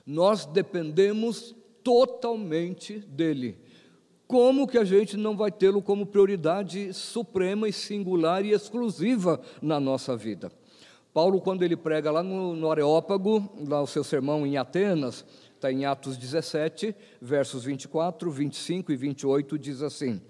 Nós 0.05 0.45
dependemos 0.45 1.55
totalmente 1.85 2.99
dele. 2.99 3.59
Como 4.27 4.67
que 4.67 4.77
a 4.77 4.85
gente 4.85 5.17
não 5.17 5.37
vai 5.37 5.53
tê-lo 5.53 5.81
como 5.81 6.05
prioridade 6.05 6.93
suprema 6.93 7.69
e 7.69 7.73
singular 7.73 8.45
e 8.45 8.53
exclusiva 8.53 9.41
na 9.63 9.79
nossa 9.79 10.17
vida? 10.17 10.51
Paulo, 11.19 11.41
quando 11.41 11.65
ele 11.65 11.77
prega 11.77 12.13
lá 12.13 12.23
no, 12.23 12.55
no 12.55 12.71
Areópago, 12.71 13.51
lá 13.69 13.83
o 13.83 13.89
seu 13.89 14.05
sermão 14.05 14.47
em 14.47 14.57
Atenas, 14.57 15.25
está 15.53 15.73
em 15.73 15.85
Atos 15.85 16.17
17, 16.17 16.95
versos 17.21 17.65
24, 17.65 18.31
25 18.31 18.93
e 18.93 18.97
28, 18.97 19.59
diz 19.59 19.83
assim: 19.83 20.21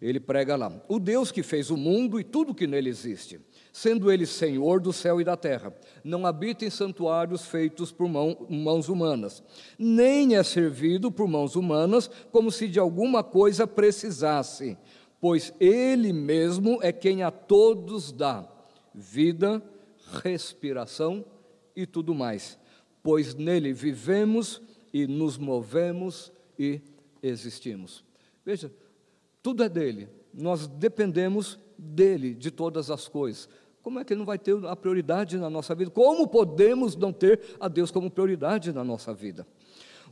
ele 0.00 0.18
prega 0.18 0.56
lá: 0.56 0.72
O 0.88 0.98
Deus 0.98 1.30
que 1.30 1.44
fez 1.44 1.70
o 1.70 1.76
mundo 1.76 2.18
e 2.18 2.24
tudo 2.24 2.56
que 2.56 2.66
nele 2.66 2.88
existe, 2.88 3.38
sendo 3.72 4.10
ele 4.10 4.26
Senhor 4.26 4.80
do 4.80 4.92
céu 4.92 5.20
e 5.20 5.24
da 5.24 5.36
terra, 5.36 5.72
não 6.02 6.26
habita 6.26 6.64
em 6.64 6.70
santuários 6.70 7.46
feitos 7.46 7.92
por 7.92 8.08
mão, 8.08 8.36
mãos 8.50 8.88
humanas, 8.88 9.44
nem 9.78 10.34
é 10.34 10.42
servido 10.42 11.12
por 11.12 11.28
mãos 11.28 11.54
humanas 11.54 12.10
como 12.32 12.50
se 12.50 12.66
de 12.66 12.80
alguma 12.80 13.22
coisa 13.22 13.64
precisasse, 13.64 14.76
pois 15.20 15.54
ele 15.60 16.12
mesmo 16.12 16.80
é 16.82 16.90
quem 16.90 17.22
a 17.22 17.30
todos 17.30 18.10
dá 18.10 18.48
vida, 18.92 19.62
respiração 20.12 21.24
e 21.74 21.86
tudo 21.86 22.14
mais, 22.14 22.58
pois 23.02 23.34
nele 23.34 23.72
vivemos 23.72 24.60
e 24.92 25.06
nos 25.06 25.38
movemos 25.38 26.32
e 26.58 26.80
existimos. 27.22 28.04
Veja, 28.44 28.72
tudo 29.42 29.62
é 29.62 29.68
dele, 29.68 30.08
nós 30.32 30.66
dependemos 30.66 31.58
dele, 31.78 32.34
de 32.34 32.50
todas 32.50 32.90
as 32.90 33.08
coisas. 33.08 33.48
Como 33.82 33.98
é 33.98 34.04
que 34.04 34.12
ele 34.12 34.18
não 34.18 34.26
vai 34.26 34.38
ter 34.38 34.54
a 34.66 34.76
prioridade 34.76 35.36
na 35.36 35.50
nossa 35.50 35.74
vida? 35.74 35.90
Como 35.90 36.28
podemos 36.28 36.94
não 36.94 37.12
ter 37.12 37.40
a 37.58 37.66
Deus 37.66 37.90
como 37.90 38.10
prioridade 38.10 38.72
na 38.72 38.84
nossa 38.84 39.12
vida? 39.12 39.46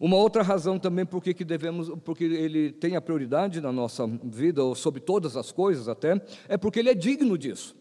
Uma 0.01 0.17
outra 0.17 0.43
razão 0.43 0.79
também 0.79 1.05
por 1.05 1.23
que 1.23 1.45
devemos, 1.45 1.91
porque 2.03 2.25
ele 2.25 2.73
tem 2.73 2.97
a 2.97 3.03
prioridade 3.03 3.61
na 3.61 3.71
nossa 3.71 4.07
vida, 4.07 4.65
ou 4.65 4.75
sobre 4.75 4.99
todas 4.99 5.37
as 5.37 5.53
coisas 5.53 5.89
até, 5.89 6.21
é 6.49 6.57
porque 6.57 6.79
ele 6.79 6.89
é 6.89 6.95
digno 6.95 7.37
disso. 7.37 7.77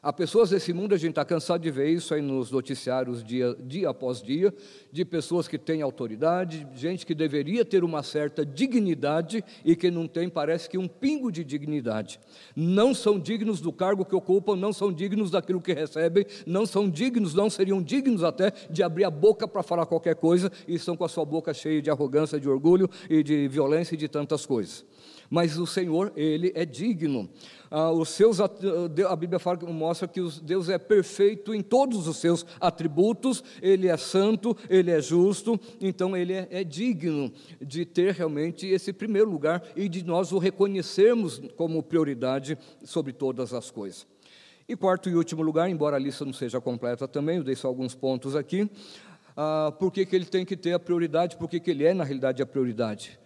Há 0.00 0.12
pessoas 0.12 0.50
desse 0.50 0.72
mundo, 0.72 0.94
a 0.94 0.96
gente 0.96 1.10
está 1.10 1.24
cansado 1.24 1.60
de 1.60 1.72
ver 1.72 1.88
isso 1.88 2.14
aí 2.14 2.22
nos 2.22 2.52
noticiários 2.52 3.24
dia, 3.24 3.56
dia 3.60 3.88
após 3.90 4.22
dia, 4.22 4.54
de 4.92 5.04
pessoas 5.04 5.48
que 5.48 5.58
têm 5.58 5.82
autoridade, 5.82 6.64
gente 6.72 7.04
que 7.04 7.16
deveria 7.16 7.64
ter 7.64 7.82
uma 7.82 8.04
certa 8.04 8.46
dignidade 8.46 9.44
e 9.64 9.74
que 9.74 9.90
não 9.90 10.06
tem, 10.06 10.28
parece 10.28 10.68
que 10.68 10.78
um 10.78 10.86
pingo 10.86 11.32
de 11.32 11.42
dignidade. 11.42 12.20
Não 12.54 12.94
são 12.94 13.18
dignos 13.18 13.60
do 13.60 13.72
cargo 13.72 14.04
que 14.04 14.14
ocupam, 14.14 14.54
não 14.54 14.72
são 14.72 14.92
dignos 14.92 15.32
daquilo 15.32 15.60
que 15.60 15.72
recebem, 15.72 16.24
não 16.46 16.64
são 16.64 16.88
dignos, 16.88 17.34
não 17.34 17.50
seriam 17.50 17.82
dignos 17.82 18.22
até 18.22 18.52
de 18.70 18.84
abrir 18.84 19.02
a 19.02 19.10
boca 19.10 19.48
para 19.48 19.64
falar 19.64 19.84
qualquer 19.84 20.14
coisa 20.14 20.52
e 20.68 20.76
estão 20.76 20.96
com 20.96 21.04
a 21.04 21.08
sua 21.08 21.24
boca 21.24 21.52
cheia 21.52 21.82
de 21.82 21.90
arrogância, 21.90 22.38
de 22.38 22.48
orgulho 22.48 22.88
e 23.10 23.24
de 23.24 23.48
violência 23.48 23.96
e 23.96 23.98
de 23.98 24.06
tantas 24.06 24.46
coisas. 24.46 24.86
Mas 25.30 25.58
o 25.58 25.66
Senhor, 25.66 26.12
Ele 26.16 26.52
é 26.54 26.64
digno. 26.64 27.28
Ah, 27.70 27.90
os 27.90 28.08
seus, 28.08 28.40
a 28.40 29.16
Bíblia 29.16 29.38
fala, 29.38 29.58
mostra 29.70 30.08
que 30.08 30.20
Deus 30.42 30.68
é 30.68 30.78
perfeito 30.78 31.54
em 31.54 31.62
todos 31.62 32.06
os 32.06 32.16
seus 32.16 32.46
atributos, 32.60 33.44
Ele 33.60 33.88
é 33.88 33.96
santo, 33.96 34.56
Ele 34.70 34.90
é 34.90 35.00
justo, 35.00 35.60
então 35.80 36.16
Ele 36.16 36.32
é, 36.32 36.48
é 36.50 36.64
digno 36.64 37.30
de 37.60 37.84
ter 37.84 38.14
realmente 38.14 38.66
esse 38.66 38.92
primeiro 38.92 39.30
lugar 39.30 39.62
e 39.76 39.88
de 39.88 40.04
nós 40.04 40.32
o 40.32 40.38
reconhecermos 40.38 41.40
como 41.56 41.82
prioridade 41.82 42.56
sobre 42.84 43.12
todas 43.12 43.52
as 43.52 43.70
coisas. 43.70 44.06
E 44.66 44.76
quarto 44.76 45.08
e 45.08 45.14
último 45.14 45.42
lugar, 45.42 45.68
embora 45.70 45.96
a 45.96 45.98
lista 45.98 46.24
não 46.24 46.32
seja 46.32 46.60
completa 46.60 47.08
também, 47.08 47.38
eu 47.38 47.44
dei 47.44 47.54
só 47.54 47.68
alguns 47.68 47.94
pontos 47.94 48.36
aqui, 48.36 48.70
ah, 49.36 49.72
por 49.78 49.92
que, 49.92 50.04
que 50.04 50.16
ele 50.16 50.24
tem 50.24 50.44
que 50.44 50.56
ter 50.56 50.72
a 50.72 50.78
prioridade, 50.78 51.36
por 51.36 51.48
que, 51.48 51.60
que 51.60 51.70
ele 51.70 51.84
é, 51.84 51.94
na 51.94 52.04
realidade, 52.04 52.42
a 52.42 52.46
prioridade? 52.46 53.18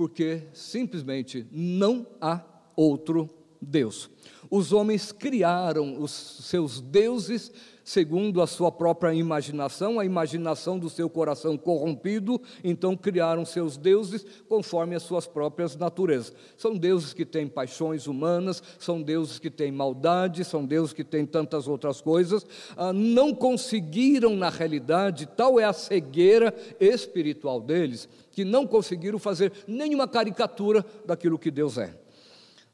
Porque 0.00 0.44
simplesmente 0.54 1.46
não 1.52 2.06
há 2.18 2.42
outro 2.74 3.28
Deus. 3.60 4.08
Os 4.50 4.72
homens 4.72 5.12
criaram 5.12 6.00
os 6.00 6.10
seus 6.10 6.80
deuses 6.80 7.52
segundo 7.84 8.40
a 8.40 8.46
sua 8.46 8.70
própria 8.70 9.12
imaginação, 9.14 9.98
a 9.98 10.04
imaginação 10.04 10.78
do 10.78 10.88
seu 10.88 11.08
coração 11.08 11.56
corrompido, 11.56 12.40
então 12.62 12.96
criaram 12.96 13.44
seus 13.44 13.76
deuses 13.76 14.24
conforme 14.48 14.94
as 14.94 15.02
suas 15.02 15.26
próprias 15.26 15.76
naturezas. 15.76 16.32
São 16.56 16.76
deuses 16.76 17.12
que 17.12 17.24
têm 17.24 17.48
paixões 17.48 18.06
humanas, 18.06 18.62
são 18.78 19.02
deuses 19.02 19.38
que 19.38 19.50
têm 19.50 19.72
maldade, 19.72 20.44
são 20.44 20.64
deuses 20.64 20.92
que 20.92 21.04
têm 21.04 21.26
tantas 21.26 21.66
outras 21.68 22.00
coisas. 22.00 22.46
Ah, 22.76 22.92
não 22.92 23.34
conseguiram, 23.34 24.36
na 24.36 24.48
realidade, 24.48 25.26
tal 25.26 25.58
é 25.58 25.64
a 25.64 25.72
cegueira 25.72 26.54
espiritual 26.78 27.60
deles, 27.60 28.08
que 28.30 28.44
não 28.44 28.66
conseguiram 28.66 29.18
fazer 29.18 29.52
nenhuma 29.66 30.06
caricatura 30.06 30.84
daquilo 31.06 31.38
que 31.38 31.50
Deus 31.50 31.78
é. 31.78 31.94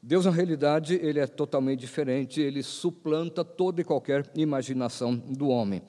Deus, 0.01 0.25
na 0.25 0.31
realidade, 0.31 0.95
ele 0.95 1.19
é 1.19 1.27
totalmente 1.27 1.79
diferente, 1.79 2.39
ele 2.39 2.63
suplanta 2.63 3.43
toda 3.43 3.81
e 3.81 3.83
qualquer 3.83 4.29
imaginação 4.35 5.15
do 5.15 5.49
homem. 5.49 5.81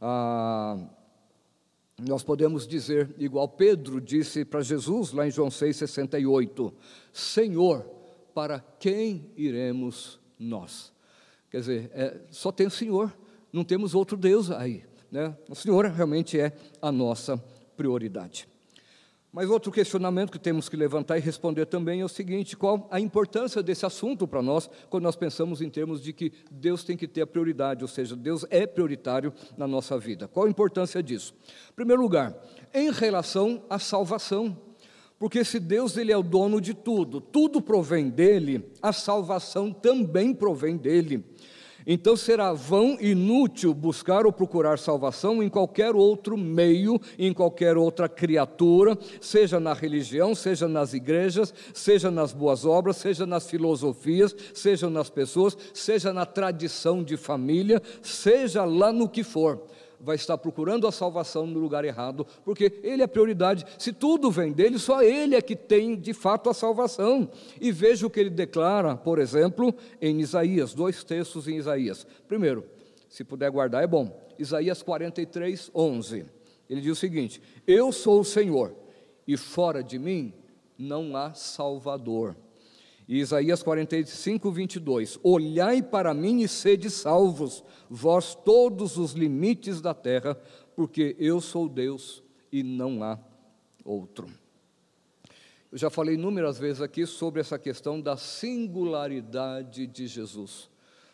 Ah, 0.00 0.78
nós 2.00 2.22
podemos 2.22 2.66
dizer, 2.66 3.14
igual 3.18 3.48
Pedro 3.48 4.00
disse 4.00 4.44
para 4.44 4.60
Jesus, 4.60 5.12
lá 5.12 5.26
em 5.26 5.30
João 5.30 5.48
6,68, 5.48 6.72
Senhor, 7.12 7.84
para 8.34 8.60
quem 8.80 9.30
iremos 9.36 10.18
nós? 10.38 10.92
Quer 11.50 11.60
dizer, 11.60 11.90
é, 11.94 12.20
só 12.30 12.50
tem 12.50 12.66
o 12.66 12.70
Senhor, 12.70 13.16
não 13.52 13.62
temos 13.62 13.94
outro 13.94 14.16
Deus 14.16 14.50
aí. 14.50 14.84
Né? 15.10 15.36
O 15.48 15.54
Senhor 15.54 15.84
realmente 15.86 16.40
é 16.40 16.52
a 16.80 16.90
nossa 16.90 17.36
prioridade. 17.76 18.48
Mas 19.32 19.48
outro 19.48 19.72
questionamento 19.72 20.30
que 20.30 20.38
temos 20.38 20.68
que 20.68 20.76
levantar 20.76 21.16
e 21.16 21.20
responder 21.20 21.64
também 21.64 22.02
é 22.02 22.04
o 22.04 22.08
seguinte: 22.08 22.54
qual 22.54 22.86
a 22.90 23.00
importância 23.00 23.62
desse 23.62 23.86
assunto 23.86 24.28
para 24.28 24.42
nós, 24.42 24.68
quando 24.90 25.04
nós 25.04 25.16
pensamos 25.16 25.62
em 25.62 25.70
termos 25.70 26.02
de 26.02 26.12
que 26.12 26.30
Deus 26.50 26.84
tem 26.84 26.98
que 26.98 27.08
ter 27.08 27.22
a 27.22 27.26
prioridade, 27.26 27.82
ou 27.82 27.88
seja, 27.88 28.14
Deus 28.14 28.44
é 28.50 28.66
prioritário 28.66 29.32
na 29.56 29.66
nossa 29.66 29.98
vida? 29.98 30.28
Qual 30.28 30.44
a 30.44 30.50
importância 30.50 31.02
disso? 31.02 31.34
Em 31.70 31.74
primeiro 31.74 32.02
lugar, 32.02 32.36
em 32.74 32.90
relação 32.90 33.64
à 33.70 33.78
salvação. 33.78 34.54
Porque 35.18 35.44
se 35.44 35.60
Deus 35.60 35.96
ele 35.96 36.10
é 36.10 36.16
o 36.16 36.22
dono 36.22 36.60
de 36.60 36.74
tudo, 36.74 37.20
tudo 37.20 37.62
provém 37.62 38.10
dele, 38.10 38.72
a 38.82 38.92
salvação 38.92 39.72
também 39.72 40.34
provém 40.34 40.76
dele. 40.76 41.24
Então 41.86 42.16
será 42.16 42.52
vão 42.52 42.96
inútil 43.00 43.74
buscar 43.74 44.26
ou 44.26 44.32
procurar 44.32 44.78
salvação 44.78 45.42
em 45.42 45.48
qualquer 45.48 45.94
outro 45.94 46.36
meio, 46.36 47.00
em 47.18 47.32
qualquer 47.32 47.76
outra 47.76 48.08
criatura, 48.08 48.96
seja 49.20 49.58
na 49.58 49.72
religião, 49.72 50.34
seja 50.34 50.68
nas 50.68 50.94
igrejas, 50.94 51.52
seja 51.74 52.10
nas 52.10 52.32
boas 52.32 52.64
obras, 52.64 52.96
seja 52.96 53.26
nas 53.26 53.48
filosofias, 53.48 54.34
seja 54.54 54.88
nas 54.88 55.10
pessoas, 55.10 55.56
seja 55.74 56.12
na 56.12 56.24
tradição 56.24 57.02
de 57.02 57.16
família, 57.16 57.82
seja 58.00 58.64
lá 58.64 58.92
no 58.92 59.08
que 59.08 59.22
for 59.22 59.60
vai 60.02 60.16
estar 60.16 60.36
procurando 60.36 60.86
a 60.86 60.92
salvação 60.92 61.46
no 61.46 61.60
lugar 61.60 61.84
errado, 61.84 62.26
porque 62.44 62.80
ele 62.82 63.02
é 63.02 63.06
prioridade. 63.06 63.64
Se 63.78 63.92
tudo 63.92 64.30
vem 64.30 64.52
dele, 64.52 64.78
só 64.78 65.02
ele 65.02 65.36
é 65.36 65.40
que 65.40 65.54
tem 65.54 65.94
de 65.94 66.12
fato 66.12 66.50
a 66.50 66.54
salvação. 66.54 67.30
E 67.60 67.70
veja 67.70 68.06
o 68.06 68.10
que 68.10 68.18
ele 68.18 68.30
declara, 68.30 68.96
por 68.96 69.18
exemplo, 69.18 69.72
em 70.00 70.20
Isaías, 70.20 70.74
dois 70.74 71.04
textos 71.04 71.46
em 71.46 71.56
Isaías. 71.56 72.06
Primeiro, 72.26 72.64
se 73.08 73.22
puder 73.22 73.50
guardar, 73.50 73.84
é 73.84 73.86
bom. 73.86 74.20
Isaías 74.38 74.82
43, 74.82 75.70
11. 75.74 76.26
Ele 76.68 76.80
diz 76.80 76.92
o 76.92 77.00
seguinte: 77.00 77.40
Eu 77.66 77.92
sou 77.92 78.20
o 78.20 78.24
Senhor, 78.24 78.74
e 79.26 79.36
fora 79.36 79.82
de 79.82 79.98
mim 79.98 80.34
não 80.76 81.16
há 81.16 81.32
Salvador. 81.32 82.36
E 83.12 83.18
Isaías 83.18 83.62
45, 83.62 84.50
22: 84.50 85.18
Olhai 85.22 85.82
para 85.82 86.14
mim 86.14 86.40
e 86.40 86.48
sede 86.48 86.88
salvos, 86.88 87.62
vós 87.90 88.34
todos 88.34 88.96
os 88.96 89.12
limites 89.12 89.82
da 89.82 89.92
terra, 89.92 90.34
porque 90.74 91.14
eu 91.18 91.38
sou 91.38 91.68
Deus 91.68 92.24
e 92.50 92.62
não 92.62 93.02
há 93.02 93.18
outro. 93.84 94.26
Eu 95.70 95.76
já 95.76 95.90
falei 95.90 96.14
inúmeras 96.14 96.58
vezes 96.58 96.80
aqui 96.80 97.04
sobre 97.04 97.42
essa 97.42 97.58
questão 97.58 98.00
da 98.00 98.16
singularidade 98.16 99.86
de 99.86 100.06
Jesus, 100.06 100.70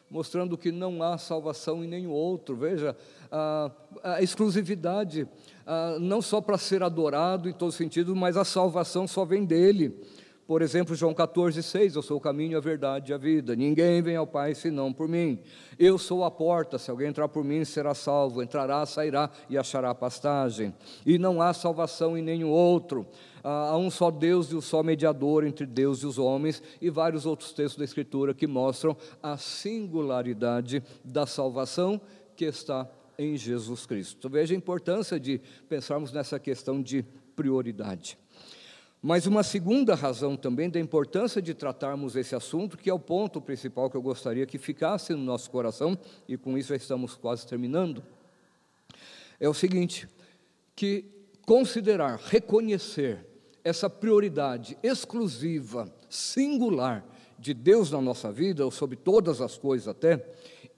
mostrando 0.08 0.56
que 0.56 0.70
não 0.70 1.02
há 1.02 1.18
salvação 1.18 1.82
em 1.82 1.88
nenhum 1.88 2.12
outro. 2.12 2.54
Veja, 2.54 2.96
a, 3.28 3.72
a 4.04 4.22
exclusividade, 4.22 5.26
a, 5.66 5.98
não 5.98 6.22
só 6.22 6.40
para 6.40 6.58
ser 6.58 6.80
adorado 6.80 7.48
em 7.48 7.52
todo 7.52 7.72
sentido, 7.72 8.14
mas 8.14 8.36
a 8.36 8.44
salvação 8.44 9.08
só 9.08 9.24
vem 9.24 9.44
dele. 9.44 10.00
Por 10.48 10.62
exemplo, 10.62 10.94
João 10.94 11.12
14, 11.12 11.62
6, 11.62 11.94
eu 11.94 12.00
sou 12.00 12.16
o 12.16 12.20
caminho, 12.22 12.56
a 12.56 12.60
verdade 12.62 13.12
e 13.12 13.14
a 13.14 13.18
vida. 13.18 13.54
Ninguém 13.54 14.00
vem 14.00 14.16
ao 14.16 14.26
Pai 14.26 14.54
senão 14.54 14.90
por 14.90 15.06
mim. 15.06 15.40
Eu 15.78 15.98
sou 15.98 16.24
a 16.24 16.30
porta, 16.30 16.78
se 16.78 16.90
alguém 16.90 17.08
entrar 17.08 17.28
por 17.28 17.44
mim 17.44 17.66
será 17.66 17.92
salvo. 17.92 18.42
Entrará, 18.42 18.86
sairá 18.86 19.30
e 19.50 19.58
achará 19.58 19.94
pastagem. 19.94 20.74
E 21.04 21.18
não 21.18 21.42
há 21.42 21.52
salvação 21.52 22.16
em 22.16 22.22
nenhum 22.22 22.48
outro. 22.48 23.06
Há 23.44 23.76
um 23.76 23.90
só 23.90 24.10
Deus 24.10 24.50
e 24.50 24.56
um 24.56 24.62
só 24.62 24.82
mediador 24.82 25.44
entre 25.44 25.66
Deus 25.66 25.98
e 25.98 26.06
os 26.06 26.18
homens, 26.18 26.62
e 26.80 26.88
vários 26.88 27.26
outros 27.26 27.52
textos 27.52 27.76
da 27.76 27.84
Escritura 27.84 28.32
que 28.32 28.46
mostram 28.46 28.96
a 29.22 29.36
singularidade 29.36 30.82
da 31.04 31.26
salvação 31.26 32.00
que 32.34 32.46
está 32.46 32.88
em 33.18 33.36
Jesus 33.36 33.84
Cristo. 33.84 34.30
Veja 34.30 34.54
a 34.54 34.56
importância 34.56 35.20
de 35.20 35.42
pensarmos 35.68 36.10
nessa 36.10 36.38
questão 36.38 36.80
de 36.80 37.04
prioridade. 37.36 38.18
Mas 39.00 39.26
uma 39.26 39.44
segunda 39.44 39.94
razão 39.94 40.36
também 40.36 40.68
da 40.68 40.80
importância 40.80 41.40
de 41.40 41.54
tratarmos 41.54 42.16
esse 42.16 42.34
assunto, 42.34 42.76
que 42.76 42.90
é 42.90 42.94
o 42.94 42.98
ponto 42.98 43.40
principal 43.40 43.88
que 43.88 43.96
eu 43.96 44.02
gostaria 44.02 44.44
que 44.44 44.58
ficasse 44.58 45.12
no 45.12 45.22
nosso 45.22 45.50
coração, 45.50 45.96
e 46.28 46.36
com 46.36 46.58
isso 46.58 46.70
já 46.70 46.76
estamos 46.76 47.14
quase 47.14 47.46
terminando, 47.46 48.02
é 49.38 49.48
o 49.48 49.54
seguinte: 49.54 50.08
que 50.74 51.04
considerar, 51.46 52.18
reconhecer 52.24 53.24
essa 53.62 53.88
prioridade 53.88 54.76
exclusiva, 54.82 55.92
singular 56.08 57.04
de 57.38 57.54
Deus 57.54 57.92
na 57.92 58.00
nossa 58.00 58.32
vida, 58.32 58.64
ou 58.64 58.70
sobre 58.72 58.96
todas 58.96 59.40
as 59.40 59.56
coisas 59.56 59.86
até, 59.86 60.26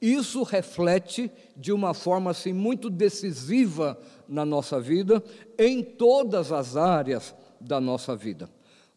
isso 0.01 0.43
reflete 0.43 1.31
de 1.57 1.73
uma 1.73 1.95
forma 1.95 2.31
assim 2.31 2.53
muito 2.53 2.91
decisiva 2.91 3.99
na 4.29 4.45
nossa 4.45 4.79
vida, 4.79 5.23
em 5.59 5.83
todas 5.83 6.53
as 6.53 6.77
áreas 6.77 7.35
da 7.61 7.81
nossa 7.81 8.17
vida. 8.17 8.49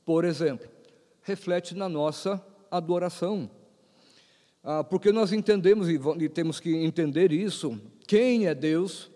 Por 0.06 0.26
exemplo, 0.26 0.68
reflete 1.22 1.76
na 1.76 1.90
nossa 1.90 2.44
adoração. 2.70 3.50
Ah, 4.64 4.84
porque 4.84 5.12
nós 5.12 5.34
entendemos 5.34 5.90
e, 5.90 6.00
e, 6.20 6.30
temos 6.30 6.60
que 6.60 6.74
entender 6.74 7.32
isso, 7.32 7.80
quem 8.08 8.48
é 8.48 8.56
Deus 8.56 9.12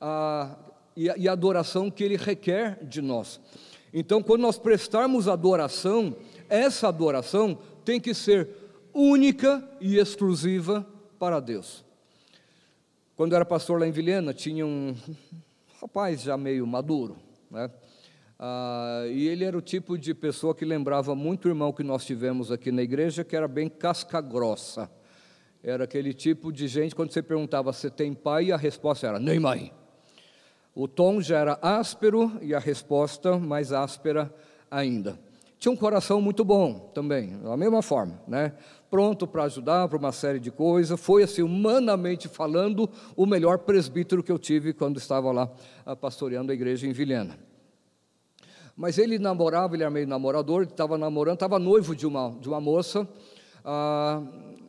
ah, 0.00 0.56
e, 0.96 1.06
e 1.16 1.28
a 1.28 1.32
adoração 1.32 1.90
que 1.90 2.04
Ele 2.04 2.16
requer 2.16 2.84
de 2.84 3.02
nós. 3.02 3.40
Então, 3.92 4.22
quando 4.22 4.42
nós 4.42 4.58
prestarmos 4.58 5.28
adoração, 5.28 6.16
essa 6.48 6.88
adoração 6.88 7.58
tem 7.84 8.00
que 8.00 8.14
ser 8.14 8.48
única 8.94 9.68
e 9.80 9.96
exclusiva 9.98 10.86
para 11.18 11.40
Deus. 11.40 11.84
Quando 13.16 13.32
eu 13.32 13.36
era 13.36 13.44
pastor 13.44 13.80
lá 13.80 13.86
em 13.86 13.92
Vilhena, 13.92 14.32
tinha 14.32 14.66
um 14.66 14.96
rapaz 15.80 16.22
já 16.22 16.36
meio 16.36 16.66
maduro, 16.66 17.16
né? 17.50 17.70
Ah, 18.44 19.04
e 19.06 19.28
ele 19.28 19.44
era 19.44 19.56
o 19.56 19.60
tipo 19.60 19.96
de 19.96 20.12
pessoa 20.12 20.52
que 20.52 20.64
lembrava 20.64 21.14
muito 21.14 21.44
o 21.44 21.48
irmão 21.48 21.72
que 21.72 21.84
nós 21.84 22.04
tivemos 22.04 22.50
aqui 22.50 22.72
na 22.72 22.82
igreja, 22.82 23.22
que 23.22 23.36
era 23.36 23.46
bem 23.46 23.68
casca 23.68 24.20
grossa. 24.20 24.90
Era 25.62 25.84
aquele 25.84 26.12
tipo 26.12 26.52
de 26.52 26.66
gente, 26.66 26.92
quando 26.92 27.12
você 27.12 27.22
perguntava 27.22 27.72
se 27.72 27.88
tem 27.88 28.12
pai, 28.12 28.50
a 28.50 28.56
resposta 28.56 29.06
era 29.06 29.20
nem 29.20 29.38
mãe. 29.38 29.72
O 30.74 30.88
tom 30.88 31.20
já 31.20 31.38
era 31.38 31.56
áspero 31.62 32.32
e 32.42 32.52
a 32.52 32.58
resposta 32.58 33.38
mais 33.38 33.72
áspera 33.72 34.34
ainda. 34.68 35.16
Tinha 35.56 35.70
um 35.70 35.76
coração 35.76 36.20
muito 36.20 36.44
bom 36.44 36.90
também, 36.92 37.38
da 37.38 37.56
mesma 37.56 37.80
forma, 37.80 38.20
né? 38.26 38.54
Pronto 38.90 39.24
para 39.24 39.44
ajudar 39.44 39.86
para 39.86 39.98
uma 39.98 40.10
série 40.10 40.40
de 40.40 40.50
coisas. 40.50 40.98
Foi, 40.98 41.22
assim, 41.22 41.42
humanamente 41.42 42.26
falando, 42.26 42.90
o 43.14 43.24
melhor 43.24 43.58
presbítero 43.58 44.20
que 44.20 44.32
eu 44.32 44.38
tive 44.40 44.72
quando 44.72 44.96
estava 44.96 45.30
lá 45.30 45.48
ah, 45.86 45.94
pastoreando 45.94 46.50
a 46.50 46.54
igreja 46.56 46.88
em 46.88 46.92
Vilhena. 46.92 47.51
Mas 48.76 48.98
ele 48.98 49.18
namorava, 49.18 49.74
ele 49.74 49.82
era 49.82 49.90
meio 49.90 50.06
namorador, 50.06 50.64
estava 50.64 50.96
namorando, 50.96 51.34
estava 51.34 51.58
noivo 51.58 51.94
de 51.94 52.06
uma, 52.06 52.34
de 52.40 52.48
uma 52.48 52.60
moça, 52.60 53.06
ah, 53.64 54.22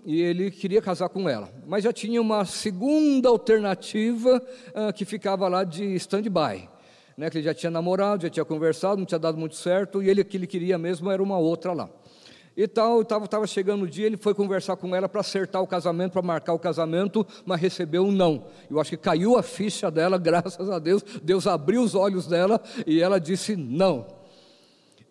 e 0.05 0.21
ele 0.21 0.51
queria 0.51 0.81
casar 0.81 1.09
com 1.09 1.29
ela. 1.29 1.49
Mas 1.65 1.83
já 1.83 1.93
tinha 1.93 2.21
uma 2.21 2.45
segunda 2.45 3.29
alternativa 3.29 4.41
ah, 4.75 4.91
que 4.91 5.05
ficava 5.05 5.47
lá 5.47 5.63
de 5.63 5.95
stand-by. 5.95 6.69
Né, 7.15 7.29
que 7.29 7.37
ele 7.37 7.45
já 7.45 7.53
tinha 7.53 7.69
namorado, 7.69 8.23
já 8.23 8.29
tinha 8.29 8.43
conversado, 8.43 8.97
não 8.97 9.05
tinha 9.05 9.19
dado 9.19 9.37
muito 9.37 9.55
certo, 9.55 10.01
e 10.01 10.09
ele, 10.09 10.23
que 10.23 10.35
ele 10.35 10.47
queria 10.47 10.79
mesmo 10.79 11.11
era 11.11 11.21
uma 11.21 11.37
outra 11.37 11.71
lá. 11.71 11.87
E 12.55 12.67
tal, 12.67 13.01
estava 13.01 13.27
tava 13.27 13.47
chegando 13.47 13.83
o 13.83 13.87
dia, 13.87 14.05
ele 14.05 14.17
foi 14.17 14.33
conversar 14.33 14.75
com 14.75 14.95
ela 14.95 15.09
para 15.09 15.21
acertar 15.21 15.61
o 15.61 15.67
casamento, 15.67 16.11
para 16.11 16.21
marcar 16.21 16.53
o 16.53 16.59
casamento, 16.59 17.25
mas 17.45 17.59
recebeu 17.59 18.03
um 18.03 18.11
não. 18.11 18.45
Eu 18.69 18.79
acho 18.79 18.91
que 18.91 18.97
caiu 18.97 19.37
a 19.37 19.41
ficha 19.41 19.89
dela, 19.89 20.17
graças 20.19 20.69
a 20.69 20.77
Deus. 20.77 21.03
Deus 21.23 21.47
abriu 21.47 21.81
os 21.81 21.95
olhos 21.95 22.27
dela 22.27 22.61
e 22.85 23.01
ela 23.01 23.19
disse 23.19 23.55
não. 23.55 24.05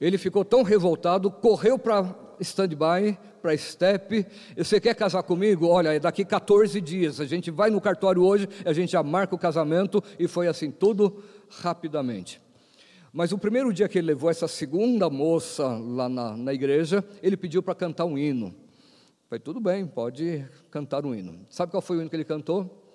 Ele 0.01 0.19
ficou 0.19 0.45
tão 0.45 0.63
revoltado, 0.63 1.31
correu 1.31 1.79
para 1.79 2.15
stand-by, 2.41 3.17
para 3.41 3.57
step. 3.57 4.27
Você 4.57 4.81
quer 4.81 4.95
casar 4.95 5.23
comigo? 5.23 5.67
Olha, 5.67 5.95
é 5.95 5.99
daqui 5.99 6.25
14 6.25 6.81
dias. 6.81 7.21
A 7.21 7.25
gente 7.25 7.51
vai 7.51 7.71
no 7.71 7.81
cartório 7.81 8.23
hoje, 8.23 8.49
a 8.65 8.73
gente 8.73 8.93
já 8.93 9.03
marca 9.03 9.35
o 9.35 9.39
casamento, 9.39 10.03
e 10.19 10.27
foi 10.27 10.49
assim, 10.49 10.71
tudo 10.71 11.23
rapidamente. 11.49 12.42
Mas 13.13 13.31
o 13.31 13.37
primeiro 13.37 13.75
dia 13.75 13.89
que 13.89 13.99
ele 13.99 14.07
levou 14.07 14.31
essa 14.31 14.49
segunda 14.49 15.11
moça 15.11 15.67
lá 15.67 16.09
na, 16.09 16.35
na 16.35 16.55
igreja, 16.55 17.05
ele 17.23 17.37
pediu 17.37 17.63
para 17.63 17.75
cantar 17.75 18.07
um 18.07 18.17
hino. 18.17 18.55
Falei, 19.29 19.39
tudo 19.39 19.61
bem, 19.61 19.87
pode 19.87 20.47
cantar 20.71 21.05
um 21.05 21.15
hino. 21.15 21.47
Sabe 21.51 21.71
qual 21.71 21.83
foi 21.83 21.99
o 21.99 22.01
hino 22.01 22.09
que 22.09 22.17
ele 22.17 22.25
cantou? 22.25 22.89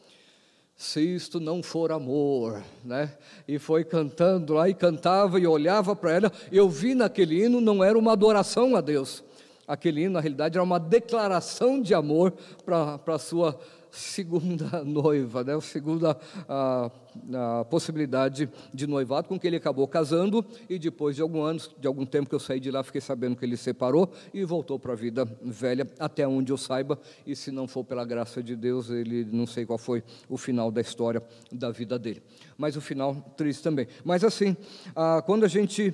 Se 0.76 1.02
isto 1.02 1.40
não 1.40 1.62
for 1.62 1.92
amor, 1.92 2.64
né? 2.84 3.16
E 3.48 3.60
foi 3.60 3.84
cantando 3.84 4.56
lá 4.56 4.68
e 4.68 4.74
cantava 4.74 5.40
e 5.40 5.46
olhava 5.46 5.96
para 5.96 6.12
ela. 6.12 6.32
Eu 6.52 6.68
vi 6.68 6.96
naquele 6.96 7.46
hino 7.46 7.62
não 7.62 7.84
era 7.84 7.98
uma 7.98 8.14
adoração 8.14 8.76
a 8.76 8.82
Deus. 8.82 9.24
Aquele 9.68 10.02
hino, 10.02 10.14
na 10.14 10.20
realidade, 10.20 10.58
era 10.58 10.64
uma 10.64 10.80
declaração 10.80 11.80
de 11.80 11.94
amor 11.94 12.34
para 12.66 13.00
a 13.06 13.20
sua 13.20 13.60
segunda 13.98 14.84
noiva, 14.86 15.44
né? 15.44 15.56
a 15.56 15.62
segunda 15.62 16.18
a, 16.48 16.92
a 17.34 17.66
possibilidade 17.66 18.50
de 18.74 18.88
noivado, 18.88 19.28
com 19.28 19.40
que 19.40 19.48
ele 19.48 19.56
acabou 19.56 19.88
casando, 19.88 20.46
e 20.70 20.78
depois 20.78 21.16
de 21.16 21.22
alguns 21.22 21.50
anos, 21.50 21.76
de 21.80 21.88
algum 21.88 22.06
tempo 22.06 22.30
que 22.30 22.36
eu 22.36 22.40
saí 22.40 22.60
de 22.60 22.72
lá, 22.72 22.84
fiquei 22.84 23.02
sabendo 23.02 23.36
que 23.36 23.44
ele 23.44 23.58
separou 23.58 24.12
e 24.34 24.44
voltou 24.46 24.80
para 24.80 24.94
a 24.94 24.96
vida 24.96 25.26
velha, 25.42 25.88
até 26.00 26.28
onde 26.28 26.52
eu 26.52 26.58
saiba, 26.58 27.00
e 27.26 27.36
se 27.36 27.52
não 27.52 27.68
for 27.68 27.84
pela 27.84 28.06
graça 28.06 28.42
de 28.44 28.56
Deus, 28.56 28.90
ele 28.90 29.26
não 29.26 29.48
sei 29.48 29.66
qual 29.66 29.78
foi 29.78 30.04
o 30.30 30.38
final 30.38 30.72
da 30.72 30.82
história 30.82 31.22
da 31.52 31.72
vida 31.72 31.98
dele. 31.98 32.22
Mas 32.58 32.76
o 32.76 32.82
final 32.82 33.16
triste 33.36 33.64
também. 33.64 33.88
Mas 34.04 34.24
assim, 34.24 34.56
a, 34.96 35.22
quando 35.22 35.44
a 35.44 35.48
gente 35.48 35.94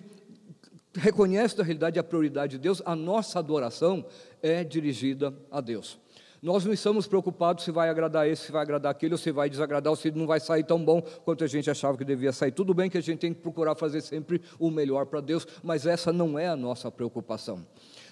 reconhece 0.95 1.57
da 1.57 1.63
realidade 1.63 1.99
a 1.99 2.03
prioridade 2.03 2.53
de 2.53 2.59
Deus, 2.59 2.81
a 2.85 2.95
nossa 2.95 3.39
adoração 3.39 4.05
é 4.41 4.63
dirigida 4.63 5.33
a 5.49 5.59
Deus. 5.59 6.02
Nós 6.43 6.65
não 6.65 6.73
estamos 6.73 7.07
preocupados 7.07 7.63
se 7.63 7.71
vai 7.71 7.89
agradar 7.89 8.27
esse, 8.27 8.47
se 8.47 8.51
vai 8.51 8.63
agradar 8.63 8.91
aquele, 8.91 9.13
ou 9.13 9.17
se 9.17 9.31
vai 9.31 9.49
desagradar, 9.49 9.89
ou 9.89 9.95
se 9.95 10.11
não 10.11 10.27
vai 10.27 10.41
sair 10.41 10.65
tão 10.65 10.83
bom 10.83 11.01
quanto 11.23 11.41
a 11.41 11.47
gente 11.47 11.71
achava 11.71 11.97
que 11.97 12.03
devia 12.03 12.33
sair. 12.33 12.51
Tudo 12.51 12.73
bem 12.73 12.89
que 12.89 12.97
a 12.97 13.01
gente 13.01 13.19
tem 13.19 13.33
que 13.33 13.39
procurar 13.39 13.75
fazer 13.75 14.01
sempre 14.01 14.41
o 14.59 14.69
melhor 14.69 15.05
para 15.05 15.21
Deus, 15.21 15.47
mas 15.63 15.87
essa 15.87 16.11
não 16.11 16.37
é 16.37 16.49
a 16.49 16.55
nossa 16.57 16.91
preocupação. 16.91 17.65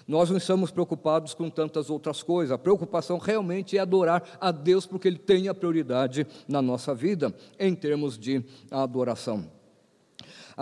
Nós 0.08 0.30
não 0.30 0.38
estamos 0.38 0.70
preocupados 0.70 1.34
com 1.34 1.50
tantas 1.50 1.90
outras 1.90 2.22
coisas. 2.22 2.52
A 2.52 2.56
preocupação 2.56 3.18
realmente 3.18 3.76
é 3.76 3.80
adorar 3.82 4.22
a 4.40 4.50
Deus, 4.50 4.86
porque 4.86 5.08
Ele 5.08 5.18
tem 5.18 5.48
a 5.48 5.54
prioridade 5.54 6.26
na 6.48 6.62
nossa 6.62 6.94
vida, 6.94 7.34
em 7.58 7.74
termos 7.74 8.18
de 8.18 8.42
adoração 8.70 9.46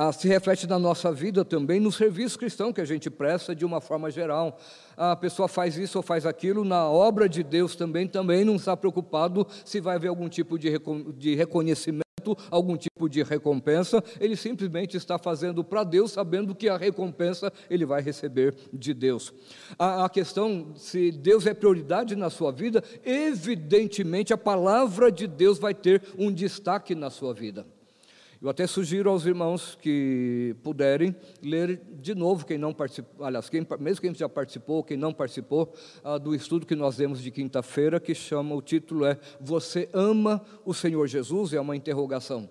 ah, 0.03 0.13
se 0.13 0.27
reflete 0.27 0.67
na 0.67 0.79
nossa 0.79 1.13
vida 1.13 1.45
também 1.45 1.79
no 1.79 1.93
serviço 1.93 2.39
cristão 2.39 2.73
que 2.73 2.81
a 2.81 2.87
gente 2.87 3.11
presta 3.11 3.55
de 3.55 3.67
uma 3.67 3.83
forma 3.83 4.11
geral. 4.11 4.59
A 4.97 5.15
pessoa 5.15 5.47
faz 5.47 5.77
isso 5.77 5.99
ou 5.99 6.03
faz 6.03 6.25
aquilo, 6.25 6.65
na 6.65 6.89
obra 6.89 7.29
de 7.29 7.43
Deus 7.43 7.77
também, 7.77 8.09
também 8.09 8.43
não 8.43 8.57
está 8.57 8.75
preocupado 8.75 9.47
se 9.63 9.79
vai 9.79 9.97
haver 9.97 10.09
algum 10.09 10.27
tipo 10.27 10.59
de, 10.59 10.71
de 11.19 11.35
reconhecimento 11.35 12.01
algum 12.51 12.77
tipo 12.77 13.09
de 13.09 13.23
recompensa, 13.23 14.05
ele 14.21 14.37
simplesmente 14.37 14.95
está 14.95 15.19
fazendo 15.19 15.65
para 15.65 15.83
Deus, 15.83 16.13
sabendo 16.13 16.55
que 16.55 16.69
a 16.69 16.77
recompensa 16.77 17.51
ele 17.69 17.87
vai 17.87 18.03
receber 18.03 18.55
de 18.73 18.93
Deus. 18.93 19.33
A, 19.79 20.05
a, 20.05 20.09
questão, 20.09 20.73
se 20.77 21.11
Deus 21.11 21.47
é 21.47 21.55
prioridade 21.55 22.15
na 22.15 22.29
sua 22.29 22.53
vida, 22.53 22.85
evidentemente 23.05 24.35
a 24.35 24.39
palavra 24.39 25.11
de 25.11 25.27
Deus 25.27 25.59
vai 25.59 25.73
ter 25.73 26.03
um 26.19 26.31
destaque 26.31 26.95
na 26.95 27.09
sua 27.09 27.33
vida. 27.33 27.67
Eu 28.43 28.49
até 28.49 28.67
sugiro 28.67 29.11
aos 29.11 29.27
irmãos 29.27 29.77
que 29.83 30.57
puderem 30.63 31.15
ler 31.43 31.79
de 32.01 32.15
novo, 32.15 32.47
quem 32.47 32.57
não 32.57 32.73
participou, 32.73 33.27
aliás, 33.27 33.51
quem, 33.51 33.67
mesmo 33.79 34.01
quem 34.01 34.15
já 34.15 34.31
participou, 34.31 34.83
quem 34.83 34.97
não 34.97 35.13
participou, 35.13 35.75
ah, 36.03 36.17
do 36.17 36.35
estudo 36.35 36.65
que 36.65 36.75
nós 36.75 36.97
demos 36.97 37.21
de 37.21 37.31
quinta-feira, 37.31 38.01
que 38.01 38.15
chama, 38.15 38.55
o 38.55 38.63
título 38.63 39.05
é 39.05 39.19
Você 39.39 39.91
ama 39.93 40.43
o 40.65 40.73
Senhor 40.73 41.07
Jesus? 41.07 41.53
É 41.53 41.61
uma 41.61 41.77
interrogação. 41.77 42.49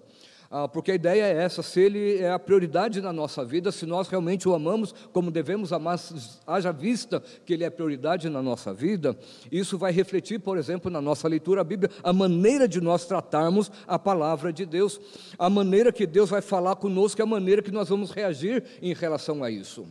Ah, 0.52 0.68
porque 0.68 0.92
a 0.92 0.96
ideia 0.96 1.26
é 1.26 1.44
essa: 1.44 1.62
se 1.62 1.80
Ele 1.80 2.18
é 2.18 2.32
a 2.32 2.40
prioridade 2.40 3.00
na 3.02 3.14
nossa 3.14 3.46
vida, 3.46 3.72
se 3.72 3.86
nós 3.86 4.08
realmente 4.08 4.50
o 4.50 4.56
amamos 4.56 4.96
como 5.14 5.30
devemos 5.30 5.72
amar, 5.72 6.00
haja 6.48 6.72
vista 6.72 7.22
que 7.46 7.54
Ele 7.54 7.64
é 7.64 7.70
prioridade 7.70 8.30
na 8.30 8.42
nossa 8.42 8.74
vida, 8.74 9.16
isso 9.52 9.78
vai 9.78 9.92
refletir, 9.92 10.40
por 10.40 10.58
exemplo, 10.58 10.90
na 10.90 11.00
nossa 11.00 11.28
leitura 11.28 11.64
bíblica, 11.64 11.94
a 12.04 12.12
maneira 12.12 12.68
de 12.68 12.82
nós 12.82 13.06
tratarmos 13.06 13.72
a 13.88 14.00
palavra 14.00 14.52
de 14.52 14.66
Deus, 14.66 15.00
a 15.38 15.50
maneira 15.52 15.92
que 15.92 16.08
Deus 16.08 16.32
vai 16.32 16.42
falar 16.42 16.76
conosco, 16.78 17.22
a 17.22 17.28
maneira 17.28 17.62
que 17.62 17.72
nós 17.72 17.88
vamos 17.88 18.10
reagir 18.10 18.64
em 18.82 18.94
relação 18.94 19.44
a 19.44 19.52
isso. 19.52 19.86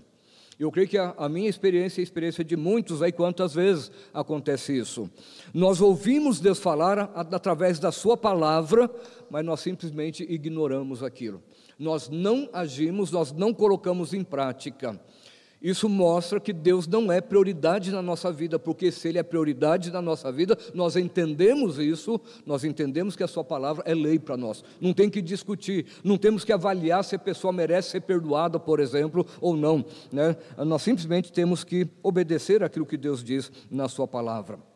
Eu 0.58 0.72
creio 0.72 0.88
que 0.88 0.98
a, 0.98 1.14
a, 1.16 1.28
minha 1.28 1.48
experiência 1.48 2.00
e 2.00 2.02
a 2.02 2.04
experiência 2.04 2.44
de 2.44 2.56
muitos 2.56 3.00
aí, 3.00 3.12
quantas 3.12 3.54
vezes 3.54 3.92
acontece 4.12 4.76
isso? 4.76 5.08
Nós 5.54 5.80
ouvimos 5.80 6.40
Deus 6.40 6.58
falar 6.58 6.98
através 7.14 7.78
da 7.78 7.92
Sua 7.92 8.16
palavra, 8.16 8.90
mas 9.30 9.44
nós 9.44 9.60
simplesmente 9.60 10.26
ignoramos 10.28 11.00
aquilo. 11.00 11.40
Nós 11.78 12.08
não 12.08 12.48
agimos, 12.52 13.12
nós 13.12 13.30
não 13.30 13.54
colocamos 13.54 14.12
em 14.12 14.24
prática. 14.24 15.00
Isso 15.60 15.88
mostra 15.88 16.38
que 16.38 16.52
Deus 16.52 16.86
não 16.86 17.10
é 17.10 17.20
prioridade 17.20 17.90
na 17.90 18.00
nossa 18.00 18.30
vida, 18.32 18.58
porque 18.58 18.92
se 18.92 19.08
Ele 19.08 19.18
é 19.18 19.22
prioridade 19.22 19.90
na 19.90 20.00
nossa 20.00 20.30
vida, 20.30 20.56
nós 20.72 20.94
entendemos 20.94 21.78
isso, 21.78 22.20
nós 22.46 22.62
entendemos 22.62 23.16
que 23.16 23.24
a 23.24 23.28
Sua 23.28 23.42
palavra 23.42 23.82
é 23.84 23.94
lei 23.94 24.18
para 24.18 24.36
nós. 24.36 24.62
Não 24.80 24.92
tem 24.92 25.10
que 25.10 25.20
discutir, 25.20 25.86
não 26.04 26.16
temos 26.16 26.44
que 26.44 26.52
avaliar 26.52 27.02
se 27.02 27.16
a 27.16 27.18
pessoa 27.18 27.52
merece 27.52 27.90
ser 27.90 28.02
perdoada, 28.02 28.60
por 28.60 28.78
exemplo, 28.78 29.26
ou 29.40 29.56
não. 29.56 29.84
Né? 30.12 30.36
Nós 30.58 30.82
simplesmente 30.82 31.32
temos 31.32 31.64
que 31.64 31.88
obedecer 32.02 32.62
aquilo 32.62 32.86
que 32.86 32.96
Deus 32.96 33.24
diz 33.24 33.50
na 33.68 33.88
Sua 33.88 34.06
palavra. 34.06 34.67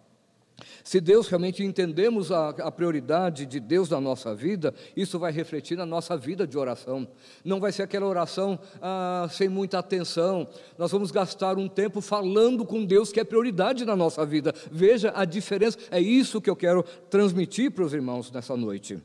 Se 0.84 1.00
Deus 1.00 1.28
realmente 1.28 1.62
entendemos 1.62 2.32
a, 2.32 2.50
a, 2.50 2.70
prioridade 2.70 3.46
de 3.46 3.60
Deus 3.60 3.88
na 3.88 4.00
nossa 4.00 4.34
vida, 4.34 4.74
isso 4.96 5.18
vai 5.18 5.30
refletir 5.32 5.76
na 5.76 5.86
nossa 5.86 6.16
vida 6.16 6.46
de 6.46 6.58
oração. 6.58 7.06
Não 7.44 7.60
vai 7.60 7.72
ser 7.72 7.82
aquela 7.82 8.06
oração 8.06 8.58
ah, 8.80 9.28
sem 9.30 9.48
muita 9.48 9.78
atenção. 9.78 10.48
Nós 10.76 10.90
vamos 10.90 11.10
gastar 11.10 11.56
um 11.56 11.68
tempo 11.68 12.00
falando 12.00 12.64
com 12.64 12.84
Deus 12.84 13.12
que 13.12 13.20
é 13.20 13.24
prioridade 13.24 13.84
na 13.84 13.94
nossa 13.94 14.26
vida. 14.26 14.52
Veja 14.70 15.12
a 15.14 15.24
diferença. 15.24 15.78
É 15.90 16.00
isso 16.00 16.40
que 16.40 16.50
eu 16.50 16.56
quero 16.56 16.82
transmitir 17.08 17.70
para 17.70 17.84
os 17.84 17.94
irmãos 17.94 18.30
nessa 18.32 18.56
noite. 18.56 19.00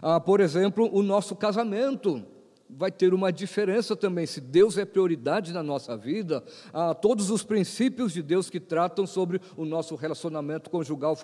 Ah, 0.00 0.20
por 0.20 0.40
exemplo, 0.40 0.88
o 0.92 1.02
nosso 1.02 1.36
casamento 1.36 2.24
vai 2.70 2.90
ter 2.90 3.14
uma 3.14 3.32
diferença 3.32 3.96
também. 3.96 4.26
Se 4.26 4.40
Deus 4.40 4.76
é 4.76 4.84
prioridade 4.84 5.52
na 5.52 5.62
nossa 5.62 5.96
vida, 5.96 6.42
todos 7.00 7.30
os 7.30 7.42
princípios 7.42 8.12
de 8.12 8.22
Deus 8.22 8.50
que 8.50 8.60
tratam 8.60 9.06
sobre 9.06 9.40
o 9.56 9.64
nosso 9.64 9.94
relacionamento 9.94 10.70
conjugal 10.70 11.16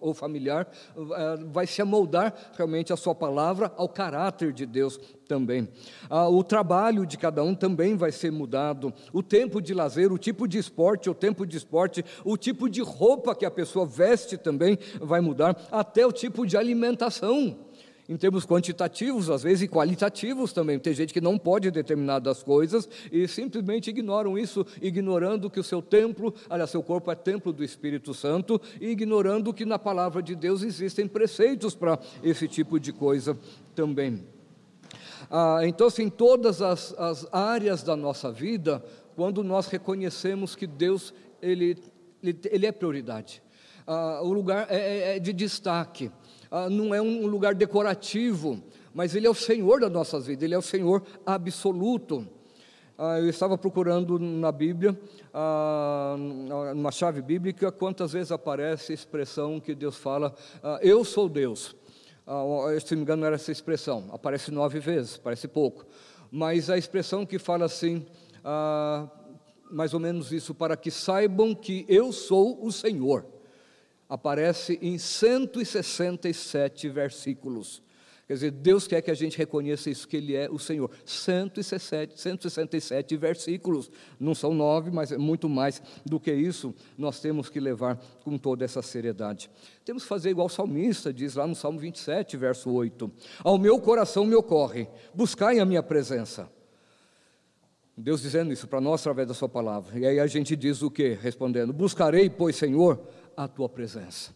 ou 0.00 0.14
familiar, 0.14 0.68
ah, 0.96 1.36
vai 1.46 1.66
se 1.66 1.82
amoldar 1.82 2.34
realmente 2.56 2.92
a 2.92 2.96
Sua 2.96 3.14
palavra 3.14 3.72
ao 3.76 3.88
caráter 3.88 4.52
de 4.52 4.64
Deus 4.66 4.98
também. 5.26 5.68
Ah, 6.08 6.28
o 6.28 6.44
trabalho 6.44 7.04
de 7.04 7.16
cada 7.16 7.42
um 7.42 7.54
também 7.54 7.96
vai 7.96 8.12
ser 8.12 8.30
mudado. 8.30 8.92
O 9.12 9.22
tempo 9.22 9.60
de 9.60 9.74
lazer, 9.74 10.12
o 10.12 10.18
tipo 10.18 10.46
de 10.46 10.58
esporte, 10.58 11.10
o 11.10 11.14
tempo 11.14 11.44
de 11.44 11.56
esporte, 11.56 12.04
o 12.24 12.36
tipo 12.36 12.68
de 12.68 12.80
roupa 12.80 13.34
que 13.34 13.44
a 13.44 13.50
pessoa 13.50 13.84
veste 13.84 14.36
também 14.36 14.78
vai 15.00 15.20
mudar, 15.20 15.56
até 15.70 16.06
o 16.06 16.12
tipo 16.12 16.46
de 16.46 16.56
alimentação 16.56 17.65
em 18.08 18.16
termos 18.16 18.46
quantitativos, 18.46 19.28
às 19.30 19.42
vezes, 19.42 19.62
e 19.62 19.68
qualitativos 19.68 20.52
também. 20.52 20.78
Tem 20.78 20.94
gente 20.94 21.12
que 21.12 21.20
não 21.20 21.36
pode 21.38 21.70
determinadas 21.70 22.42
coisas 22.42 22.88
e 23.10 23.26
simplesmente 23.26 23.90
ignoram 23.90 24.38
isso, 24.38 24.64
ignorando 24.80 25.50
que 25.50 25.60
o 25.60 25.64
seu 25.64 25.82
templo, 25.82 26.34
aliás, 26.48 26.70
seu 26.70 26.82
corpo 26.82 27.10
é 27.10 27.14
templo 27.14 27.52
do 27.52 27.64
Espírito 27.64 28.14
Santo, 28.14 28.60
e 28.80 28.88
ignorando 28.88 29.52
que 29.52 29.64
na 29.64 29.78
palavra 29.78 30.22
de 30.22 30.34
Deus 30.34 30.62
existem 30.62 31.08
preceitos 31.08 31.74
para 31.74 31.98
esse 32.22 32.46
tipo 32.46 32.78
de 32.78 32.92
coisa 32.92 33.36
também. 33.74 34.24
Ah, 35.30 35.60
então, 35.64 35.88
assim, 35.88 36.08
todas 36.08 36.62
as, 36.62 36.92
as 36.98 37.26
áreas 37.32 37.82
da 37.82 37.96
nossa 37.96 38.30
vida, 38.30 38.84
quando 39.16 39.42
nós 39.42 39.66
reconhecemos 39.66 40.54
que 40.54 40.66
Deus 40.66 41.12
ele, 41.42 41.76
ele, 42.22 42.38
ele 42.50 42.66
é 42.66 42.72
prioridade, 42.72 43.42
ah, 43.86 44.20
o 44.22 44.32
lugar 44.32 44.66
é, 44.70 44.76
é, 44.76 45.16
é 45.16 45.18
de 45.18 45.32
destaque 45.32 46.10
ah, 46.56 46.70
não 46.70 46.94
é 46.94 47.02
um 47.02 47.26
lugar 47.26 47.54
decorativo, 47.54 48.62
mas 48.94 49.14
Ele 49.14 49.26
é 49.26 49.30
o 49.30 49.34
Senhor 49.34 49.78
das 49.78 49.92
nossas 49.92 50.26
vidas, 50.26 50.42
Ele 50.42 50.54
é 50.54 50.58
o 50.58 50.62
Senhor 50.62 51.02
absoluto. 51.26 52.26
ah, 52.96 53.20
eu 53.20 53.28
estava 53.28 53.58
procurando 53.58 54.18
na 54.18 54.50
Bíblia, 54.50 54.98
ah, 55.34 56.16
numa 56.74 56.90
chave 56.90 57.20
bíblica, 57.20 57.70
quantas 57.70 58.12
vezes 58.12 58.32
aparece 58.32 58.92
a 58.92 58.94
expressão 58.94 59.60
que 59.60 59.74
Deus 59.74 59.96
fala, 59.96 60.34
ah, 60.62 60.78
eu 60.80 61.04
sou 61.04 61.28
Deus. 61.28 61.76
se 62.82 62.94
não 62.94 63.00
me 63.00 63.02
engano, 63.02 63.26
era 63.26 63.34
essa 63.34 63.52
expressão, 63.52 64.08
aparece 64.10 64.50
nove 64.50 64.80
vezes, 64.80 65.18
parece 65.18 65.46
pouco. 65.46 65.84
Mas 66.30 66.70
a 66.70 66.78
expressão 66.78 67.26
que 67.26 67.38
fala 67.38 67.66
assim, 67.66 68.06
mais 69.70 69.92
ou 69.92 70.00
menos 70.00 70.32
isso, 70.32 70.54
para 70.54 70.74
que 70.74 70.90
saibam 70.90 71.54
que 71.54 71.84
eu 71.86 72.12
sou 72.12 72.64
o 72.64 72.72
Senhor, 72.72 73.26
aparece 74.08 74.78
em 74.80 74.98
167 74.98 76.88
versículos. 76.88 77.82
Quer 78.26 78.34
dizer, 78.34 78.50
Deus 78.50 78.88
quer 78.88 79.00
que 79.02 79.10
a 79.10 79.14
gente 79.14 79.38
reconheça 79.38 79.88
isso, 79.88 80.08
que 80.08 80.16
Ele 80.16 80.34
é 80.34 80.50
o 80.50 80.58
Senhor. 80.58 80.90
167, 81.04 82.20
167 82.20 83.16
versículos, 83.16 83.88
não 84.18 84.34
são 84.34 84.52
nove, 84.52 84.90
mas 84.90 85.12
é 85.12 85.18
muito 85.18 85.48
mais 85.48 85.80
do 86.04 86.18
que 86.18 86.32
isso, 86.32 86.74
nós 86.98 87.20
temos 87.20 87.48
que 87.48 87.60
levar 87.60 87.96
com 88.24 88.36
toda 88.36 88.64
essa 88.64 88.82
seriedade. 88.82 89.48
Temos 89.84 90.02
que 90.02 90.08
fazer 90.08 90.30
igual 90.30 90.48
o 90.48 90.50
salmista 90.50 91.12
diz 91.12 91.36
lá 91.36 91.46
no 91.46 91.54
Salmo 91.54 91.78
27, 91.78 92.36
verso 92.36 92.68
8: 92.68 93.08
Ao 93.44 93.56
meu 93.58 93.78
coração 93.78 94.26
me 94.26 94.34
ocorre, 94.34 94.88
buscai 95.14 95.60
a 95.60 95.64
minha 95.64 95.82
presença. 95.82 96.50
Deus 97.96 98.20
dizendo 98.20 98.52
isso 98.52 98.66
para 98.66 98.80
nós 98.80 99.00
através 99.00 99.28
da 99.28 99.34
Sua 99.34 99.48
palavra. 99.48 99.98
E 99.98 100.04
aí 100.04 100.18
a 100.18 100.26
gente 100.26 100.56
diz 100.56 100.82
o 100.82 100.90
que? 100.90 101.10
Respondendo: 101.14 101.72
Buscarei, 101.72 102.28
pois, 102.28 102.56
Senhor, 102.56 103.00
a 103.36 103.46
tua 103.46 103.68
presença 103.68 104.34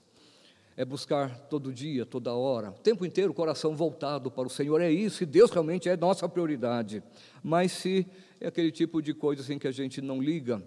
é 0.80 0.84
buscar 0.84 1.38
todo 1.40 1.74
dia, 1.74 2.06
toda 2.06 2.32
hora, 2.32 2.70
o 2.70 2.80
tempo 2.80 3.04
inteiro 3.04 3.32
o 3.32 3.34
coração 3.34 3.76
voltado 3.76 4.30
para 4.30 4.46
o 4.46 4.50
Senhor. 4.50 4.80
É 4.80 4.90
isso, 4.90 5.22
e 5.22 5.26
Deus 5.26 5.50
realmente 5.50 5.90
é 5.90 5.96
nossa 5.96 6.26
prioridade. 6.26 7.02
Mas 7.42 7.72
se 7.72 8.06
é 8.40 8.46
aquele 8.46 8.70
tipo 8.72 9.02
de 9.02 9.12
coisa 9.12 9.42
assim 9.42 9.58
que 9.58 9.68
a 9.68 9.72
gente 9.72 10.00
não 10.00 10.22
liga, 10.22 10.62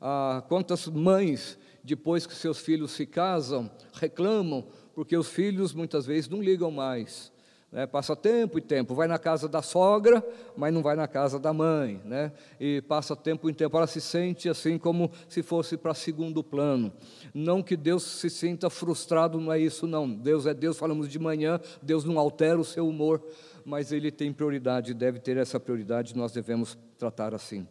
ah, 0.00 0.42
quantas 0.48 0.86
mães, 0.86 1.58
depois 1.84 2.26
que 2.26 2.34
seus 2.34 2.58
filhos 2.58 2.92
se 2.92 3.04
casam, 3.04 3.70
reclamam, 3.92 4.66
porque 4.94 5.14
os 5.14 5.28
filhos 5.28 5.74
muitas 5.74 6.06
vezes 6.06 6.30
não 6.30 6.40
ligam 6.40 6.70
mais. 6.70 7.30
Né, 7.70 7.86
passa 7.86 8.16
tempo 8.16 8.58
e 8.58 8.62
tempo, 8.62 8.94
vai 8.94 9.06
na 9.06 9.18
casa 9.18 9.46
da 9.46 9.60
sogra, 9.60 10.26
mas 10.56 10.72
não 10.72 10.82
vai 10.82 10.96
na 10.96 11.06
casa 11.06 11.38
da 11.38 11.52
mãe, 11.52 12.00
né, 12.02 12.32
e 12.58 12.80
passa 12.80 13.14
tempo 13.14 13.50
em 13.50 13.52
tempo, 13.52 13.76
ela 13.76 13.86
se 13.86 14.00
sente 14.00 14.48
assim 14.48 14.78
como 14.78 15.10
se 15.28 15.42
fosse 15.42 15.76
para 15.76 15.92
segundo 15.92 16.42
plano. 16.42 16.90
Não 17.34 17.62
que 17.62 17.76
Deus 17.76 18.02
se 18.04 18.30
sinta 18.30 18.70
frustrado, 18.70 19.38
não 19.38 19.52
é 19.52 19.58
isso, 19.58 19.86
não. 19.86 20.08
Deus 20.10 20.46
é 20.46 20.54
Deus, 20.54 20.78
falamos 20.78 21.10
de 21.10 21.18
manhã, 21.18 21.60
Deus 21.82 22.06
não 22.06 22.18
altera 22.18 22.58
o 22.58 22.64
seu 22.64 22.88
humor, 22.88 23.22
mas 23.66 23.92
Ele 23.92 24.10
tem 24.10 24.32
prioridade, 24.32 24.94
deve 24.94 25.18
ter 25.18 25.36
essa 25.36 25.60
prioridade, 25.60 26.16
nós 26.16 26.32
devemos 26.32 26.78
tratar 26.96 27.34
assim. 27.34 27.68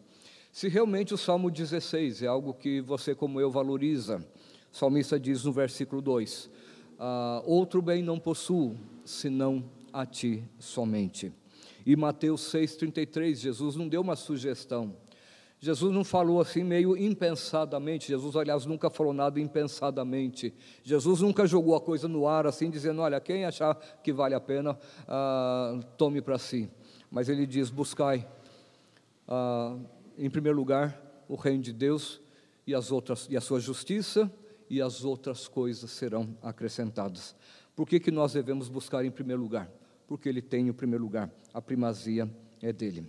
Se 0.51 0.67
realmente 0.67 1.11
o 1.11 1.17
Salmo 1.17 1.49
16 1.49 2.21
é 2.21 2.27
algo 2.27 2.53
que 2.53 2.81
você, 2.81 3.15
como 3.15 3.41
eu, 3.41 3.49
valoriza, 3.49 4.17
o 4.71 4.77
salmista 4.77 5.19
diz 5.19 5.43
no 5.43 5.51
versículo 5.51 6.03
2: 6.03 6.49
ah, 6.99 7.41
Outro 7.45 7.81
bem 7.81 8.03
não 8.03 8.19
possuo, 8.19 8.75
senão 9.03 9.63
a 9.97 10.05
ti 10.05 10.43
somente. 10.59 11.33
E 11.83 11.95
Mateus 11.95 12.41
6,33, 12.53 13.35
Jesus 13.35 13.75
não 13.75 13.87
deu 13.87 14.01
uma 14.01 14.15
sugestão. 14.15 14.95
Jesus 15.59 15.91
não 15.91 16.03
falou 16.03 16.39
assim 16.39 16.63
meio 16.63 16.95
impensadamente. 16.95 18.09
Jesus, 18.09 18.35
aliás, 18.35 18.63
nunca 18.63 18.91
falou 18.91 19.11
nada 19.11 19.39
impensadamente. 19.39 20.53
Jesus 20.83 21.21
nunca 21.21 21.47
jogou 21.47 21.75
a 21.75 21.81
coisa 21.81 22.07
no 22.07 22.27
ar 22.27 22.45
assim, 22.45 22.69
dizendo: 22.69 23.01
Olha, 23.01 23.19
quem 23.19 23.43
achar 23.43 23.75
que 24.03 24.13
vale 24.13 24.35
a 24.35 24.39
pena, 24.39 24.77
ah, 25.07 25.79
tome 25.97 26.21
para 26.21 26.37
si. 26.37 26.69
Mas 27.09 27.27
ele 27.27 27.47
diz: 27.47 27.71
Buscai, 27.71 28.27
ah, 29.27 29.75
em 30.15 30.29
primeiro 30.29 30.55
lugar, 30.59 31.01
o 31.27 31.35
reino 31.35 31.63
de 31.63 31.73
Deus 31.73 32.21
e, 32.67 32.75
as 32.75 32.91
outras, 32.91 33.27
e 33.31 33.35
a 33.35 33.41
sua 33.41 33.59
justiça, 33.59 34.31
e 34.69 34.79
as 34.79 35.03
outras 35.03 35.47
coisas 35.47 35.89
serão 35.89 36.37
acrescentadas. 36.43 37.35
Por 37.75 37.87
que, 37.87 37.99
que 37.99 38.11
nós 38.11 38.33
devemos 38.33 38.69
buscar 38.69 39.03
em 39.03 39.09
primeiro 39.09 39.41
lugar? 39.41 39.71
Porque 40.08 40.28
Ele 40.28 40.41
tem 40.41 40.70
o 40.70 40.74
primeiro 40.74 41.03
lugar, 41.03 41.30
a 41.53 41.62
primazia 41.62 42.30
é 42.62 42.74
dele. 42.74 43.05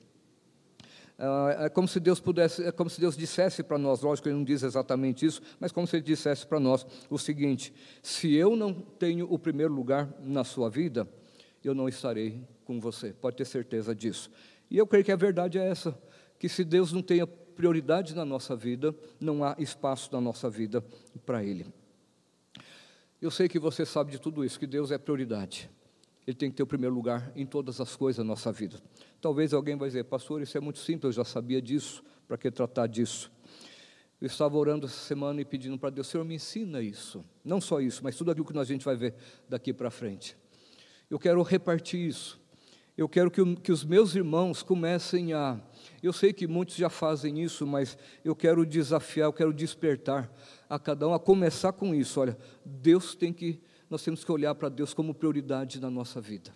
Ah, 1.19 1.65
é 1.65 1.69
como 1.69 1.89
se 1.89 1.99
Deus 1.99 2.21
pudesse, 2.21 2.63
é 2.63 2.71
como 2.71 2.89
se 2.89 3.01
Deus 3.01 3.17
dissesse 3.17 3.63
para 3.63 3.77
nós, 3.77 4.03
lógico 4.03 4.29
Ele 4.29 4.37
não 4.37 4.45
diz 4.45 4.63
exatamente 4.63 5.27
isso, 5.27 5.43
mas 5.59 5.73
como 5.73 5.87
se 5.87 5.97
Ele 5.97 6.05
dissesse 6.05 6.47
para 6.47 6.61
nós 6.61 6.87
o 7.11 7.19
seguinte: 7.19 7.75
se 8.03 8.35
eu 8.35 8.55
não 8.55 8.73
tenho 8.73 9.27
o 9.33 9.39
primeiro 9.39 9.73
lugar 9.73 10.09
na 10.21 10.45
sua 10.45 10.71
vida, 10.71 11.09
eu 11.65 11.75
não 11.75 11.89
estarei 11.89 12.47
com 12.65 12.79
você. 12.79 13.13
Pode 13.13 13.37
ter 13.37 13.45
certeza 13.45 13.95
disso. 13.95 14.31
E 14.71 14.79
eu 14.79 14.87
creio 14.87 15.05
que 15.05 15.13
a 15.13 15.17
verdade 15.17 15.59
é 15.59 15.69
essa: 15.69 15.97
que 16.39 16.49
se 16.49 16.63
Deus 16.65 16.93
não 16.93 17.03
tem 17.03 17.27
prioridade 17.27 18.15
na 18.15 18.25
nossa 18.25 18.55
vida, 18.55 18.95
não 19.19 19.43
há 19.43 19.57
espaço 19.59 20.11
na 20.13 20.21
nossa 20.21 20.49
vida 20.49 20.85
para 21.27 21.43
Ele. 21.43 21.67
Eu 23.21 23.33
sei 23.33 23.49
que 23.49 23.59
você 23.59 23.85
sabe 23.85 24.13
de 24.13 24.21
tudo 24.21 24.45
isso, 24.45 24.61
que 24.61 24.67
Deus 24.67 24.93
é 24.93 24.99
prioridade. 24.99 25.69
Ele 26.29 26.37
tem 26.37 26.51
que 26.51 26.57
ter 26.57 26.63
o 26.63 26.67
primeiro 26.67 26.95
lugar 26.95 27.33
em 27.35 27.47
todas 27.47 27.81
as 27.81 27.97
coisas 27.97 28.19
da 28.19 28.25
nossa 28.25 28.53
vida. 28.53 28.79
Talvez 29.19 29.55
alguém 29.55 29.79
vai 29.79 29.89
dizer, 29.89 30.05
pastor, 30.05 30.43
isso 30.43 30.59
é 30.59 30.61
muito 30.61 30.79
simples, 30.79 31.17
eu 31.17 31.25
já 31.25 31.25
sabia 31.25 31.63
disso, 31.63 32.05
para 32.27 32.37
que 32.37 32.51
tratar 32.51 32.87
disso? 32.87 33.33
Eu 34.21 34.27
estava 34.27 34.55
orando 34.59 34.85
essa 34.85 34.99
semana 35.07 35.41
e 35.41 35.45
pedindo 35.47 35.79
para 35.79 35.89
Deus, 35.89 36.07
Senhor, 36.07 36.25
me 36.25 36.35
ensina 36.35 36.83
isso. 36.83 37.25
Não 37.43 37.63
só 37.63 37.81
isso, 37.81 38.05
mas 38.05 38.15
tudo 38.15 38.31
aquilo 38.31 38.45
que 38.45 38.59
a 38.59 38.65
gente 38.65 38.85
vai 38.85 38.95
ver 38.95 39.15
daqui 39.49 39.73
para 39.73 39.91
frente. 39.91 40.37
Eu 41.09 41.19
quero 41.19 41.41
repartir 41.41 42.07
isso. 42.07 42.39
Eu 42.95 43.09
quero 43.09 43.31
que, 43.31 43.57
que 43.57 43.73
os 43.73 43.83
meus 43.83 44.15
irmãos 44.15 44.63
comecem 44.63 45.33
a. 45.33 45.59
Eu 46.03 46.13
sei 46.13 46.35
que 46.35 46.47
muitos 46.47 46.77
já 46.77 46.91
fazem 46.91 47.41
isso, 47.41 47.67
mas 47.67 47.97
eu 48.23 48.37
quero 48.37 48.67
desafiar, 48.67 49.29
eu 49.29 49.33
quero 49.33 49.51
despertar 49.55 50.31
a 50.69 50.79
cada 50.79 51.09
um 51.09 51.15
a 51.15 51.19
começar 51.19 51.73
com 51.73 51.95
isso. 51.95 52.21
Olha, 52.21 52.37
Deus 52.67 53.15
tem 53.15 53.33
que, 53.33 53.59
nós 53.91 54.03
temos 54.03 54.25
que 54.25 54.33
olhar 54.33 54.55
para 54.55 54.69
Deus 54.69 54.93
como 54.93 55.15
prioridade 55.15 55.81
na 55.81 55.91
nossa 55.91 56.21
vida. 56.21 56.51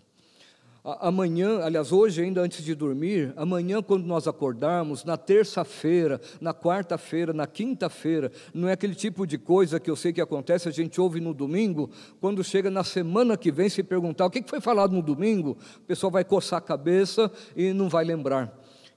Amanhã, 0.85 1.61
aliás, 1.61 1.93
hoje, 1.93 2.23
ainda 2.23 2.41
antes 2.41 2.65
de 2.65 2.75
dormir, 2.75 3.33
amanhã, 3.37 3.81
quando 3.81 4.05
nós 4.05 4.27
acordarmos, 4.27 5.05
na 5.05 5.17
terça-feira, 5.17 6.21
na 6.41 6.53
quarta-feira, 6.53 7.33
na 7.33 7.47
quinta-feira, 7.47 8.33
não 8.53 8.69
é 8.69 8.73
aquele 8.73 8.97
tipo 8.97 9.25
de 9.25 9.39
coisa 9.39 9.79
que 9.79 9.89
eu 9.89 9.95
sei 9.95 10.13
que 10.13 10.21
acontece, 10.21 10.69
a 10.69 10.73
gente 10.73 11.01
ouve 11.01 11.21
no 11.21 11.33
domingo, 11.33 11.89
quando 12.21 12.43
chega 12.43 12.69
na 12.69 12.83
semana 12.83 13.37
que 13.37 13.53
vem 13.53 13.69
se 13.69 13.85
perguntar 13.85 14.27
o 14.27 14.31
que 14.31 14.43
foi 14.45 14.61
falado 14.61 14.93
no 14.93 15.03
domingo, 15.03 15.57
o 15.77 15.81
pessoal 15.83 16.11
vai 16.11 16.25
coçar 16.25 16.59
a 16.59 16.63
cabeça 16.63 17.31
e 17.55 17.73
não 17.73 17.89
vai 17.89 18.05
lembrar. 18.05 18.53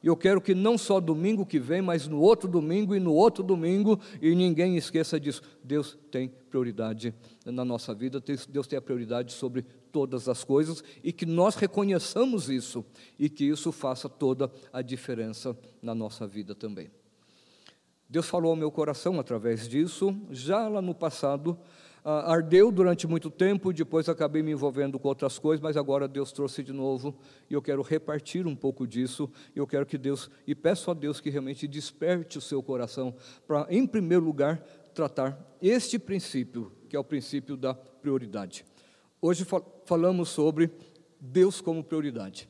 E 0.05 0.07
eu 0.07 0.15
quero 0.15 0.39
que 0.39 0.53
não 0.53 0.77
só 0.77 0.99
domingo 0.99 1.43
que 1.43 1.57
vem, 1.57 1.81
mas 1.81 2.07
no 2.07 2.19
outro 2.19 2.47
domingo 2.47 2.95
e 2.95 2.99
no 2.99 3.11
outro 3.11 3.43
domingo, 3.43 3.99
e 4.21 4.35
ninguém 4.35 4.77
esqueça 4.77 5.19
disso. 5.19 5.41
Deus 5.63 5.97
tem 6.11 6.29
prioridade 6.29 7.11
na 7.43 7.65
nossa 7.65 7.91
vida, 7.91 8.21
Deus 8.47 8.67
tem 8.67 8.77
a 8.77 8.81
prioridade 8.83 9.33
sobre 9.33 9.65
todas 9.91 10.29
as 10.29 10.43
coisas 10.43 10.83
e 11.03 11.11
que 11.11 11.25
nós 11.25 11.55
reconheçamos 11.55 12.51
isso 12.51 12.85
e 13.17 13.27
que 13.27 13.45
isso 13.45 13.71
faça 13.71 14.07
toda 14.07 14.51
a 14.71 14.83
diferença 14.83 15.57
na 15.81 15.95
nossa 15.95 16.27
vida 16.27 16.53
também. 16.53 16.91
Deus 18.07 18.27
falou 18.27 18.51
ao 18.51 18.55
meu 18.55 18.69
coração 18.69 19.19
através 19.19 19.67
disso, 19.67 20.15
já 20.29 20.67
lá 20.67 20.83
no 20.83 20.93
passado, 20.93 21.57
ardeu 22.05 22.71
durante 22.71 23.07
muito 23.07 23.31
tempo, 23.31 23.73
depois 23.73 24.07
acabei 24.07 24.43
me 24.43 24.51
envolvendo 24.51 24.99
com 24.99 25.07
outras 25.07 25.39
coisas, 25.39 25.59
mas 25.59 25.75
agora 25.75 26.07
Deus 26.07 26.31
trouxe 26.31 26.61
de 26.61 26.71
novo 26.71 27.17
e 27.49 27.53
eu 27.55 27.61
quero 27.63 27.81
repartir 27.81 28.45
um 28.45 28.55
pouco 28.55 28.85
disso. 28.85 29.27
Eu 29.55 29.65
quero 29.65 29.87
que 29.87 29.97
Deus, 29.97 30.29
e 30.45 30.53
peço 30.53 30.91
a 30.91 30.93
Deus 30.93 31.19
que 31.19 31.31
realmente 31.31 31.67
desperte 31.67 32.37
o 32.37 32.41
seu 32.41 32.61
coração 32.61 33.15
para, 33.47 33.65
em 33.69 33.87
primeiro 33.87 34.23
lugar, 34.23 34.57
tratar 34.93 35.57
este 35.59 35.97
princípio, 35.97 36.71
que 36.87 36.95
é 36.95 36.99
o 36.99 37.03
princípio 37.03 37.57
da 37.57 37.73
prioridade. 37.73 38.63
Hoje 39.19 39.43
falamos 39.85 40.29
sobre 40.29 40.69
Deus 41.19 41.59
como 41.59 41.83
prioridade. 41.83 42.47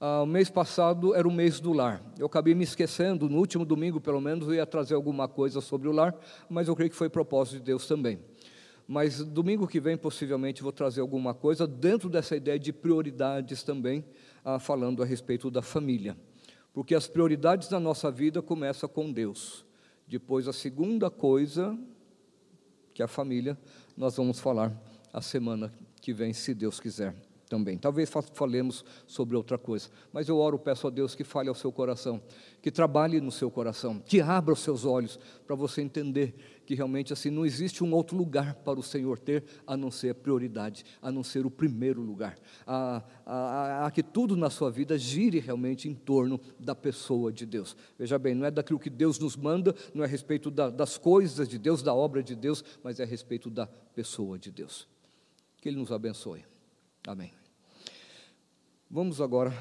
Ah, 0.00 0.22
o 0.22 0.26
mês 0.26 0.50
passado 0.50 1.14
era 1.14 1.28
o 1.28 1.32
mês 1.32 1.60
do 1.60 1.72
lar. 1.72 2.02
Eu 2.18 2.26
acabei 2.26 2.56
me 2.56 2.64
esquecendo, 2.64 3.28
no 3.28 3.38
último 3.38 3.64
domingo, 3.64 4.00
pelo 4.00 4.20
menos, 4.20 4.48
eu 4.48 4.54
ia 4.54 4.66
trazer 4.66 4.94
alguma 4.94 5.28
coisa 5.28 5.60
sobre 5.60 5.86
o 5.86 5.92
lar, 5.92 6.18
mas 6.48 6.66
eu 6.66 6.74
creio 6.74 6.90
que 6.90 6.96
foi 6.96 7.08
propósito 7.08 7.58
de 7.58 7.62
Deus 7.62 7.86
também 7.86 8.18
mas 8.92 9.24
domingo 9.24 9.68
que 9.68 9.78
vem 9.78 9.96
possivelmente 9.96 10.64
vou 10.64 10.72
trazer 10.72 11.00
alguma 11.00 11.32
coisa 11.32 11.64
dentro 11.64 12.08
dessa 12.08 12.34
ideia 12.34 12.58
de 12.58 12.72
prioridades 12.72 13.62
também, 13.62 14.04
ah, 14.44 14.58
falando 14.58 15.00
a 15.00 15.06
respeito 15.06 15.48
da 15.48 15.62
família. 15.62 16.16
Porque 16.72 16.96
as 16.96 17.06
prioridades 17.06 17.68
da 17.68 17.78
nossa 17.78 18.10
vida 18.10 18.42
começam 18.42 18.88
com 18.88 19.12
Deus. 19.12 19.64
Depois, 20.08 20.48
a 20.48 20.52
segunda 20.52 21.08
coisa, 21.08 21.78
que 22.92 23.00
é 23.00 23.04
a 23.04 23.08
família, 23.08 23.56
nós 23.96 24.16
vamos 24.16 24.40
falar 24.40 24.76
a 25.12 25.22
semana 25.22 25.72
que 26.00 26.12
vem, 26.12 26.32
se 26.32 26.52
Deus 26.52 26.80
quiser. 26.80 27.14
também. 27.50 27.76
Talvez 27.76 28.08
falemos 28.32 28.84
sobre 29.08 29.36
outra 29.36 29.58
coisa, 29.58 29.88
mas 30.12 30.28
eu 30.28 30.38
oro, 30.38 30.56
peço 30.56 30.86
a 30.86 30.90
Deus 30.90 31.16
que 31.16 31.24
fale 31.24 31.48
ao 31.48 31.54
seu 31.54 31.72
coração, 31.72 32.22
que 32.62 32.70
trabalhe 32.70 33.20
no 33.20 33.32
seu 33.32 33.50
coração, 33.50 34.00
que 34.06 34.20
abra 34.20 34.54
os 34.54 34.60
seus 34.60 34.84
olhos 34.84 35.18
para 35.44 35.56
você 35.56 35.82
entender 35.82 36.59
que 36.70 36.74
realmente 36.76 37.12
assim 37.12 37.30
não 37.30 37.44
existe 37.44 37.82
um 37.82 37.92
outro 37.92 38.16
lugar 38.16 38.54
para 38.54 38.78
o 38.78 38.82
Senhor 38.82 39.18
ter 39.18 39.42
a 39.66 39.76
não 39.76 39.90
ser 39.90 40.10
a 40.10 40.14
prioridade, 40.14 40.84
a 41.02 41.10
não 41.10 41.24
ser 41.24 41.44
o 41.44 41.50
primeiro 41.50 42.00
lugar, 42.00 42.38
a, 42.64 43.02
a, 43.26 43.86
a 43.86 43.90
que 43.90 44.04
tudo 44.04 44.36
na 44.36 44.48
sua 44.50 44.70
vida 44.70 44.96
gire 44.96 45.40
realmente 45.40 45.88
em 45.88 45.94
torno 45.96 46.40
da 46.60 46.72
pessoa 46.72 47.32
de 47.32 47.44
Deus. 47.44 47.76
Veja 47.98 48.16
bem, 48.20 48.36
não 48.36 48.46
é 48.46 48.52
daquilo 48.52 48.78
que 48.78 48.88
Deus 48.88 49.18
nos 49.18 49.34
manda, 49.34 49.74
não 49.92 50.04
é 50.04 50.06
a 50.06 50.08
respeito 50.08 50.48
da, 50.48 50.70
das 50.70 50.96
coisas 50.96 51.48
de 51.48 51.58
Deus, 51.58 51.82
da 51.82 51.92
obra 51.92 52.22
de 52.22 52.36
Deus, 52.36 52.62
mas 52.84 53.00
é 53.00 53.02
a 53.02 53.06
respeito 53.06 53.50
da 53.50 53.66
pessoa 53.66 54.38
de 54.38 54.52
Deus. 54.52 54.86
Que 55.60 55.70
Ele 55.70 55.76
nos 55.76 55.90
abençoe. 55.90 56.44
Amém. 57.04 57.32
Vamos 58.88 59.20
agora 59.20 59.52